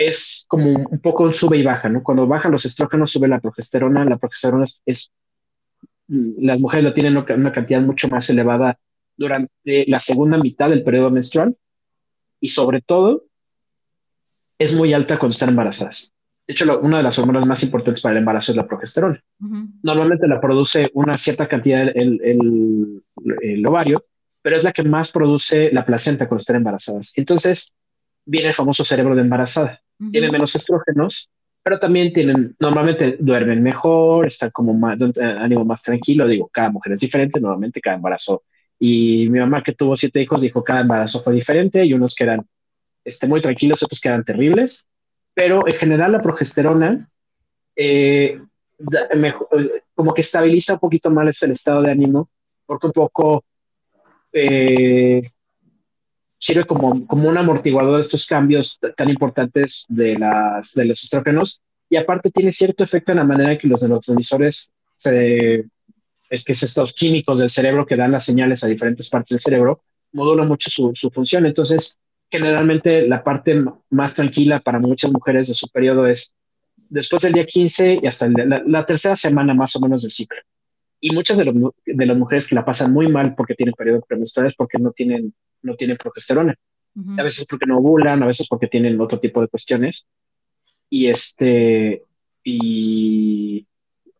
es 0.07 0.45
como 0.47 0.87
un 0.89 0.99
poco 0.99 1.31
sube 1.33 1.57
y 1.57 1.63
baja, 1.63 1.89
¿no? 1.89 2.03
Cuando 2.03 2.27
bajan 2.27 2.51
los 2.51 2.65
estrógenos, 2.65 3.11
sube 3.11 3.27
la 3.27 3.39
progesterona. 3.39 4.05
La 4.05 4.17
progesterona 4.17 4.65
es, 4.85 5.11
mm, 6.07 6.45
las 6.45 6.59
mujeres 6.59 6.85
lo 6.85 6.93
tienen 6.93 7.17
una 7.17 7.51
cantidad 7.51 7.81
mucho 7.81 8.07
más 8.07 8.29
elevada 8.29 8.77
durante 9.17 9.85
la 9.87 9.99
segunda 9.99 10.37
mitad 10.37 10.69
del 10.69 10.83
periodo 10.83 11.11
menstrual 11.11 11.55
y 12.39 12.49
sobre 12.49 12.81
todo 12.81 13.25
es 14.57 14.73
muy 14.73 14.93
alta 14.93 15.19
cuando 15.19 15.33
están 15.33 15.49
embarazadas. 15.49 16.13
De 16.47 16.53
hecho, 16.53 16.79
una 16.79 16.97
de 16.97 17.03
las 17.03 17.17
hormonas 17.17 17.45
más 17.45 17.63
importantes 17.63 18.01
para 18.01 18.13
el 18.13 18.19
embarazo 18.19 18.51
es 18.51 18.57
la 18.57 18.67
progesterona. 18.67 19.23
Normalmente 19.83 20.27
la 20.27 20.41
produce 20.41 20.89
una 20.93 21.17
cierta 21.17 21.47
cantidad 21.47 21.81
el, 21.81 22.19
el, 22.23 23.03
el, 23.41 23.65
ovario, 23.65 24.05
pero 24.41 24.57
es 24.57 24.63
la 24.63 24.73
que 24.73 24.83
más 24.83 25.11
produce 25.11 25.71
la 25.71 25.85
placenta 25.85 26.27
cuando 26.27 26.41
están 26.41 26.57
embarazadas. 26.57 27.13
Entonces, 27.15 27.75
viene 28.25 28.49
el 28.49 28.53
famoso 28.53 28.83
cerebro 28.83 29.15
de 29.15 29.21
embarazada 29.21 29.81
tienen 30.11 30.31
menos 30.31 30.55
estrógenos, 30.55 31.29
pero 31.63 31.79
también 31.79 32.11
tienen, 32.11 32.55
normalmente 32.59 33.17
duermen 33.19 33.61
mejor, 33.61 34.25
están 34.25 34.49
como 34.51 34.73
más, 34.73 34.97
de 34.97 35.11
ánimo 35.23 35.63
más 35.65 35.83
tranquilo. 35.83 36.27
Digo, 36.27 36.49
cada 36.51 36.71
mujer 36.71 36.93
es 36.93 37.01
diferente, 37.01 37.39
normalmente 37.39 37.81
cada 37.81 37.97
embarazo. 37.97 38.43
Y 38.79 39.29
mi 39.29 39.39
mamá 39.39 39.61
que 39.61 39.73
tuvo 39.73 39.95
siete 39.95 40.21
hijos 40.21 40.41
dijo 40.41 40.63
cada 40.63 40.81
embarazo 40.81 41.21
fue 41.21 41.33
diferente 41.33 41.85
y 41.85 41.93
unos 41.93 42.15
que 42.15 42.23
eran 42.23 42.47
este, 43.05 43.27
muy 43.27 43.41
tranquilos, 43.41 43.83
otros 43.83 43.99
que 43.99 44.07
eran 44.07 44.23
terribles. 44.23 44.85
Pero 45.33 45.67
en 45.67 45.75
general 45.75 46.13
la 46.13 46.21
progesterona 46.21 47.07
eh, 47.75 48.41
como 49.93 50.13
que 50.13 50.21
estabiliza 50.21 50.73
un 50.73 50.79
poquito 50.79 51.11
más 51.11 51.41
el 51.43 51.51
estado 51.51 51.81
de 51.83 51.91
ánimo, 51.91 52.29
porque 52.65 52.87
un 52.87 52.93
poco 52.93 53.43
eh, 54.33 55.29
sirve 56.41 56.65
como, 56.65 57.05
como 57.05 57.29
un 57.29 57.37
amortiguador 57.37 57.95
de 57.97 58.01
estos 58.01 58.25
cambios 58.25 58.79
tan 58.97 59.09
importantes 59.09 59.85
de, 59.87 60.17
las, 60.17 60.73
de 60.73 60.85
los 60.85 61.03
estrógenos 61.03 61.61
y 61.87 61.97
aparte 61.97 62.31
tiene 62.31 62.51
cierto 62.51 62.83
efecto 62.83 63.11
en 63.11 63.19
la 63.19 63.23
manera 63.23 63.51
en 63.51 63.59
que 63.59 63.67
los 63.67 63.83
neurotransmisores 63.83 64.71
se, 64.95 65.65
es 66.31 66.43
que 66.43 66.53
es 66.53 66.63
estos 66.63 66.93
químicos 66.93 67.37
del 67.37 67.49
cerebro 67.49 67.85
que 67.85 67.95
dan 67.95 68.11
las 68.11 68.25
señales 68.25 68.63
a 68.63 68.67
diferentes 68.67 69.07
partes 69.07 69.29
del 69.29 69.39
cerebro, 69.39 69.83
modula 70.13 70.43
mucho 70.43 70.71
su, 70.71 70.91
su 70.95 71.11
función. 71.11 71.45
Entonces, 71.45 71.99
generalmente 72.29 73.07
la 73.07 73.23
parte 73.23 73.63
más 73.91 74.15
tranquila 74.15 74.61
para 74.61 74.79
muchas 74.79 75.11
mujeres 75.11 75.47
de 75.47 75.53
su 75.53 75.67
periodo 75.69 76.07
es 76.07 76.33
después 76.89 77.21
del 77.21 77.33
día 77.33 77.45
15 77.45 77.99
y 78.01 78.07
hasta 78.07 78.27
la, 78.29 78.63
la, 78.65 78.85
tercera 78.85 79.15
semana 79.15 79.53
más 79.53 79.75
o 79.75 79.79
menos 79.79 80.01
del 80.01 80.11
ciclo. 80.11 80.39
Y 81.01 81.11
muchas 81.13 81.37
de, 81.37 81.45
los, 81.45 81.55
de 81.85 82.05
las 82.05 82.17
mujeres 82.17 82.47
que 82.47 82.55
la 82.55 82.63
pasan 82.63 82.93
muy 82.93 83.07
mal 83.07 83.35
porque 83.35 83.55
tienen 83.55 83.73
periodo 83.73 84.01
premenstrual 84.01 84.47
es 84.47 84.55
porque 84.55 84.77
no 84.77 84.91
tienen 84.91 85.33
no 85.63 85.75
tienen 85.75 85.97
progesterona. 85.97 86.55
A 87.17 87.23
veces 87.23 87.45
porque 87.45 87.65
no 87.65 87.77
ovulan, 87.77 88.21
a 88.21 88.27
veces 88.27 88.47
porque 88.49 88.67
tienen 88.67 88.99
otro 88.99 89.19
tipo 89.19 89.41
de 89.41 89.47
cuestiones. 89.47 90.05
Y 90.89 91.07
este, 91.07 92.03
y 92.43 93.65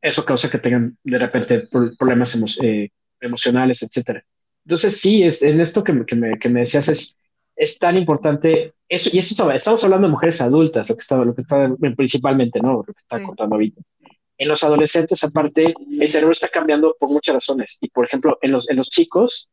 eso 0.01 0.23
causa 0.23 0.49
que 0.49 0.57
tengan 0.57 0.97
de 1.03 1.19
repente 1.19 1.67
problemas 1.99 2.37
eh, 2.61 2.89
emocionales, 3.19 3.83
etcétera. 3.83 4.23
Entonces, 4.65 5.01
sí, 5.01 5.23
es 5.23 5.41
en 5.41 5.59
esto 5.59 5.83
que, 5.83 6.05
que, 6.05 6.15
me, 6.15 6.39
que 6.39 6.47
me 6.47 6.61
decías 6.61 6.87
es, 6.87 7.17
es 7.57 7.77
tan 7.77 7.97
importante 7.97 8.73
eso, 8.87 9.09
y 9.11 9.19
eso 9.19 9.51
estamos 9.51 9.83
hablando 9.83 10.07
de 10.07 10.11
mujeres 10.11 10.39
adultas, 10.41 10.89
lo 10.89 10.95
que 10.95 11.01
está, 11.01 11.17
lo 11.17 11.35
que 11.35 11.41
está 11.41 11.75
principalmente, 11.95 12.61
¿no? 12.61 12.73
Lo 12.73 12.83
que 12.83 12.93
está 12.97 13.21
contando 13.21 13.55
ahorita. 13.55 13.81
En 14.41 14.47
los 14.47 14.63
adolescentes, 14.63 15.23
aparte, 15.23 15.75
el 15.99 16.09
cerebro 16.09 16.31
está 16.31 16.47
cambiando 16.47 16.95
por 16.99 17.09
muchas 17.09 17.35
razones. 17.35 17.77
Y, 17.79 17.89
por 17.89 18.07
ejemplo, 18.07 18.39
en 18.41 18.51
los, 18.51 18.67
en 18.71 18.77
los 18.77 18.89
chicos, 18.89 19.47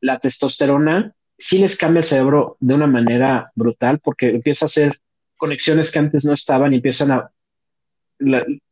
la 0.00 0.20
testosterona 0.20 1.16
sí 1.36 1.58
les 1.58 1.76
cambia 1.76 1.98
el 1.98 2.04
cerebro 2.04 2.56
de 2.60 2.74
una 2.74 2.86
manera 2.86 3.50
brutal 3.56 3.98
porque 3.98 4.28
empieza 4.28 4.66
a 4.66 4.68
hacer 4.68 5.00
conexiones 5.36 5.90
que 5.90 5.98
antes 5.98 6.24
no 6.24 6.32
estaban 6.32 6.72
y 6.72 6.76
empiezan 6.76 7.10
a... 7.10 7.32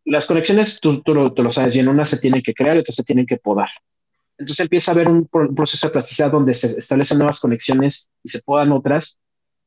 las 0.05 0.27
conexiones, 0.27 0.79
tú, 0.79 1.03
tú, 1.03 1.12
lo, 1.12 1.51
sabes 1.51 1.75
bien, 1.75 1.88
unas 1.88 2.09
se 2.09 2.18
tienen 2.18 2.40
que 2.40 2.55
crear 2.55 2.77
y 2.77 2.79
otras 2.79 2.94
se 2.94 3.03
tienen 3.03 3.27
que 3.27 3.38
podar. 3.38 3.71
Entonces 4.38 4.61
empieza 4.61 4.92
a 4.92 4.94
haber 4.94 5.09
un, 5.09 5.27
proceso 5.27 5.88
de 5.88 5.92
plasticidad 5.92 6.31
donde 6.31 6.55
se 6.55 6.79
establecen 6.79 7.18
nuevas 7.18 7.40
conexiones 7.40 8.09
y 8.23 8.29
se 8.29 8.42
podan 8.42 8.71
otras. 8.71 9.18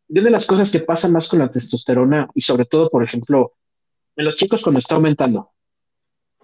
Y 0.07 0.19
una 0.19 0.27
de 0.27 0.31
las 0.31 0.45
cosas 0.45 0.71
que 0.71 0.79
pasa 0.79 1.09
más 1.09 1.27
con 1.27 1.39
la 1.39 1.51
testosterona 1.51 2.29
y 2.33 2.39
sobre 2.39 2.63
todo, 2.63 2.89
por 2.89 3.03
ejemplo, 3.03 3.55
en 4.15 4.23
los 4.23 4.37
chicos 4.37 4.61
cuando 4.61 4.79
está 4.79 4.95
aumentando, 4.95 5.51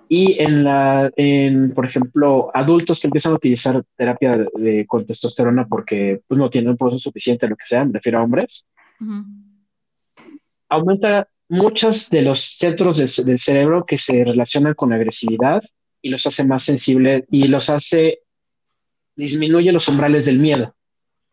y 0.09 0.41
en, 0.41 0.63
la, 0.63 1.11
en, 1.15 1.73
por 1.73 1.85
ejemplo, 1.85 2.49
adultos 2.53 3.01
que 3.01 3.07
empiezan 3.07 3.33
a 3.33 3.35
utilizar 3.35 3.83
terapia 3.95 4.45
de, 4.53 4.85
con 4.87 5.05
testosterona 5.05 5.67
porque 5.67 6.21
pues, 6.27 6.37
no 6.37 6.49
tienen 6.49 6.71
un 6.71 6.77
proceso 6.77 6.99
suficiente, 6.99 7.47
lo 7.47 7.55
que 7.55 7.65
sea, 7.65 7.83
me 7.83 7.93
refiero 7.93 8.19
a 8.19 8.23
hombres, 8.23 8.65
aumenta 10.69 11.27
muchos 11.49 12.09
de 12.09 12.21
los 12.21 12.41
centros 12.41 12.97
del, 12.97 13.39
cerebro 13.39 13.85
que 13.85 13.97
se 13.97 14.23
relacionan 14.23 14.73
con 14.73 14.93
agresividad 14.93 15.61
y 16.01 16.09
los 16.09 16.25
hace 16.25 16.45
más 16.45 16.63
sensibles 16.63 17.25
y 17.29 17.47
los 17.47 17.69
hace, 17.69 18.19
disminuye 19.15 19.71
los 19.71 19.87
umbrales 19.87 20.25
del 20.25 20.39
miedo. 20.39 20.73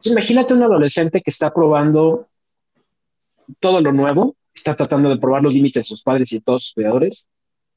imagínate 0.04 0.54
un 0.54 0.62
adolescente 0.62 1.20
que 1.20 1.30
está 1.30 1.52
probando 1.52 2.28
todo 3.60 3.80
lo 3.80 3.92
nuevo, 3.92 4.36
está 4.54 4.74
tratando 4.76 5.08
de 5.10 5.18
probar 5.18 5.42
los 5.42 5.52
límites 5.52 5.84
de 5.84 5.88
sus 5.88 6.02
padres 6.02 6.32
y 6.32 6.36
de 6.36 6.42
todos 6.42 6.64
sus 6.64 6.74
cuidadores, 6.74 7.28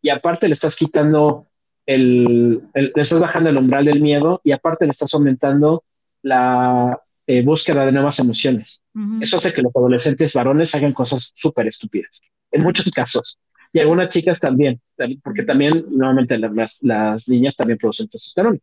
y 0.08 0.10
aparte 0.10 0.48
le 0.48 0.54
estás 0.54 0.78
quitando 0.78 1.48
el, 1.86 2.62
le 2.74 2.92
estás 2.96 3.20
bajando 3.20 3.50
el 3.50 3.58
umbral 3.58 3.84
del 3.84 4.00
miedo 4.00 4.40
y 4.42 4.54
aparte 4.54 4.86
le 4.86 4.92
estás 4.92 5.14
aumentando 5.14 5.84
la 6.22 6.98
eh, 7.26 7.44
búsqueda 7.44 7.86
de 7.86 7.92
nuevas 7.92 8.18
emociones. 8.20 8.82
Eso 9.20 9.36
hace 9.36 9.52
que 9.52 9.62
los 9.62 9.76
adolescentes 9.76 10.34
varones 10.34 10.74
hagan 10.74 10.94
cosas 10.94 11.34
súper 11.36 11.68
estúpidas, 11.68 12.22
en 12.52 12.64
muchos 12.64 12.90
casos. 12.90 13.38
Y 13.74 13.80
algunas 13.80 14.08
chicas 14.08 14.40
también, 14.40 14.80
porque 15.22 15.44
también, 15.44 15.84
nuevamente, 15.90 16.38
las, 16.38 16.82
las 16.84 17.28
niñas 17.28 17.58
también 17.58 17.78
producen 17.78 18.08
testosterona. 18.08 18.60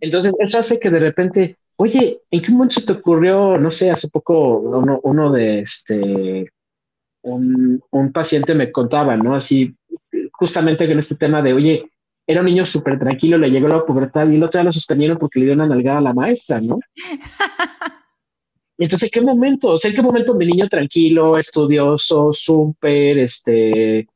Entonces, 0.00 0.34
eso 0.38 0.58
hace 0.58 0.80
que 0.80 0.88
de 0.88 1.00
repente, 1.00 1.58
oye, 1.76 2.22
¿en 2.30 2.40
qué 2.40 2.50
momento 2.50 2.76
se 2.76 2.86
te 2.86 2.92
ocurrió, 2.94 3.58
no 3.58 3.70
sé, 3.70 3.90
hace 3.90 4.08
poco 4.08 4.58
uno, 4.60 5.00
uno 5.02 5.32
de 5.32 5.60
este, 5.60 6.50
un, 7.20 7.82
un 7.90 8.10
paciente 8.10 8.54
me 8.54 8.72
contaba, 8.72 9.18
¿no? 9.18 9.34
Así, 9.34 9.74
justamente 10.38 10.84
en 10.84 10.98
este 10.98 11.16
tema 11.16 11.42
de, 11.42 11.52
oye, 11.52 11.90
era 12.24 12.40
un 12.40 12.46
niño 12.46 12.64
súper 12.64 12.98
tranquilo, 12.98 13.38
le 13.38 13.50
llegó 13.50 13.66
la 13.66 13.84
pubertad 13.84 14.28
y 14.28 14.36
el 14.36 14.42
otro 14.42 14.58
día 14.58 14.66
lo 14.66 14.72
suspendieron 14.72 15.18
porque 15.18 15.40
le 15.40 15.46
dio 15.46 15.54
una 15.54 15.66
nalgada 15.66 15.98
a 15.98 16.02
la 16.02 16.14
maestra, 16.14 16.60
¿no? 16.60 16.78
entonces, 18.78 19.08
¿en 19.08 19.10
qué 19.10 19.20
momento? 19.20 19.70
O 19.70 19.78
sea, 19.78 19.90
¿en 19.90 19.96
qué 19.96 20.02
momento 20.02 20.36
mi 20.36 20.46
niño 20.46 20.68
tranquilo, 20.68 21.36
estudioso, 21.36 22.32
súper, 22.32 23.18
este, 23.18 24.06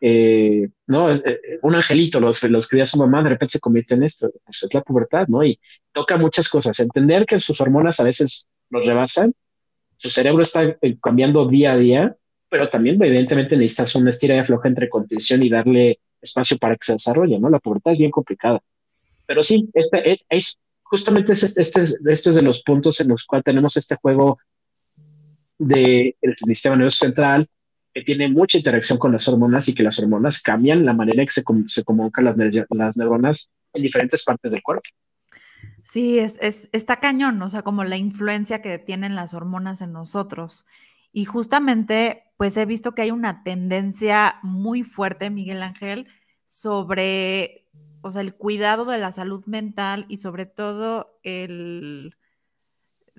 eh, 0.00 0.68
no, 0.88 1.12
eh, 1.12 1.40
un 1.62 1.74
angelito, 1.76 2.18
lo, 2.18 2.32
lo 2.48 2.58
escribía 2.58 2.86
su 2.86 2.98
mamá, 2.98 3.22
de 3.22 3.28
repente 3.28 3.52
se 3.52 3.60
convierte 3.60 3.94
en 3.94 4.02
esto? 4.02 4.30
Pues 4.44 4.64
es 4.64 4.74
la 4.74 4.82
pubertad, 4.82 5.28
¿no? 5.28 5.44
Y 5.44 5.60
toca 5.92 6.18
muchas 6.18 6.48
cosas. 6.48 6.80
Entender 6.80 7.24
que 7.24 7.38
sus 7.38 7.60
hormonas 7.60 8.00
a 8.00 8.04
veces 8.04 8.48
los 8.70 8.84
rebasan, 8.84 9.32
su 9.96 10.10
cerebro 10.10 10.42
está 10.42 10.64
eh, 10.64 10.96
cambiando 11.00 11.46
día 11.46 11.72
a 11.72 11.76
día, 11.76 12.16
pero 12.48 12.68
también 12.68 13.02
evidentemente 13.02 13.56
necesitas 13.56 13.94
una 13.94 14.10
estira 14.10 14.34
de 14.34 14.40
afloja 14.40 14.68
entre 14.68 14.88
contención 14.88 15.42
y 15.42 15.50
darle 15.50 16.00
espacio 16.20 16.58
para 16.58 16.76
que 16.76 16.84
se 16.84 16.92
desarrolle, 16.92 17.38
¿no? 17.38 17.50
La 17.50 17.58
pubertad 17.58 17.92
es 17.92 17.98
bien 17.98 18.10
complicada. 18.10 18.60
Pero 19.26 19.42
sí, 19.42 19.68
este, 19.74 20.12
e, 20.12 20.20
es, 20.30 20.58
justamente 20.82 21.32
este, 21.32 21.60
este, 21.60 21.82
este 21.82 22.30
es 22.30 22.34
de 22.34 22.42
los 22.42 22.62
puntos 22.62 23.00
en 23.00 23.08
los 23.08 23.24
cuales 23.24 23.44
tenemos 23.44 23.76
este 23.76 23.96
juego 23.96 24.38
del 25.58 26.14
sistema 26.46 26.76
nervioso 26.76 27.04
central, 27.04 27.48
que 27.92 28.02
tiene 28.02 28.28
mucha 28.28 28.58
interacción 28.58 28.98
con 28.98 29.12
las 29.12 29.26
hormonas 29.28 29.68
y 29.68 29.74
que 29.74 29.82
las 29.82 29.98
hormonas 29.98 30.40
cambian 30.40 30.84
la 30.84 30.92
manera 30.92 31.22
en 31.22 31.26
que 31.26 31.32
se, 31.32 31.44
se 31.66 31.84
comunican 31.84 32.24
las, 32.24 32.36
las 32.70 32.96
neuronas 32.96 33.50
en 33.72 33.82
diferentes 33.82 34.24
partes 34.24 34.52
del 34.52 34.62
cuerpo. 34.62 34.88
Sí, 35.84 36.18
es, 36.18 36.38
es, 36.40 36.68
está 36.72 37.00
cañón, 37.00 37.40
o 37.42 37.48
sea, 37.48 37.62
como 37.62 37.82
la 37.84 37.96
influencia 37.96 38.62
que 38.62 38.78
tienen 38.78 39.14
las 39.14 39.34
hormonas 39.34 39.82
en 39.82 39.92
nosotros. 39.92 40.64
Y 41.12 41.24
justamente, 41.24 42.24
pues 42.38 42.56
he 42.56 42.64
visto 42.66 42.94
que 42.94 43.02
hay 43.02 43.10
una 43.10 43.42
tendencia 43.42 44.38
muy 44.44 44.84
fuerte, 44.84 45.28
Miguel 45.28 45.60
Ángel, 45.60 46.06
sobre, 46.44 47.68
o 48.00 48.12
sea, 48.12 48.20
el 48.20 48.36
cuidado 48.36 48.84
de 48.84 48.96
la 48.96 49.10
salud 49.10 49.44
mental 49.46 50.06
y 50.08 50.18
sobre 50.18 50.46
todo 50.46 51.18
el, 51.24 52.16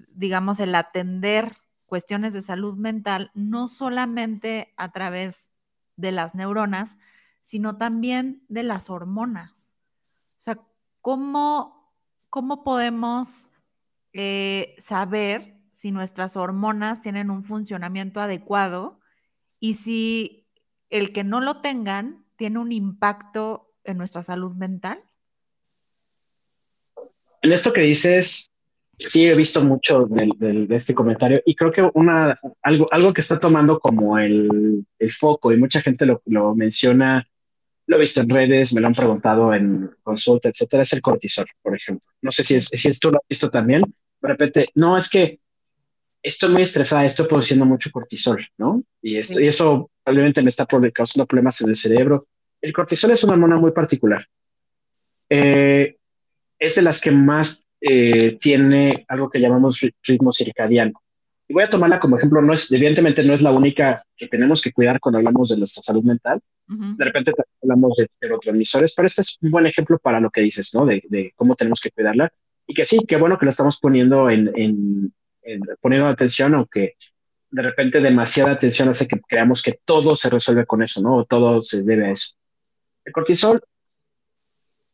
digamos, 0.08 0.62
el 0.62 0.74
atender 0.74 1.58
cuestiones 1.86 2.34
de 2.34 2.42
salud 2.42 2.78
mental, 2.78 3.30
no 3.34 3.68
solamente 3.68 4.74
a 4.78 4.94
través 4.94 5.52
de 5.98 6.14
las 6.14 6.34
neuronas, 6.34 6.98
sino 7.42 7.76
también 7.76 8.46
de 8.48 8.64
las 8.64 8.90
hormonas. 8.90 9.76
O 10.38 10.42
sea, 10.42 10.60
¿cómo, 11.02 11.94
cómo 12.30 12.64
podemos 12.64 13.52
eh, 14.14 14.76
saber 14.78 15.60
si 15.72 15.92
nuestras 15.92 16.38
hormonas 16.38 17.02
tienen 17.02 17.30
un 17.30 17.44
funcionamiento 17.44 18.22
adecuado 18.22 19.00
y 19.60 19.76
si 19.76 20.48
el 20.90 21.12
que 21.12 21.24
no 21.24 21.42
lo 21.42 21.62
tengan 21.62 22.26
tiene 22.36 22.60
un 22.60 22.72
impacto 22.72 23.74
en 23.84 23.98
nuestra 23.98 24.24
salud 24.24 24.56
mental? 24.56 25.00
En 27.42 27.54
esto 27.54 27.72
que 27.72 27.82
dices, 27.82 28.52
sí 28.98 29.26
he 29.26 29.36
visto 29.36 29.64
mucho 29.64 30.06
de, 30.06 30.68
este 30.72 30.94
comentario 30.94 31.42
y 31.46 31.56
creo 31.56 31.72
que 31.72 31.90
una, 31.94 32.40
algo, 32.62 32.88
algo 32.92 33.14
que 33.14 33.22
está 33.22 33.40
tomando 33.40 33.80
como 33.80 34.18
el, 34.18 34.86
foco 35.18 35.52
y 35.52 35.58
mucha 35.58 35.82
gente 35.82 36.06
lo, 36.06 36.56
menciona, 36.56 37.28
lo 37.88 37.96
he 37.96 38.00
visto 38.00 38.22
en 38.22 38.30
redes, 38.30 38.74
me 38.74 38.82
lo 38.82 38.88
han 38.88 38.96
preguntado 38.96 39.54
en 39.54 39.90
consulta, 40.04 40.50
etcétera, 40.50 40.84
es 40.84 40.94
el 40.94 41.02
cortisol, 41.02 41.48
por 41.62 41.76
ejemplo. 41.76 42.10
No 42.22 42.32
sé 42.32 42.44
si, 42.44 42.56
es, 42.56 42.66
si 42.66 42.88
esto 42.88 43.12
lo 43.12 43.18
has 43.18 43.28
visto 43.28 43.50
también. 43.50 43.82
De 44.22 44.28
repente, 44.28 44.70
no, 44.76 44.98
es 44.98 45.10
que 45.10 45.40
estoy 46.22 46.50
muy 46.52 46.62
estresada, 46.62 47.06
estoy 47.06 47.28
produciendo 47.28 47.66
mucho 47.66 47.90
cortisol, 47.92 48.46
¿no? 48.58 48.84
Y, 49.02 49.18
esto, 49.18 49.40
y 49.40 49.48
eso 49.48 49.90
probablemente 50.04 50.42
me 50.42 50.50
está 50.50 50.66
causando 50.66 51.26
problemas 51.26 51.62
en 51.62 51.70
el 51.70 51.76
cerebro. 51.76 52.28
El 52.62 52.74
cortisol 52.74 53.12
es 53.12 53.24
una 53.24 53.34
hormona 53.34 53.58
muy 53.58 53.72
particular. 53.72 54.26
Eh, 55.30 55.98
es 56.58 56.76
de 56.76 56.82
las 56.82 57.00
que 57.00 57.12
más 57.12 57.64
eh, 57.82 58.38
tiene 58.42 59.06
algo 59.08 59.30
que 59.30 59.40
llamamos 59.40 59.80
ritmo 60.04 60.34
circadiano. 60.34 61.02
Y 61.48 61.54
voy 61.54 61.64
a 61.64 61.70
tomarla 61.70 62.00
como 62.00 62.18
ejemplo, 62.18 62.42
no 62.42 62.54
es, 62.54 62.72
evidentemente 62.72 63.24
no 63.24 63.34
es 63.34 63.42
la 63.42 63.52
única 63.52 64.04
que 64.16 64.28
tenemos 64.28 64.62
que 64.62 64.72
cuidar 64.72 65.00
cuando 65.00 65.18
hablamos 65.18 65.50
de 65.50 65.58
nuestra 65.58 65.82
salud 65.82 66.04
mental. 66.04 66.40
De 66.68 67.04
repente 67.04 67.32
hablamos 67.64 67.96
de 67.96 68.08
neurotransmisores, 68.22 68.94
pero 68.94 69.08
este 69.08 69.24
es 69.24 69.40
un 69.42 69.50
buen 69.50 69.66
ejemplo 69.66 69.98
para 69.98 70.20
lo 70.20 70.30
que 70.30 70.42
dices, 70.42 70.72
¿no? 70.76 70.86
De, 70.86 71.02
de, 71.10 71.34
cómo 71.36 71.56
tenemos 71.56 71.80
que 71.82 71.90
cuidarla. 71.90 72.32
Y 72.68 72.76
que 72.76 72.86
sí, 72.86 73.00
qué 73.08 73.16
bueno 73.16 73.40
que 73.40 73.46
la 73.46 73.50
estamos 73.50 73.80
poniendo 73.80 74.30
en, 74.30 74.52
en, 74.56 75.12
poniendo 75.82 76.08
atención, 76.08 76.54
aunque 76.54 76.96
de 77.52 77.62
repente 77.62 78.00
demasiada 78.00 78.52
atención 78.52 78.90
hace 78.90 79.08
que 79.08 79.20
creamos 79.28 79.62
que 79.62 79.80
todo 79.84 80.16
se 80.16 80.30
resuelve 80.30 80.66
con 80.66 80.84
eso, 80.84 81.02
¿no? 81.02 81.18
O 81.18 81.26
todo 81.26 81.62
se 81.62 81.84
debe 81.84 82.08
a 82.08 82.12
eso. 82.12 82.36
El 83.06 83.14
cortisol, 83.14 83.62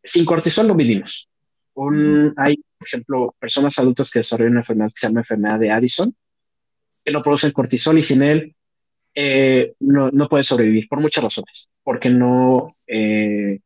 sin 0.03 0.25
cortisol 0.25 0.67
no 0.67 0.75
vivimos. 0.75 1.27
Un, 1.73 2.33
hay, 2.37 2.55
por 2.77 2.87
ejemplo, 2.87 3.35
personas 3.39 3.77
adultas 3.79 4.09
que 4.09 4.19
desarrollan 4.19 4.53
una 4.53 4.61
enfermedad 4.61 4.89
que 4.89 4.99
se 4.99 5.07
llama 5.07 5.21
enfermedad 5.21 5.59
de 5.59 5.71
Addison, 5.71 6.15
que 7.03 7.11
no 7.11 7.21
producen 7.21 7.51
cortisol 7.51 7.97
y 7.97 8.03
sin 8.03 8.23
él 8.23 8.55
eh, 9.13 9.73
no, 9.79 10.09
no 10.11 10.29
puede 10.29 10.43
sobrevivir 10.43 10.87
por 10.87 10.99
muchas 10.99 11.23
razones, 11.23 11.69
porque 11.83 12.09
no, 12.09 12.75
eh, 12.87 13.59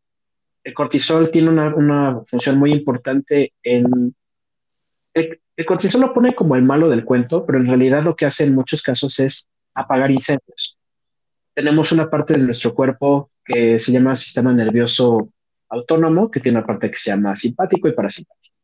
el 0.63 0.73
cortisol 0.73 1.32
tiene 1.32 1.49
una, 1.49 1.73
una, 1.75 2.21
función 2.25 2.57
muy 2.57 2.71
importante 2.71 3.53
en 3.63 4.15
el 5.60 5.66
cortisol 5.66 5.99
lo 5.99 6.14
pone 6.14 6.34
como 6.34 6.55
el 6.55 6.64
malo 6.64 6.88
del 6.88 7.03
cuento, 7.03 7.45
pero 7.45 7.60
en 7.60 7.68
realidad 7.68 8.01
lo 8.01 8.16
que 8.16 8.26
hace 8.26 8.45
en 8.45 8.55
muchos 8.55 8.82
casos 8.82 9.20
es 9.20 9.45
apagar 9.74 10.10
incendios. 10.10 10.78
Tenemos 11.53 11.91
una 11.91 12.10
parte 12.10 12.36
de 12.36 12.39
nuestro 12.39 12.74
cuerpo 12.74 13.30
que 13.43 13.78
se 13.78 13.91
llama 13.91 14.16
sistema 14.16 14.53
nervioso 14.53 15.34
autónomo, 15.68 16.32
que 16.32 16.39
tiene 16.39 16.60
una 16.60 16.66
parte 16.66 16.89
que 16.89 16.95
se 16.97 17.12
llama 17.12 17.36
simpático 17.36 17.89
y 17.89 17.91
parasimpático. 17.91 18.55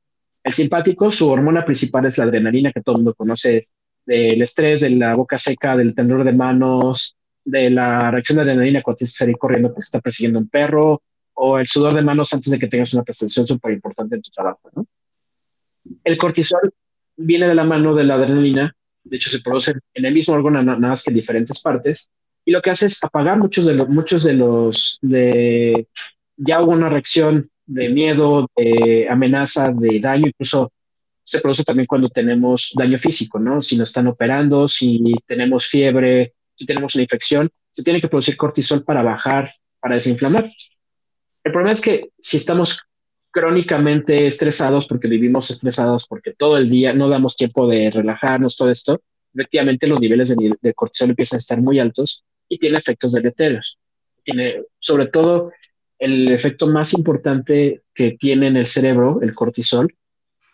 El 0.42 0.54
simpático, 0.54 1.12
su 1.12 1.28
hormona 1.28 1.66
principal 1.66 2.06
es 2.06 2.18
la 2.18 2.24
adrenalina, 2.24 2.72
que 2.72 2.80
todo 2.80 2.96
el 2.96 3.02
mundo 3.02 3.14
conoce 3.14 3.68
del 4.06 4.42
estrés, 4.42 4.80
de 4.80 4.92
la 4.92 5.16
boca 5.16 5.38
seca, 5.38 5.76
del 5.76 5.94
temblor 5.94 6.24
de 6.24 6.32
manos, 6.32 7.18
de 7.44 7.72
la 7.72 8.10
reacción 8.10 8.38
de 8.38 8.44
adrenalina 8.44 8.82
cuando 8.82 9.00
tienes 9.00 9.12
que 9.12 9.18
salir 9.18 9.38
corriendo 9.38 9.68
porque 9.74 9.84
está 9.84 10.00
persiguiendo 10.00 10.40
un 10.40 10.48
perro, 10.48 11.02
o 11.34 11.60
el 11.60 11.68
sudor 11.68 11.94
de 11.94 12.04
manos 12.04 12.34
antes 12.34 12.50
de 12.50 12.58
que 12.58 12.68
tengas 12.68 12.94
una 12.94 13.04
presentación 13.04 13.46
súper 13.46 13.74
importante 13.74 14.16
en 14.16 14.22
tu 14.22 14.32
trabajo. 14.32 14.72
El 16.06 16.18
cortisol 16.18 16.74
viene 17.18 17.48
de 17.48 17.56
la 17.56 17.64
mano 17.64 17.96
de 17.96 18.04
la 18.04 18.16
adrenalina, 18.16 18.76
de 19.04 19.18
hecho 19.18 19.30
se 19.30 19.40
produce 19.40 19.74
en 19.94 20.06
el 20.06 20.14
mismo 20.14 20.34
órgano 20.34 20.62
nada 20.64 20.78
más 20.78 21.04
que 21.04 21.12
en 21.12 21.16
diferentes 21.16 21.62
partes, 21.62 22.10
y 22.44 22.52
lo 22.52 22.62
que 22.62 22.70
hace 22.70 22.86
es 22.86 23.04
apagar 23.04 23.38
muchos 23.40 23.66
de 23.66 23.74
los, 23.74 23.90
muchos 23.90 24.24
de 24.24 24.34
los, 24.34 25.00
de, 25.02 25.88
ya 26.38 26.62
hubo 26.62 26.72
una 26.72 26.90
reacción 26.90 27.50
de 27.66 27.90
miedo, 27.90 28.48
de 28.56 29.08
amenaza, 29.10 29.72
de 29.72 30.00
daño, 30.00 30.28
incluso 30.28 30.72
se 31.24 31.40
produce 31.40 31.64
también 31.64 31.88
cuando 31.88 32.10
tenemos 32.10 32.72
daño 32.76 33.00
físico, 33.00 33.40
¿no? 33.40 33.64
Si 33.64 33.76
nos 33.76 33.90
están 33.90 34.06
operando, 34.06 34.68
si 34.68 35.02
tenemos 35.26 35.66
fiebre, 35.66 36.36
si 36.54 36.68
tenemos 36.68 36.94
una 36.94 37.02
infección, 37.02 37.50
se 37.72 37.84
tiene 37.84 38.00
que 38.00 38.08
producir 38.08 38.38
cortisol 38.38 38.84
para 38.84 39.02
bajar, 39.02 39.52
para 39.80 39.96
desinflamar. 39.96 40.52
El 41.44 41.52
problema 41.52 41.72
es 41.72 41.82
que 41.82 42.10
si 42.20 42.38
estamos 42.38 42.80
crónicamente 43.36 44.26
estresados 44.26 44.88
porque 44.88 45.10
vivimos 45.10 45.52
estresados 45.52 46.08
porque 46.08 46.32
todo 46.32 46.56
el 46.56 46.70
día 46.70 46.94
no 46.94 47.10
damos 47.10 47.36
tiempo 47.36 47.68
de 47.68 47.92
relajarnos, 47.92 48.56
todo 48.56 48.72
esto, 48.72 49.02
efectivamente 49.34 49.88
los 49.88 50.00
niveles 50.00 50.34
de, 50.34 50.74
cortisol 50.74 51.10
empiezan 51.10 51.36
a 51.36 51.40
estar 51.40 51.62
muy 51.62 51.78
altos 51.78 52.24
y 52.48 52.58
tiene 52.58 52.78
efectos 52.78 53.12
deleterios. 53.12 53.78
Tiene, 54.24 54.64
sobre 54.80 55.08
todo, 55.08 55.52
el 56.00 56.32
efecto 56.32 56.66
más 56.68 56.94
importante 56.94 57.82
que 57.94 58.16
tiene 58.18 58.48
en 58.48 58.56
el 58.56 58.68
cerebro, 58.68 59.20
el 59.22 59.36
cortisol, 59.36 59.94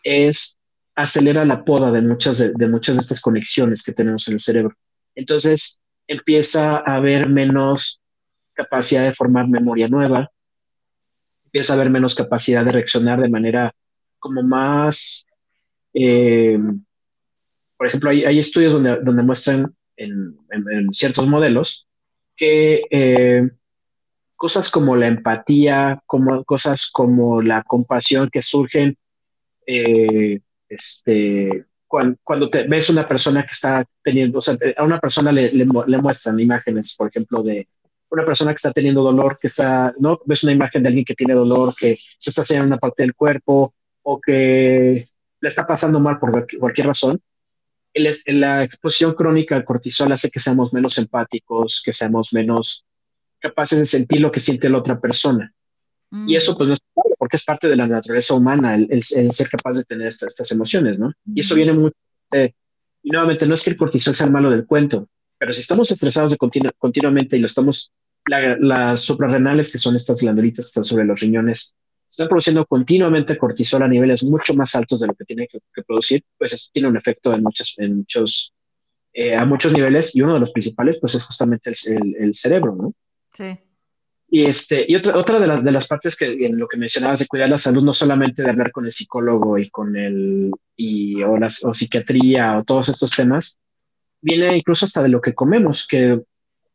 es 0.03 0.57
acelera 0.95 1.45
la 1.45 1.63
poda 1.63 1.91
de 1.91 2.01
muchas 2.01 2.39
de, 2.39 2.67
muchas 2.67 2.95
de 2.95 3.01
estas 3.01 3.21
conexiones 3.21 3.83
que 3.83 3.93
tenemos 3.93 4.27
en 4.27 4.33
el 4.33 4.39
cerebro. 4.39 4.75
Entonces 5.13 5.79
empieza 6.07 6.77
a 6.77 6.95
haber 6.95 7.29
menos 7.29 8.01
capacidad 8.53 9.03
de 9.03 9.13
formar 9.13 9.47
memoria 9.47 9.87
nueva, 9.87 10.31
empieza 11.51 11.73
a 11.73 11.75
haber 11.75 11.89
menos 11.89 12.15
capacidad 12.15 12.63
de 12.63 12.71
reaccionar 12.71 13.19
de 13.19 13.27
manera 13.27 13.73
como 14.19 14.41
más, 14.41 15.25
eh, 15.93 16.57
por 17.75 17.87
ejemplo, 17.87 18.09
hay, 18.09 18.39
estudios 18.39 18.73
donde, 18.73 19.01
donde 19.01 19.21
muestran 19.21 19.75
en, 19.97 20.37
ciertos 20.93 21.27
modelos 21.27 21.87
que 22.37 22.83
eh, 22.89 23.49
cosas 24.37 24.69
como 24.69 24.95
la 24.95 25.07
empatía, 25.07 26.01
como, 26.05 26.45
cosas 26.45 26.89
como 26.89 27.41
la 27.41 27.63
compasión 27.63 28.29
que 28.29 28.41
surgen 28.41 28.97
eh, 29.67 30.39
este, 30.69 31.65
cuando, 31.85 32.49
te 32.49 32.63
ves 32.63 32.89
una 32.89 33.05
persona 33.09 33.43
que 33.43 33.51
está 33.51 33.85
teniendo, 34.01 34.37
o 34.37 34.41
sea, 34.41 34.57
a 34.77 34.83
una 34.83 34.99
persona 35.01 35.33
le, 35.33 35.51
le, 35.51 35.65
muestran 35.65 36.39
imágenes, 36.39 36.95
por 36.95 37.09
ejemplo, 37.09 37.43
de 37.43 37.67
una 38.11 38.25
persona 38.25 38.51
que 38.51 38.57
está 38.57 38.71
teniendo 38.71 39.01
dolor, 39.01 39.39
que 39.39 39.47
está, 39.47 39.93
¿no? 39.97 40.19
Ves 40.25 40.43
una 40.43 40.51
imagen 40.51 40.83
de 40.83 40.89
alguien 40.89 41.05
que 41.05 41.15
tiene 41.15 41.33
dolor, 41.33 41.73
que 41.75 41.97
se 42.17 42.29
está 42.29 42.41
haciendo 42.41 42.65
una 42.65 42.77
parte 42.77 43.03
del 43.03 43.15
cuerpo 43.15 43.73
o 44.03 44.19
que 44.19 45.07
le 45.39 45.47
está 45.47 45.65
pasando 45.65 45.99
mal 45.99 46.19
por 46.19 46.47
cualquier 46.59 46.87
razón. 46.87 47.21
la 47.93 48.63
exposición 48.63 49.15
crónica 49.15 49.55
al 49.55 49.65
cortisol 49.65 50.11
hace 50.11 50.29
que 50.29 50.39
seamos 50.39 50.73
menos 50.73 50.97
empáticos, 50.97 51.81
que 51.83 51.93
seamos 51.93 52.33
menos 52.33 52.85
capaces 53.39 53.79
de 53.79 53.85
sentir 53.85 54.21
lo 54.21 54.31
que 54.31 54.39
siente 54.39 54.69
la 54.69 54.77
otra 54.77 54.99
persona. 54.99 55.53
Y 56.27 56.35
eso 56.35 56.57
pues 56.57 56.67
no 56.67 56.73
es 56.73 56.81
porque 57.17 57.37
es 57.37 57.43
parte 57.45 57.69
de 57.69 57.77
la 57.77 57.87
naturaleza 57.87 58.33
humana 58.33 58.75
el, 58.75 59.01
ser 59.03 59.49
capaz 59.49 59.77
de 59.77 59.85
tener 59.85 60.07
estas 60.07 60.51
emociones, 60.51 60.99
¿no? 60.99 61.13
Y 61.33 61.39
eso 61.39 61.55
viene 61.55 61.71
mucho 61.71 61.95
y 63.03 63.09
nuevamente 63.09 63.47
no 63.47 63.53
es 63.53 63.63
que 63.63 63.71
el 63.71 63.77
cortisol 63.77 64.13
sea 64.13 64.27
el 64.27 64.31
malo 64.31 64.49
del 64.49 64.65
cuento, 64.65 65.07
pero 65.37 65.53
si 65.53 65.61
estamos 65.61 65.89
estresados 65.91 66.31
de 66.31 66.37
continuamente 66.37 67.37
y 67.37 67.39
lo 67.39 67.47
estamos, 67.47 67.91
las 68.25 69.01
suprarrenales, 69.01 69.71
que 69.71 69.77
son 69.77 69.95
estas 69.95 70.21
glandulitas 70.21 70.65
que 70.65 70.69
están 70.69 70.83
sobre 70.83 71.05
los 71.05 71.19
riñones, 71.19 71.75
están 72.07 72.27
produciendo 72.27 72.65
continuamente 72.65 73.37
cortisol 73.37 73.83
a 73.83 73.87
niveles 73.87 74.23
mucho 74.23 74.53
más 74.53 74.75
altos 74.75 74.99
de 74.99 75.07
lo 75.07 75.15
que 75.15 75.25
tiene 75.25 75.47
que, 75.47 75.59
producir, 75.83 76.23
pues 76.37 76.53
eso 76.53 76.69
tiene 76.73 76.89
un 76.89 76.97
efecto 76.97 77.33
en 77.33 77.41
muchos, 77.41 77.73
en 77.77 77.97
muchos, 77.97 78.53
eh, 79.13 79.35
a 79.35 79.45
muchos 79.45 79.71
niveles 79.71 80.15
y 80.15 80.21
uno 80.21 80.33
de 80.33 80.41
los 80.41 80.51
principales, 80.51 80.97
pues 80.99 81.15
es 81.15 81.23
justamente 81.23 81.71
el, 81.85 82.15
el 82.19 82.33
cerebro, 82.33 82.75
¿no? 82.75 82.93
Sí. 83.33 83.57
Y, 84.33 84.45
este, 84.45 84.85
y 84.87 84.95
otra, 84.95 85.17
otra 85.17 85.39
de, 85.39 85.61
de 85.61 85.71
las 85.73 85.87
partes 85.87 86.15
que 86.15 86.45
en 86.45 86.57
lo 86.57 86.69
que 86.69 86.77
mencionabas 86.77 87.19
de 87.19 87.27
cuidar 87.27 87.49
la 87.49 87.57
salud, 87.57 87.83
no 87.83 87.91
solamente 87.91 88.41
de 88.41 88.49
hablar 88.49 88.71
con 88.71 88.85
el 88.85 88.91
psicólogo 88.91 89.57
y 89.57 89.69
con 89.69 89.97
el, 89.97 90.51
y, 90.77 91.21
o, 91.21 91.37
las, 91.37 91.65
o 91.65 91.73
psiquiatría 91.73 92.57
o 92.57 92.63
todos 92.63 92.87
estos 92.87 93.11
temas, 93.11 93.59
viene 94.21 94.55
incluso 94.55 94.85
hasta 94.85 95.03
de 95.03 95.09
lo 95.09 95.19
que 95.19 95.35
comemos, 95.35 95.85
que 95.85 96.21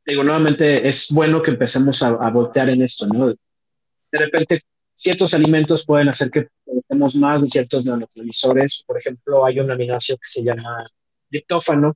digo, 0.06 0.22
nuevamente 0.22 0.86
es 0.86 1.08
bueno 1.10 1.42
que 1.42 1.50
empecemos 1.50 2.02
a, 2.02 2.08
a 2.08 2.30
voltear 2.30 2.70
en 2.70 2.82
esto, 2.82 3.06
¿no? 3.06 3.28
De 3.28 4.18
repente, 4.18 4.62
ciertos 4.94 5.34
alimentos 5.34 5.84
pueden 5.84 6.08
hacer 6.08 6.30
que 6.30 6.48
tengamos 6.88 7.14
más 7.14 7.42
de 7.42 7.48
ciertos 7.48 7.84
neurotransmisores. 7.84 8.82
Por 8.86 8.98
ejemplo, 8.98 9.44
hay 9.44 9.60
un 9.60 9.70
aminoácido 9.70 10.16
que 10.18 10.28
se 10.28 10.42
llama 10.42 10.84
diptófano, 11.28 11.94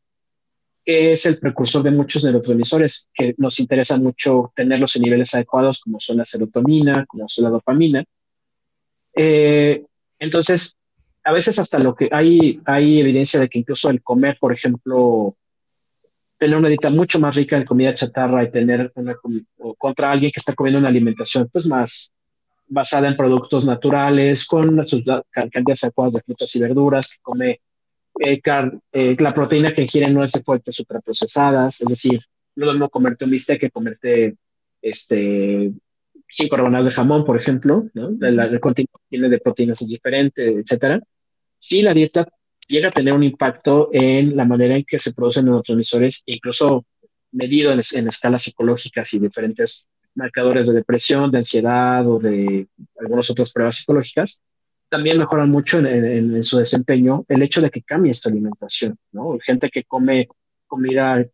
que 0.84 1.12
es 1.12 1.24
el 1.26 1.38
precursor 1.38 1.82
de 1.82 1.92
muchos 1.92 2.24
neurotransmisores 2.24 3.08
que 3.14 3.34
nos 3.38 3.58
interesa 3.60 3.96
mucho 3.96 4.52
tenerlos 4.54 4.96
en 4.96 5.02
niveles 5.02 5.34
adecuados, 5.34 5.80
como 5.80 6.00
son 6.00 6.18
la 6.18 6.24
serotonina, 6.24 7.06
como 7.06 7.28
son 7.28 7.44
la 7.44 7.50
dopamina. 7.50 8.04
Eh, 9.14 9.84
entonces, 10.18 10.76
a 11.24 11.32
veces 11.32 11.58
hasta 11.58 11.78
lo 11.78 11.94
que 11.94 12.08
hay, 12.12 12.60
hay 12.64 13.00
evidencia 13.00 13.40
de 13.40 13.48
que 13.48 13.60
incluso 13.60 13.88
el 13.88 14.02
comer, 14.02 14.36
por 14.40 14.52
ejemplo, 14.52 15.36
tener 16.40 16.56
una 16.56 16.68
dieta 16.68 16.88
mucho 16.88 17.20
más 17.20 17.36
rica 17.36 17.58
en 17.58 17.66
comida 17.66 17.92
chatarra 17.92 18.42
y 18.42 18.50
tener 18.50 18.90
una 18.94 19.14
contra 19.76 20.10
alguien 20.10 20.32
que 20.32 20.40
está 20.40 20.54
comiendo 20.54 20.78
una 20.78 20.88
alimentación 20.88 21.50
pues 21.52 21.66
más 21.66 22.12
basada 22.66 23.08
en 23.08 23.16
productos 23.16 23.66
naturales, 23.66 24.46
con 24.46 24.86
sus 24.86 25.04
cantidades 25.30 25.84
adecuadas 25.84 26.14
de 26.14 26.22
frutas 26.22 26.56
y 26.56 26.60
verduras, 26.60 27.10
que 27.10 27.18
come 27.20 27.60
eh, 28.20 28.40
eh, 28.92 29.16
la 29.18 29.34
proteína 29.34 29.74
que 29.74 29.82
ingieren 29.82 30.14
no 30.14 30.24
es 30.24 30.32
de 30.32 30.42
fuentes 30.42 30.78
ultraprocesadas, 30.78 31.82
es 31.82 31.88
decir, 31.88 32.20
no 32.56 32.66
lo 32.66 32.72
mismo 32.72 32.88
comerte 32.88 33.26
un 33.26 33.32
bistec 33.32 33.60
que 33.60 33.70
comerte 33.70 34.36
este, 34.80 35.72
cinco 36.26 36.56
rebanadas 36.56 36.86
de 36.86 36.92
jamón, 36.92 37.26
por 37.26 37.36
ejemplo, 37.36 37.90
¿no? 37.92 38.16
El, 38.18 38.60
contenido 38.60 38.92
que 38.94 39.10
tiene 39.10 39.28
de 39.28 39.40
proteínas 39.40 39.82
es 39.82 39.88
diferente, 39.88 40.60
etcétera. 40.60 41.02
Si 41.58 41.82
la 41.82 41.92
dieta 41.92 42.26
llega 42.70 42.88
a 42.88 42.92
tener 42.92 43.12
un 43.12 43.24
impacto 43.24 43.90
en 43.92 44.36
la 44.36 44.44
manera 44.44 44.76
en 44.76 44.84
que 44.84 44.98
se 44.98 45.12
producen 45.12 45.44
neurotransmisores, 45.44 46.22
incluso 46.26 46.86
medido 47.32 47.72
en, 47.72 47.80
escalas 47.80 48.42
psicológicas 48.42 49.12
y 49.12 49.18
diferentes 49.18 49.88
marcadores 50.14 50.66
de 50.68 50.74
depresión, 50.74 51.30
de 51.30 51.38
ansiedad 51.38 52.06
o 52.08 52.18
de 52.18 52.66
algunas 52.98 53.28
otras 53.30 53.52
pruebas 53.52 53.76
psicológicas, 53.76 54.40
también 54.88 55.18
mejoran 55.18 55.50
mucho 55.50 55.78
en, 55.78 56.42
su 56.42 56.58
desempeño 56.58 57.24
el 57.28 57.42
hecho 57.42 57.60
de 57.60 57.70
que 57.70 57.82
cambie 57.82 58.10
esta 58.10 58.28
alimentación, 58.28 58.98
¿no? 59.12 59.38
Gente 59.44 59.70
que 59.70 59.84
come 59.84 60.28
comida 60.66 61.24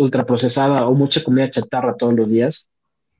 ultraprocesada 0.00 0.86
o 0.86 0.94
mucha 0.94 1.22
comida 1.22 1.50
chatarra 1.50 1.96
todos 1.96 2.14
los 2.14 2.28
días, 2.28 2.68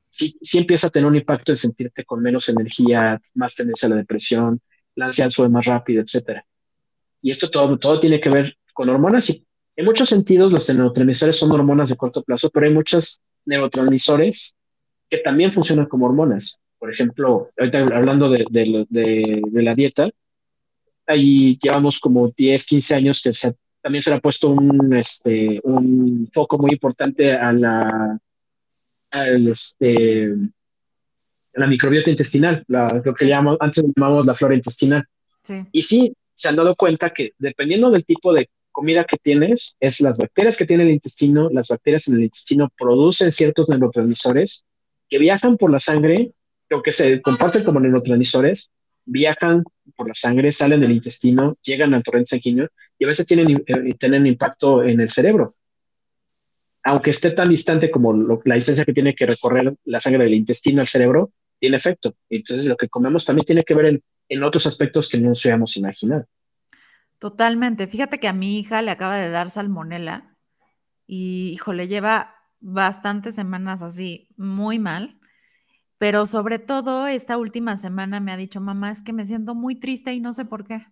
sí, 0.09 0.35
sí 0.41 0.57
empieza 0.59 0.87
a 0.87 0.89
tener 0.89 1.07
un 1.07 1.15
impacto 1.15 1.51
en 1.51 1.57
sentirte 1.57 2.03
con 2.03 2.21
menos 2.21 2.49
energía, 2.49 3.21
más 3.33 3.55
tendencia 3.55 3.87
a 3.87 3.91
la 3.91 3.95
depresión, 3.95 4.61
la 4.95 5.05
ansiedad 5.05 5.29
sube 5.29 5.49
más 5.49 5.65
rápido, 5.65 6.01
etcétera. 6.01 6.45
Y 7.21 7.31
esto 7.31 7.49
todo, 7.49 7.77
todo 7.77 7.99
tiene 7.99 8.19
que 8.19 8.29
ver 8.29 8.57
con 8.73 8.89
hormonas 8.89 9.29
y 9.29 9.45
en 9.79 9.85
muchos 9.85 10.09
sentidos 10.09 10.51
los 10.51 10.67
neurotransmisores 10.67 11.37
son 11.37 11.53
hormonas 11.53 11.87
de 11.87 11.95
corto 11.95 12.21
plazo, 12.21 12.49
pero 12.49 12.65
hay 12.65 12.73
muchos 12.73 13.21
neurotransmisores 13.45 14.57
que 15.09 15.19
también 15.19 15.53
funcionan 15.53 15.85
como 15.85 16.05
hormonas. 16.05 16.59
Por 16.77 16.91
ejemplo, 16.91 17.49
ahorita 17.57 17.79
hablando 17.79 18.29
de, 18.29 18.45
de, 18.49 19.61
la 19.61 19.75
dieta, 19.75 20.09
ahí 21.07 21.57
llevamos 21.61 21.97
como 21.97 22.27
10, 22.29 22.65
15 22.65 22.95
años 22.95 23.21
que 23.21 23.31
también 23.81 24.01
se 24.01 24.09
le 24.09 24.17
ha 24.17 24.19
puesto 24.19 24.49
un, 24.49 24.93
este, 24.97 25.61
un 25.63 26.29
foco 26.33 26.57
muy 26.57 26.71
importante 26.71 27.31
a 27.31 27.53
la, 27.53 28.19
este, 29.11 30.35
la 31.53 31.67
microbiota 31.67 32.09
intestinal, 32.09 32.65
lo 32.67 33.13
que 33.13 33.27
llamamos, 33.27 33.57
antes 33.61 33.83
llamamos 33.95 34.25
la 34.25 34.33
flora 34.33 34.55
intestinal. 34.55 35.05
Y 35.71 35.81
sí, 35.81 36.13
se 36.39 36.47
han 36.47 36.55
dado 36.55 36.73
cuenta 36.77 37.09
que 37.09 37.33
dependiendo 37.37 37.91
del 37.91 38.05
tipo 38.05 38.31
de 38.31 38.49
comida 38.71 39.03
que 39.03 39.17
tienes, 39.17 39.75
es 39.81 39.99
las 39.99 40.17
bacterias 40.17 40.55
que 40.55 40.65
tiene 40.65 40.83
el 40.83 40.91
intestino, 40.91 41.49
las 41.49 41.67
bacterias 41.67 42.07
en 42.07 42.15
el 42.15 42.23
intestino 42.23 42.71
producen 42.77 43.29
ciertos 43.33 43.67
neurotransmisores 43.67 44.63
que 45.09 45.17
viajan 45.17 45.57
por 45.57 45.69
la 45.69 45.79
sangre 45.79 46.31
que 46.81 46.91
se 46.93 47.21
comparten 47.21 47.65
como 47.65 47.81
neurotransmisores, 47.81 48.71
viajan 49.03 49.65
por 49.97 50.07
la 50.07 50.13
sangre, 50.13 50.53
salen 50.53 50.79
del 50.79 50.93
intestino, 50.93 51.57
llegan 51.61 51.93
al 51.93 52.03
torrente 52.03 52.29
sanguíneo 52.29 52.69
y 52.97 53.03
a 53.03 53.07
veces 53.07 53.25
tienen, 53.27 53.61
eh, 53.67 53.95
tienen 53.99 54.25
impacto 54.25 54.81
en 54.83 55.01
el 55.01 55.09
cerebro. 55.09 55.55
Aunque 56.83 57.09
esté 57.09 57.31
tan 57.31 57.49
distante 57.49 57.91
como 57.91 58.13
la 58.45 58.55
distancia 58.55 58.85
que 58.85 58.93
tiene 58.93 59.13
que 59.13 59.25
recorrer 59.25 59.73
la 59.83 59.99
sangre 59.99 60.23
del 60.23 60.35
intestino 60.35 60.79
al 60.79 60.87
cerebro, 60.87 61.33
tiene 61.59 61.75
efecto. 61.75 62.15
Entonces, 62.29 62.65
lo 62.65 62.77
que 62.77 62.87
comemos 62.87 63.25
también 63.25 63.45
tiene 63.45 63.65
que 63.65 63.73
ver 63.73 64.01
en 64.29 64.43
otros 64.43 64.65
aspectos 64.67 65.09
que 65.09 65.17
no 65.17 65.29
nos 65.29 65.45
habíamos 65.45 65.75
imaginado. 65.75 66.27
Totalmente. 67.17 67.87
Fíjate 67.87 68.19
que 68.19 68.29
a 68.29 68.33
mi 68.33 68.59
hija 68.59 68.81
le 68.81 68.91
acaba 68.91 69.17
de 69.17 69.29
dar 69.29 69.49
salmonela 69.49 70.37
y, 71.05 71.49
hijo, 71.49 71.73
le 71.73 71.87
lleva 71.87 72.35
bastantes 72.61 73.35
semanas 73.35 73.81
así, 73.81 74.29
muy 74.37 74.79
mal. 74.79 75.19
Pero 75.97 76.25
sobre 76.25 76.59
todo 76.59 77.07
esta 77.07 77.37
última 77.37 77.75
semana 77.75 78.21
me 78.21 78.31
ha 78.31 78.37
dicho, 78.37 78.61
mamá, 78.61 78.89
es 78.91 79.01
que 79.01 79.11
me 79.11 79.25
siento 79.25 79.53
muy 79.53 79.75
triste 79.75 80.13
y 80.13 80.21
no 80.21 80.31
sé 80.31 80.45
por 80.45 80.65
qué. 80.65 80.87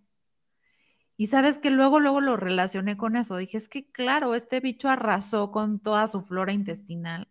Y 1.15 1.27
sabes 1.27 1.57
que 1.57 1.71
luego, 1.71 1.99
luego 1.99 2.19
lo 2.19 2.35
relacioné 2.35 2.97
con 2.97 3.15
eso. 3.15 3.37
Dije, 3.37 3.57
es 3.57 3.69
que 3.69 3.89
claro, 3.89 4.35
este 4.35 4.59
bicho 4.59 4.89
arrasó 4.89 5.51
con 5.51 5.79
toda 5.79 6.07
su 6.07 6.21
flora 6.21 6.51
intestinal. 6.51 7.29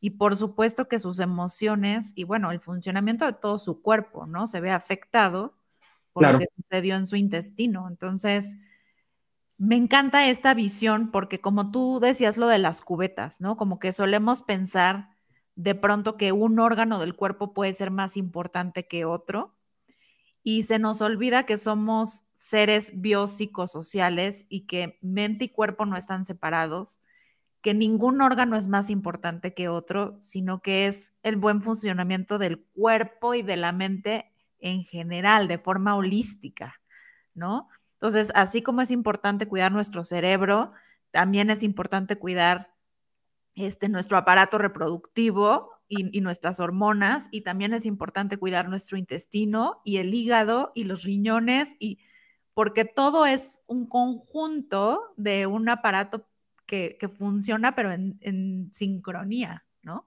Y 0.00 0.10
por 0.10 0.36
supuesto 0.36 0.88
que 0.88 0.98
sus 0.98 1.20
emociones 1.20 2.12
y 2.16 2.24
bueno, 2.24 2.50
el 2.52 2.60
funcionamiento 2.60 3.26
de 3.26 3.34
todo 3.34 3.58
su 3.58 3.82
cuerpo, 3.82 4.26
¿no? 4.26 4.46
Se 4.46 4.60
ve 4.60 4.70
afectado 4.70 5.58
por 6.12 6.24
lo 6.24 6.38
que 6.38 6.46
sucedió 6.56 6.96
en 6.96 7.06
su 7.06 7.16
intestino. 7.16 7.88
Entonces, 7.88 8.56
me 9.58 9.76
encanta 9.76 10.28
esta 10.28 10.54
visión 10.54 11.10
porque 11.10 11.40
como 11.40 11.70
tú 11.70 12.00
decías 12.00 12.38
lo 12.38 12.48
de 12.48 12.58
las 12.58 12.80
cubetas, 12.80 13.40
¿no? 13.40 13.56
Como 13.56 13.78
que 13.78 13.92
solemos 13.92 14.42
pensar 14.42 15.10
de 15.54 15.74
pronto 15.74 16.16
que 16.16 16.32
un 16.32 16.58
órgano 16.58 16.98
del 16.98 17.14
cuerpo 17.14 17.52
puede 17.52 17.74
ser 17.74 17.90
más 17.90 18.16
importante 18.16 18.88
que 18.88 19.04
otro 19.04 19.54
y 20.42 20.62
se 20.62 20.78
nos 20.78 21.02
olvida 21.02 21.44
que 21.44 21.58
somos 21.58 22.24
seres 22.32 22.92
biopsicosociales 22.94 24.46
y 24.48 24.62
que 24.66 24.98
mente 25.02 25.46
y 25.46 25.48
cuerpo 25.50 25.84
no 25.86 25.96
están 25.96 26.24
separados, 26.24 27.00
que 27.62 27.74
ningún 27.74 28.22
órgano 28.22 28.56
es 28.56 28.68
más 28.68 28.90
importante 28.90 29.54
que 29.54 29.68
otro, 29.68 30.16
sino 30.20 30.62
que 30.62 30.86
es 30.86 31.12
el 31.22 31.36
buen 31.36 31.62
funcionamiento 31.62 32.38
del 32.38 32.64
cuerpo 32.72 33.34
y 33.34 33.42
de 33.42 33.56
la 33.56 33.72
mente 33.72 34.32
en 34.58 34.84
general, 34.84 35.48
de 35.48 35.58
forma 35.58 35.96
holística, 35.96 36.80
¿no? 37.34 37.68
Entonces, 37.92 38.32
así 38.34 38.62
como 38.62 38.80
es 38.80 38.90
importante 38.90 39.46
cuidar 39.46 39.72
nuestro 39.72 40.04
cerebro, 40.04 40.72
también 41.10 41.50
es 41.50 41.62
importante 41.62 42.16
cuidar 42.16 42.74
este, 43.54 43.88
nuestro 43.88 44.16
aparato 44.16 44.58
reproductivo 44.58 45.70
y, 45.86 46.20
nuestras 46.20 46.60
hormonas, 46.60 47.28
y 47.32 47.40
también 47.40 47.74
es 47.74 47.84
importante 47.84 48.38
cuidar 48.38 48.68
nuestro 48.68 48.96
intestino 48.96 49.82
y 49.84 49.96
el 49.96 50.14
hígado 50.14 50.70
y 50.74 50.84
los 50.84 51.02
riñones, 51.02 51.74
y 51.80 51.98
porque 52.54 52.84
todo 52.84 53.26
es 53.26 53.64
un 53.66 53.86
conjunto 53.86 55.12
de 55.16 55.48
un 55.48 55.68
aparato 55.68 56.29
que, 56.70 57.10
funciona, 57.18 57.74
pero 57.74 57.90
en, 57.90 58.70
sincronía, 58.72 59.64
¿no? 59.82 60.06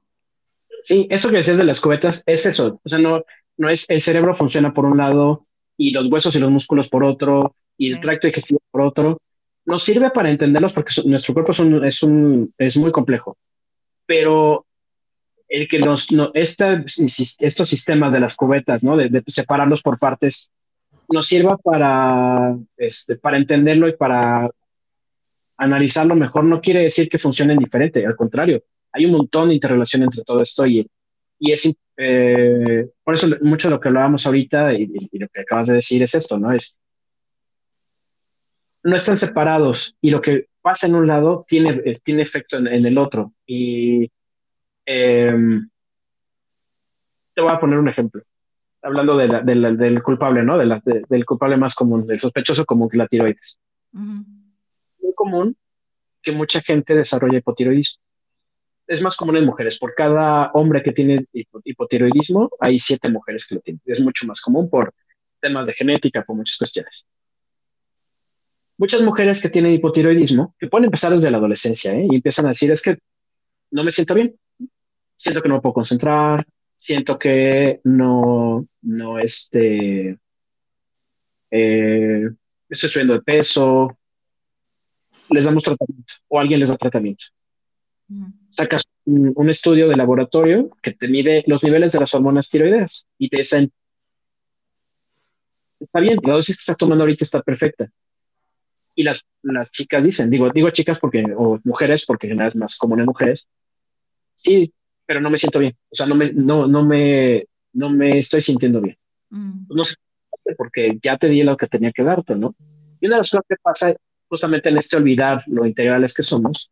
Sí, 0.82 1.08
eso 1.10 1.30
que 1.30 1.38
decías 1.38 1.58
de 1.58 1.66
las 1.66 1.82
cubetas 1.82 2.24
es 2.26 2.46
eso, 2.46 2.80
o 2.84 2.90
sea, 2.90 3.00
no, 3.00 3.24
no 3.58 3.70
es 3.70 3.86
el 3.90 4.02
cerebro 4.02 4.34
funciona 4.34 4.74
por 4.74 4.86
un 4.86 4.98
lado 4.98 5.46
y 5.78 5.92
los 5.92 6.08
huesos 6.08 6.36
y 6.36 6.40
los 6.40 6.52
músculos 6.52 6.90
por 6.90 7.04
otro 7.04 7.56
y 7.78 7.92
el 7.92 8.00
tracto 8.00 8.28
digestivo 8.28 8.62
por 8.72 8.82
otro 8.82 9.22
nos 9.66 9.84
sirve 9.84 10.10
para 10.12 10.30
entenderlos 10.30 10.74
porque 10.74 10.94
nuestro 11.06 11.34
cuerpo 11.34 11.52
es, 11.52 11.60
un, 11.60 11.86
es, 11.86 12.04
un, 12.04 12.54
es 12.58 12.78
muy 12.78 12.92
complejo, 12.92 13.38
pero 14.06 14.66
el 15.48 15.68
que 15.68 15.80
los, 15.80 16.12
no, 16.12 16.32
esta, 16.34 16.84
estos 16.88 17.70
sistemas 17.70 18.12
de 18.12 18.20
las 18.20 18.36
cubetas, 18.36 18.84
¿no? 18.84 18.98
De, 18.98 19.24
separarlos 19.28 19.82
por 19.82 20.00
partes, 20.00 20.52
nos 21.10 21.28
sirva 21.28 21.58
para, 21.58 22.58
este, 22.78 23.16
para 23.18 23.38
entenderlo 23.38 23.88
y 23.88 23.96
para 23.96 24.50
analizarlo 25.58 26.16
mejor, 26.16 26.44
no 26.44 26.62
quiere 26.62 26.82
decir 26.82 27.10
que 27.10 27.18
funcionen 27.18 27.58
diferente, 27.58 28.06
al 28.06 28.16
contrario, 28.16 28.64
hay 28.92 29.06
un 29.06 29.12
montón 29.14 29.50
de 29.50 29.56
interrelación 29.56 30.04
entre 30.04 30.24
todo 30.24 30.42
esto 30.42 30.66
y, 30.66 30.88
y 31.40 31.52
es, 31.52 31.76
eh, 31.98 32.90
por 33.04 33.16
eso 33.16 33.28
mucho 33.42 33.68
de 33.68 33.76
lo 33.76 33.80
que 33.80 33.90
hablábamos 33.90 34.26
ahorita 34.26 34.74
y, 34.74 34.88
lo 35.12 35.28
que 35.28 35.42
acabas 35.42 35.68
de 35.68 35.76
decir 35.76 36.02
es 36.04 36.16
esto, 36.16 36.38
¿no? 36.38 36.52
Es, 36.54 36.78
no 38.84 38.96
están 38.96 39.18
separados 39.18 39.96
y 40.02 40.12
lo 40.12 40.22
que 40.22 40.48
pasa 40.62 40.88
en 40.88 40.96
un 40.96 41.08
lado 41.08 41.46
tiene, 41.48 41.82
eh, 41.86 42.00
tiene 42.04 42.22
efecto 42.22 42.58
en, 42.58 42.68
el 42.68 42.98
otro. 42.98 43.34
Y 43.46 44.12
em, 44.86 45.70
te 47.34 47.42
voy 47.42 47.52
a 47.52 47.60
poner 47.60 47.80
un 47.80 47.90
ejemplo, 47.90 48.22
hablando 48.82 49.18
de 49.18 49.28
del 49.28 50.04
culpable, 50.04 50.44
¿no? 50.44 50.58
De 50.58 51.04
del 51.10 51.26
culpable 51.26 51.58
más 51.58 51.74
común, 51.74 52.06
del 52.06 52.20
sospechoso 52.20 52.66
común 52.66 52.90
que 52.90 52.98
la 52.98 53.08
tiroides. 53.08 53.60
Muy 55.14 55.16
común 55.16 55.58
que 56.22 56.32
mucha 56.32 56.62
gente 56.62 56.96
desarrolle 56.96 57.38
hipotiroidismo 57.38 58.02
es 58.88 59.02
más 59.02 59.16
común 59.16 59.38
en 59.38 59.46
mujeres. 59.46 59.78
Por 59.78 59.94
cada 59.94 60.52
hombre 60.54 60.82
que 60.84 60.92
tiene 60.92 61.26
hipotiroidismo, 61.32 62.50
hay 62.60 62.80
siete 62.80 63.10
mujeres 63.10 63.48
que 63.48 63.56
lo 63.56 63.62
tienen. 63.62 63.82
Es 63.86 64.00
mucho 64.00 64.26
más 64.26 64.42
común 64.42 64.70
por 64.70 64.94
temas 65.40 65.68
de 65.68 65.74
genética, 65.74 66.24
por 66.24 66.36
muchas 66.36 66.58
cuestiones. 66.58 67.06
Muchas 68.78 69.02
mujeres 69.02 69.42
que 69.42 69.50
tienen 69.50 69.74
hipotiroidismo, 69.74 70.56
que 70.60 70.68
pueden 70.68 70.86
empezar 70.86 71.12
desde 71.12 71.30
la 71.30 71.38
adolescencia, 71.38 71.94
¿eh? 71.94 72.08
y 72.10 72.16
empiezan 72.16 72.46
a 72.46 72.50
decir, 72.50 72.72
es 72.72 72.82
que 72.82 72.98
no 73.72 73.84
me 73.84 73.92
siento 73.92 74.16
bien, 74.16 74.36
siento 75.16 75.42
que 75.42 75.48
no 75.48 75.56
me 75.56 75.62
puedo 75.62 75.74
concentrar, 75.74 76.46
siento 76.76 77.20
que 77.20 77.80
no, 77.84 78.66
no, 78.82 79.20
este, 79.20 80.18
eh, 81.52 82.30
estoy 82.68 82.90
subiendo 82.90 83.14
de 83.14 83.22
peso, 83.22 83.96
les 85.34 85.46
damos 85.46 85.64
tratamiento, 85.64 86.14
o 86.28 86.40
alguien 86.40 86.60
les 86.60 86.70
da 86.70 86.78
tratamiento 86.78 87.26
sacas 88.50 88.84
un, 89.06 89.50
estudio 89.50 89.90
de 89.90 89.96
laboratorio 89.96 90.70
que 90.82 90.92
te 90.94 91.08
mide 91.08 91.44
los 91.48 91.64
niveles 91.64 91.92
de 91.92 92.00
las 92.00 92.14
hormonas 92.14 92.50
tiroideas 92.50 93.06
y 93.18 93.30
te 93.30 93.38
dicen, 93.38 93.72
está 95.80 96.00
bien, 96.00 96.20
la 96.24 96.34
dosis 96.34 96.58
que 96.58 96.62
estás 96.62 96.78
tomando 96.78 97.04
ahorita 97.04 97.24
está 97.24 97.42
perfecta. 97.42 97.90
Y 98.96 99.04
las, 99.04 99.26
las 99.42 99.72
chicas 99.72 100.06
dicen, 100.06 100.30
digo, 100.30 100.50
digo 100.52 100.70
chicas 100.70 101.00
porque, 101.00 101.26
o 101.36 101.60
mujeres, 101.64 102.06
porque 102.06 102.30
en 102.30 102.42
es 102.42 102.56
más 102.56 102.78
común 102.78 103.00
en 103.00 103.08
mujeres, 103.08 103.48
sí, 104.36 104.72
pero 105.06 105.20
no 105.20 105.30
me 105.30 105.38
siento 105.38 105.60
bien. 105.60 105.76
O 105.90 105.96
sea, 105.96 106.06
no 106.06 106.16
me, 106.16 106.32
no, 106.32 106.68
no 106.68 106.86
me, 106.86 107.46
no 107.74 107.90
me 107.90 108.20
estoy 108.20 108.42
sintiendo 108.42 108.82
bien. 108.82 108.98
Mm. 109.30 109.66
No 109.70 109.84
sé, 109.84 109.96
porque 110.56 110.98
ya 111.02 111.18
te 111.18 111.28
di 111.28 111.44
lo 111.44 111.58
que 111.58 111.68
tenía 111.68 111.92
que 111.92 112.04
darte, 112.04 112.36
¿no? 112.36 112.56
Y 113.02 113.08
una 113.08 113.16
de 113.16 113.20
las 113.20 113.30
cosas 113.32 113.46
que 113.50 113.56
pasa 113.62 113.96
justamente 114.28 114.70
en 114.70 114.78
este 114.78 114.98
olvidar 114.98 115.44
lo 115.48 115.66
integrales 115.66 116.14
que 116.14 116.24
somos, 116.24 116.72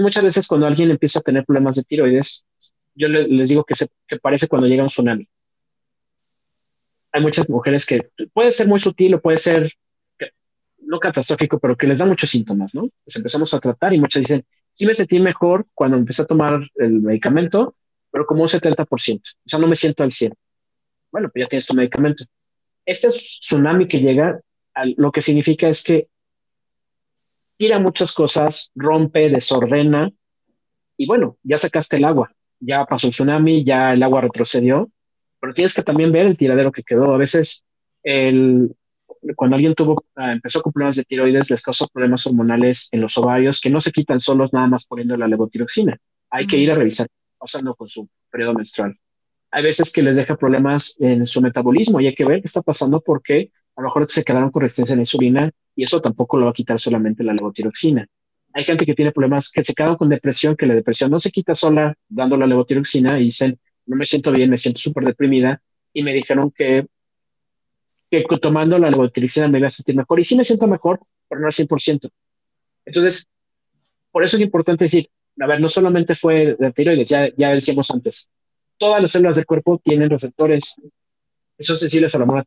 muchas 0.00 0.24
veces 0.24 0.46
cuando 0.46 0.66
alguien 0.66 0.90
empieza 0.90 1.18
a 1.18 1.22
tener 1.22 1.44
problemas 1.44 1.76
de 1.76 1.84
tiroides, 1.84 2.46
yo 2.94 3.08
les 3.08 3.48
digo 3.48 3.64
que, 3.64 3.74
se, 3.74 3.88
que 4.06 4.18
parece 4.18 4.48
cuando 4.48 4.66
llega 4.66 4.82
un 4.82 4.88
tsunami. 4.88 5.28
Hay 7.12 7.22
muchas 7.22 7.48
mujeres 7.48 7.86
que 7.86 8.10
puede 8.32 8.52
ser 8.52 8.68
muy 8.68 8.78
sutil 8.78 9.14
o 9.14 9.20
puede 9.20 9.38
ser 9.38 9.72
no 10.78 10.98
catastrófico, 10.98 11.58
pero 11.58 11.76
que 11.76 11.86
les 11.86 11.98
da 11.98 12.06
muchos 12.06 12.30
síntomas, 12.30 12.74
¿no? 12.74 12.88
Pues 13.04 13.16
empezamos 13.16 13.52
a 13.54 13.60
tratar 13.60 13.92
y 13.94 14.00
muchas 14.00 14.22
dicen, 14.22 14.44
sí 14.72 14.86
me 14.86 14.94
sentí 14.94 15.20
mejor 15.20 15.66
cuando 15.74 15.96
empecé 15.96 16.22
a 16.22 16.26
tomar 16.26 16.60
el 16.76 17.00
medicamento, 17.00 17.76
pero 18.10 18.26
como 18.26 18.42
un 18.42 18.48
70%, 18.48 19.20
o 19.20 19.48
sea, 19.48 19.58
no 19.58 19.68
me 19.68 19.76
siento 19.76 20.02
al 20.02 20.10
100. 20.10 20.32
Bueno, 21.12 21.28
pues 21.32 21.44
ya 21.44 21.48
tienes 21.48 21.66
tu 21.66 21.74
medicamento. 21.74 22.24
Este 22.84 23.08
tsunami 23.08 23.86
que 23.86 24.00
llega, 24.00 24.40
lo 24.96 25.12
que 25.12 25.20
significa 25.20 25.68
es 25.68 25.82
que 25.82 26.08
tira 27.60 27.78
muchas 27.78 28.14
cosas, 28.14 28.70
rompe, 28.74 29.28
desordena, 29.28 30.10
y 30.96 31.06
bueno, 31.06 31.36
ya 31.42 31.58
sacaste 31.58 31.98
el 31.98 32.06
agua, 32.06 32.32
ya 32.58 32.86
pasó 32.86 33.08
el 33.08 33.12
tsunami, 33.12 33.64
ya 33.64 33.92
el 33.92 34.02
agua 34.02 34.22
retrocedió, 34.22 34.90
pero 35.38 35.52
tienes 35.52 35.74
que 35.74 35.82
también 35.82 36.10
ver 36.10 36.24
el 36.24 36.38
tiradero 36.38 36.72
que 36.72 36.82
quedó. 36.82 37.12
A 37.12 37.18
veces, 37.18 37.66
el, 38.02 38.74
cuando 39.36 39.56
alguien 39.56 39.74
tuvo, 39.74 40.02
ah, 40.16 40.32
empezó 40.32 40.62
con 40.62 40.72
problemas 40.72 40.96
de 40.96 41.04
tiroides, 41.04 41.50
les 41.50 41.60
causó 41.60 41.86
problemas 41.92 42.26
hormonales 42.26 42.88
en 42.92 43.02
los 43.02 43.18
ovarios 43.18 43.60
que 43.60 43.68
no 43.68 43.82
se 43.82 43.92
quitan 43.92 44.20
solos 44.20 44.54
nada 44.54 44.66
más 44.66 44.86
poniendo 44.86 45.14
la 45.18 45.28
levotiroxina. 45.28 45.98
Hay 46.30 46.46
que 46.46 46.56
ir 46.56 46.72
a 46.72 46.76
revisar 46.76 47.08
qué 47.08 47.12
está 47.12 47.38
pasando 47.40 47.74
con 47.74 47.90
su 47.90 48.08
periodo 48.30 48.54
menstrual. 48.54 48.96
Hay 49.50 49.62
veces 49.62 49.92
que 49.92 50.02
les 50.02 50.16
deja 50.16 50.34
problemas 50.34 50.96
en 50.98 51.26
su 51.26 51.42
metabolismo 51.42 52.00
y 52.00 52.06
hay 52.06 52.14
que 52.14 52.24
ver 52.24 52.40
qué 52.40 52.46
está 52.46 52.62
pasando 52.62 53.02
porque 53.02 53.50
a 53.76 53.82
lo 53.82 53.88
mejor 53.88 54.10
se 54.10 54.24
quedaron 54.24 54.50
con 54.50 54.62
resistencia 54.62 54.94
a 54.94 54.96
la 54.96 55.02
insulina 55.02 55.50
y 55.80 55.84
eso 55.84 55.98
tampoco 56.02 56.36
lo 56.36 56.44
va 56.44 56.50
a 56.50 56.52
quitar 56.52 56.78
solamente 56.78 57.24
la 57.24 57.32
levotiroxina. 57.32 58.06
Hay 58.52 58.64
gente 58.64 58.84
que 58.84 58.94
tiene 58.94 59.12
problemas, 59.12 59.50
que 59.50 59.64
se 59.64 59.72
quedan 59.72 59.96
con 59.96 60.10
depresión, 60.10 60.54
que 60.54 60.66
la 60.66 60.74
depresión 60.74 61.10
no 61.10 61.18
se 61.18 61.30
quita 61.30 61.54
sola 61.54 61.96
dando 62.06 62.36
la 62.36 62.46
levotiroxina 62.46 63.18
y 63.18 63.24
dicen, 63.24 63.58
no 63.86 63.96
me 63.96 64.04
siento 64.04 64.30
bien, 64.30 64.50
me 64.50 64.58
siento 64.58 64.78
súper 64.78 65.06
deprimida 65.06 65.62
y 65.94 66.02
me 66.02 66.12
dijeron 66.12 66.50
que, 66.54 66.86
que 68.10 68.26
tomando 68.42 68.78
la 68.78 68.90
levotiroxina 68.90 69.48
me 69.48 69.56
iba 69.56 69.68
a 69.68 69.70
sentir 69.70 69.96
mejor 69.96 70.20
y 70.20 70.24
sí 70.24 70.36
me 70.36 70.44
siento 70.44 70.66
mejor, 70.66 71.00
pero 71.26 71.40
no 71.40 71.46
al 71.46 71.54
100%. 71.54 72.10
Entonces, 72.84 73.26
por 74.12 74.22
eso 74.22 74.36
es 74.36 74.42
importante 74.42 74.84
decir, 74.84 75.08
a 75.40 75.46
ver, 75.46 75.62
no 75.62 75.70
solamente 75.70 76.14
fue 76.14 76.56
de 76.58 76.72
tiroides, 76.72 77.08
ya, 77.08 77.34
ya 77.38 77.54
decíamos 77.54 77.90
antes, 77.90 78.28
todas 78.76 79.00
las 79.00 79.12
células 79.12 79.36
del 79.36 79.46
cuerpo 79.46 79.80
tienen 79.82 80.10
receptores, 80.10 80.74
esos 81.56 81.80
sensibles 81.80 82.14
a 82.14 82.18
la 82.18 82.24
hormona 82.24 82.44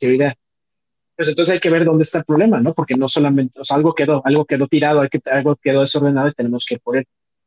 pues 1.15 1.27
entonces 1.27 1.53
hay 1.53 1.59
que 1.59 1.69
ver 1.69 1.85
dónde 1.85 2.03
está 2.03 2.19
el 2.19 2.25
problema, 2.25 2.59
¿no? 2.59 2.73
Porque 2.73 2.95
no 2.95 3.07
solamente, 3.07 3.59
o 3.59 3.63
sea, 3.63 3.77
algo 3.77 3.93
quedó, 3.93 4.21
algo 4.25 4.45
quedó 4.45 4.67
tirado, 4.67 5.01
algo 5.25 5.55
quedó 5.57 5.81
desordenado 5.81 6.29
y 6.29 6.33
tenemos 6.33 6.65
que 6.65 6.79
poner. 6.79 7.05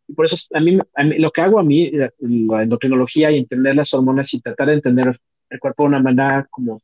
Y 0.09 0.13
por 0.15 0.25
eso 0.25 0.37
a 0.55 0.61
mí, 0.61 0.79
lo 1.19 1.31
que 1.33 1.41
hago 1.41 1.59
a 1.59 1.65
mí, 1.65 1.91
la 2.21 2.63
endocrinología 2.63 3.31
y 3.33 3.39
entender 3.39 3.75
las 3.75 3.93
hormonas 3.93 4.33
y 4.35 4.41
tratar 4.41 4.69
de 4.69 4.75
entender 4.75 5.21
el 5.51 5.59
cuerpo 5.59 5.83
de 5.83 5.89
una 5.89 6.01
manera 6.01 6.47
como 6.49 6.81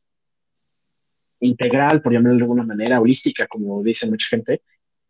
integral, 1.39 2.01
por 2.01 2.11
llamarlo 2.11 2.37
de 2.37 2.43
alguna 2.43 2.63
manera, 2.63 2.99
holística, 2.99 3.47
como 3.47 3.81
dice 3.81 4.09
mucha 4.09 4.27
gente, 4.29 4.61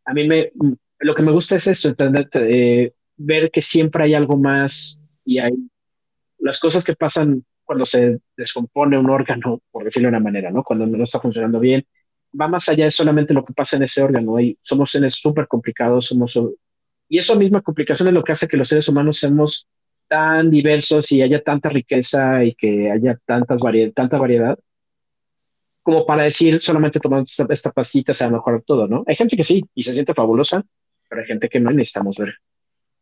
a 0.05 0.13
mí 0.13 0.27
me, 0.27 0.51
lo 0.99 1.15
que 1.15 1.23
me 1.23 1.31
gusta 1.31 1.55
es 1.55 1.67
eso, 1.67 1.89
entender, 1.89 2.29
eh, 2.33 2.93
ver 3.17 3.51
que 3.51 3.61
siempre 3.61 4.03
hay 4.03 4.13
algo 4.13 4.37
más 4.37 4.99
y 5.25 5.39
hay 5.39 5.53
las 6.39 6.59
cosas 6.59 6.83
que 6.83 6.95
pasan 6.95 7.43
cuando 7.73 7.85
se 7.87 8.19
descompone 8.37 8.99
un 8.99 9.09
órgano, 9.09 9.59
por 9.71 9.83
decirlo 9.83 10.07
de 10.07 10.17
una 10.17 10.19
manera, 10.19 10.51
¿no? 10.51 10.63
Cuando 10.63 10.85
no 10.85 11.03
está 11.03 11.19
funcionando 11.19 11.59
bien, 11.59 11.83
va 12.39 12.47
más 12.47 12.69
allá 12.69 12.85
de 12.85 12.91
solamente 12.91 13.33
lo 13.33 13.43
que 13.43 13.53
pasa 13.53 13.77
en 13.77 13.83
ese 13.83 14.03
órgano. 14.03 14.39
Y 14.39 14.59
somos 14.61 14.91
seres 14.91 15.13
súper 15.13 15.47
complicados, 15.47 16.05
somos... 16.05 16.39
Y 17.09 17.17
esa 17.17 17.33
misma 17.35 17.61
complicación 17.61 18.07
es 18.09 18.13
lo 18.13 18.23
que 18.23 18.31
hace 18.31 18.47
que 18.47 18.57
los 18.57 18.67
seres 18.67 18.87
humanos 18.87 19.17
seamos 19.17 19.67
tan 20.07 20.51
diversos 20.51 21.11
y 21.11 21.23
haya 21.23 21.41
tanta 21.41 21.69
riqueza 21.69 22.43
y 22.43 22.53
que 22.53 22.91
haya 22.91 23.19
tantas 23.25 23.59
tanta 23.95 24.17
variedad 24.19 24.57
como 25.81 26.05
para 26.05 26.23
decir 26.23 26.61
solamente 26.61 26.99
tomando 26.99 27.25
esta, 27.25 27.45
esta 27.49 27.73
se 27.83 28.23
va 28.23 28.29
a 28.29 28.33
mejorar 28.33 28.61
todo, 28.61 28.87
¿no? 28.87 29.03
Hay 29.07 29.15
gente 29.15 29.35
que 29.35 29.43
sí 29.43 29.63
y 29.73 29.83
se 29.83 29.93
siente 29.93 30.13
fabulosa, 30.13 30.63
pero 31.09 31.21
hay 31.21 31.27
gente 31.27 31.49
que 31.49 31.59
no 31.59 31.71
necesitamos 31.71 32.15
ver 32.17 32.35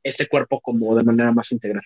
este 0.01 0.28
cuerpo 0.28 0.61
como 0.61 0.95
de 0.95 1.03
manera 1.03 1.32
más 1.32 1.51
integral. 1.51 1.84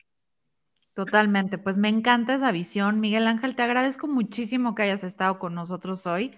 Totalmente, 0.95 1.57
pues 1.57 1.77
me 1.77 1.89
encanta 1.89 2.35
esa 2.35 2.53
visión. 2.53 3.01
Miguel 3.01 3.27
Ángel, 3.27 3.55
te 3.55 3.63
agradezco 3.63 4.07
muchísimo 4.07 4.75
que 4.75 4.83
hayas 4.83 5.03
estado 5.03 5.39
con 5.39 5.53
nosotros 5.53 6.07
hoy. 6.07 6.37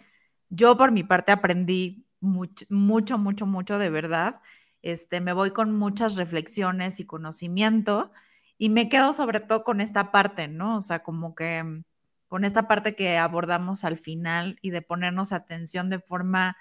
Yo 0.50 0.78
por 0.78 0.92
mi 0.92 1.04
parte 1.04 1.32
aprendí 1.32 2.08
mucho, 2.22 2.66
mucho, 2.72 3.20
mucho, 3.20 3.46
mucho 3.46 3.78
de 3.78 3.92
verdad. 3.92 4.42
Este, 4.82 5.22
me 5.22 5.34
voy 5.34 5.52
con 5.52 5.78
muchas 5.78 6.16
reflexiones 6.16 7.00
y 7.00 7.06
conocimiento 7.06 8.12
y 8.58 8.70
me 8.70 8.90
quedo 8.90 9.14
sobre 9.14 9.42
todo 9.42 9.64
con 9.64 9.80
esta 9.80 10.12
parte, 10.12 10.48
¿no? 10.48 10.78
O 10.78 10.82
sea, 10.82 11.04
como 11.04 11.36
que 11.36 11.64
mm, 11.64 11.84
con 12.28 12.44
esta 12.44 12.68
parte 12.68 12.96
que 12.96 13.18
abordamos 13.20 13.84
al 13.84 13.98
final 13.98 14.58
y 14.64 14.72
de 14.72 14.82
ponernos 14.82 15.34
atención 15.34 15.90
de 15.92 16.00
forma 16.00 16.58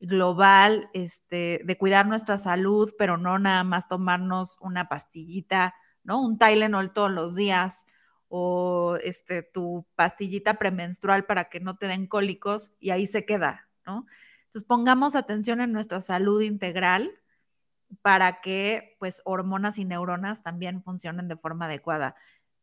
global, 0.00 0.90
este, 0.92 1.62
de 1.64 1.78
cuidar 1.78 2.06
nuestra 2.06 2.36
salud, 2.38 2.92
pero 2.98 3.16
no 3.16 3.38
nada 3.38 3.64
más 3.64 3.88
tomarnos 3.88 4.58
una 4.60 4.88
pastillita 4.88 5.74
¿no? 6.08 6.22
Un 6.22 6.38
Tylenol 6.38 6.94
todos 6.94 7.10
los 7.10 7.36
días 7.36 7.84
o 8.28 8.96
este, 9.04 9.42
tu 9.42 9.86
pastillita 9.94 10.54
premenstrual 10.54 11.26
para 11.26 11.50
que 11.50 11.60
no 11.60 11.76
te 11.76 11.86
den 11.86 12.06
cólicos 12.06 12.72
y 12.80 12.90
ahí 12.90 13.06
se 13.06 13.26
queda, 13.26 13.68
¿no? 13.86 14.06
Entonces 14.44 14.64
pongamos 14.64 15.14
atención 15.14 15.60
en 15.60 15.70
nuestra 15.70 16.00
salud 16.00 16.40
integral 16.40 17.12
para 18.00 18.40
que 18.40 18.96
pues 18.98 19.20
hormonas 19.26 19.78
y 19.78 19.84
neuronas 19.84 20.42
también 20.42 20.82
funcionen 20.82 21.28
de 21.28 21.36
forma 21.36 21.66
adecuada. 21.66 22.16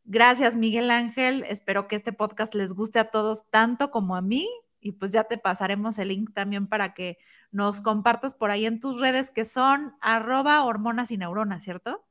Gracias, 0.05 0.55
Miguel 0.55 0.89
Ángel. 0.89 1.43
Espero 1.47 1.87
que 1.87 1.95
este 1.95 2.13
podcast 2.13 2.55
les 2.55 2.73
guste 2.73 2.97
a 2.97 3.11
todos 3.11 3.47
tanto 3.51 3.91
como 3.91 4.15
a 4.15 4.23
mí 4.23 4.49
y 4.79 4.93
pues 4.93 5.11
ya 5.11 5.25
te 5.25 5.37
pasaremos 5.37 5.99
el 5.99 6.07
link 6.07 6.33
también 6.33 6.65
para 6.65 6.95
que 6.95 7.19
nos 7.51 7.81
compartas 7.81 8.33
por 8.33 8.49
ahí 8.49 8.65
en 8.65 8.79
tus 8.79 8.99
redes 8.99 9.29
que 9.29 9.45
son 9.45 9.93
arroba 10.01 10.63
hormonas 10.63 11.11
y 11.11 11.17
neuronas, 11.17 11.63
¿cierto? 11.63 12.05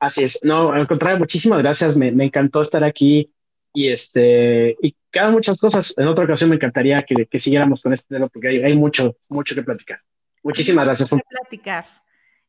Así 0.00 0.24
es. 0.24 0.40
No, 0.42 0.72
al 0.72 0.88
contrario, 0.88 1.18
muchísimas 1.18 1.58
gracias. 1.58 1.96
Me, 1.96 2.10
me 2.10 2.24
encantó 2.24 2.62
estar 2.62 2.82
aquí 2.82 3.32
y 3.72 3.90
este 3.90 4.76
y 4.82 4.96
quedan 5.10 5.32
muchas 5.32 5.60
cosas. 5.60 5.94
En 5.96 6.08
otra 6.08 6.24
ocasión 6.24 6.50
me 6.50 6.56
encantaría 6.56 7.04
que, 7.04 7.26
que 7.26 7.38
siguiéramos 7.38 7.82
con 7.82 7.92
este 7.92 8.14
tema 8.14 8.28
porque 8.28 8.48
hay, 8.48 8.62
hay, 8.62 8.74
mucho, 8.74 9.16
mucho 9.28 9.54
que 9.54 9.62
platicar. 9.62 10.00
Muchísimas 10.42 10.86
gracias. 10.86 11.10
Que 11.10 11.20
platicar. 11.28 11.84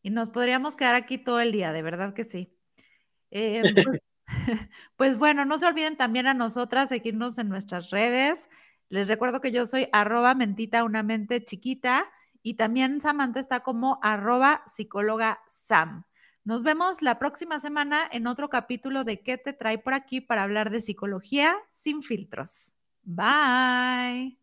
Y 0.01 0.09
nos 0.09 0.29
podríamos 0.29 0.75
quedar 0.75 0.95
aquí 0.95 1.17
todo 1.17 1.39
el 1.41 1.51
día, 1.51 1.73
de 1.73 1.83
verdad 1.83 2.13
que 2.13 2.23
sí. 2.23 2.57
Eh, 3.29 3.61
pues, 3.73 4.01
pues, 4.95 5.17
bueno, 5.17 5.45
no 5.45 5.57
se 5.57 5.67
olviden 5.67 5.97
también 5.97 6.27
a 6.27 6.33
nosotras 6.33 6.89
seguirnos 6.89 7.37
en 7.37 7.49
nuestras 7.49 7.89
redes. 7.89 8.49
Les 8.89 9.07
recuerdo 9.07 9.41
que 9.41 9.51
yo 9.51 9.65
soy 9.65 9.87
arroba 9.91 10.35
mentita 10.35 10.83
una 10.83 11.03
mente 11.03 11.43
chiquita 11.43 12.09
y 12.43 12.55
también 12.55 13.01
Samantha 13.01 13.39
está 13.39 13.61
como 13.61 13.99
arroba 14.01 14.63
psicóloga 14.67 15.41
Sam. 15.47 16.05
Nos 16.43 16.63
vemos 16.63 17.03
la 17.03 17.19
próxima 17.19 17.59
semana 17.59 18.01
en 18.11 18.25
otro 18.25 18.49
capítulo 18.49 19.03
de 19.03 19.21
¿Qué 19.21 19.37
te 19.37 19.53
trae 19.53 19.77
por 19.77 19.93
aquí 19.93 20.21
para 20.21 20.41
hablar 20.41 20.71
de 20.71 20.81
psicología 20.81 21.55
sin 21.69 22.01
filtros? 22.01 22.73
Bye. 23.03 24.39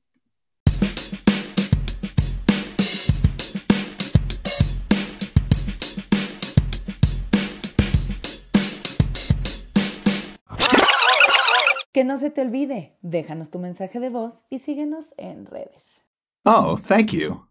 Que 11.93 12.05
no 12.05 12.17
se 12.17 12.31
te 12.31 12.43
olvide, 12.43 12.97
déjanos 13.03 13.51
tu 13.51 13.59
mensaje 13.59 13.99
de 13.99 14.09
voz 14.09 14.45
y 14.51 14.61
síguenos 14.61 15.15
en 15.17 15.47
redes. 15.47 16.05
Oh, 16.45 16.79
thank 16.79 17.11
you. 17.11 17.49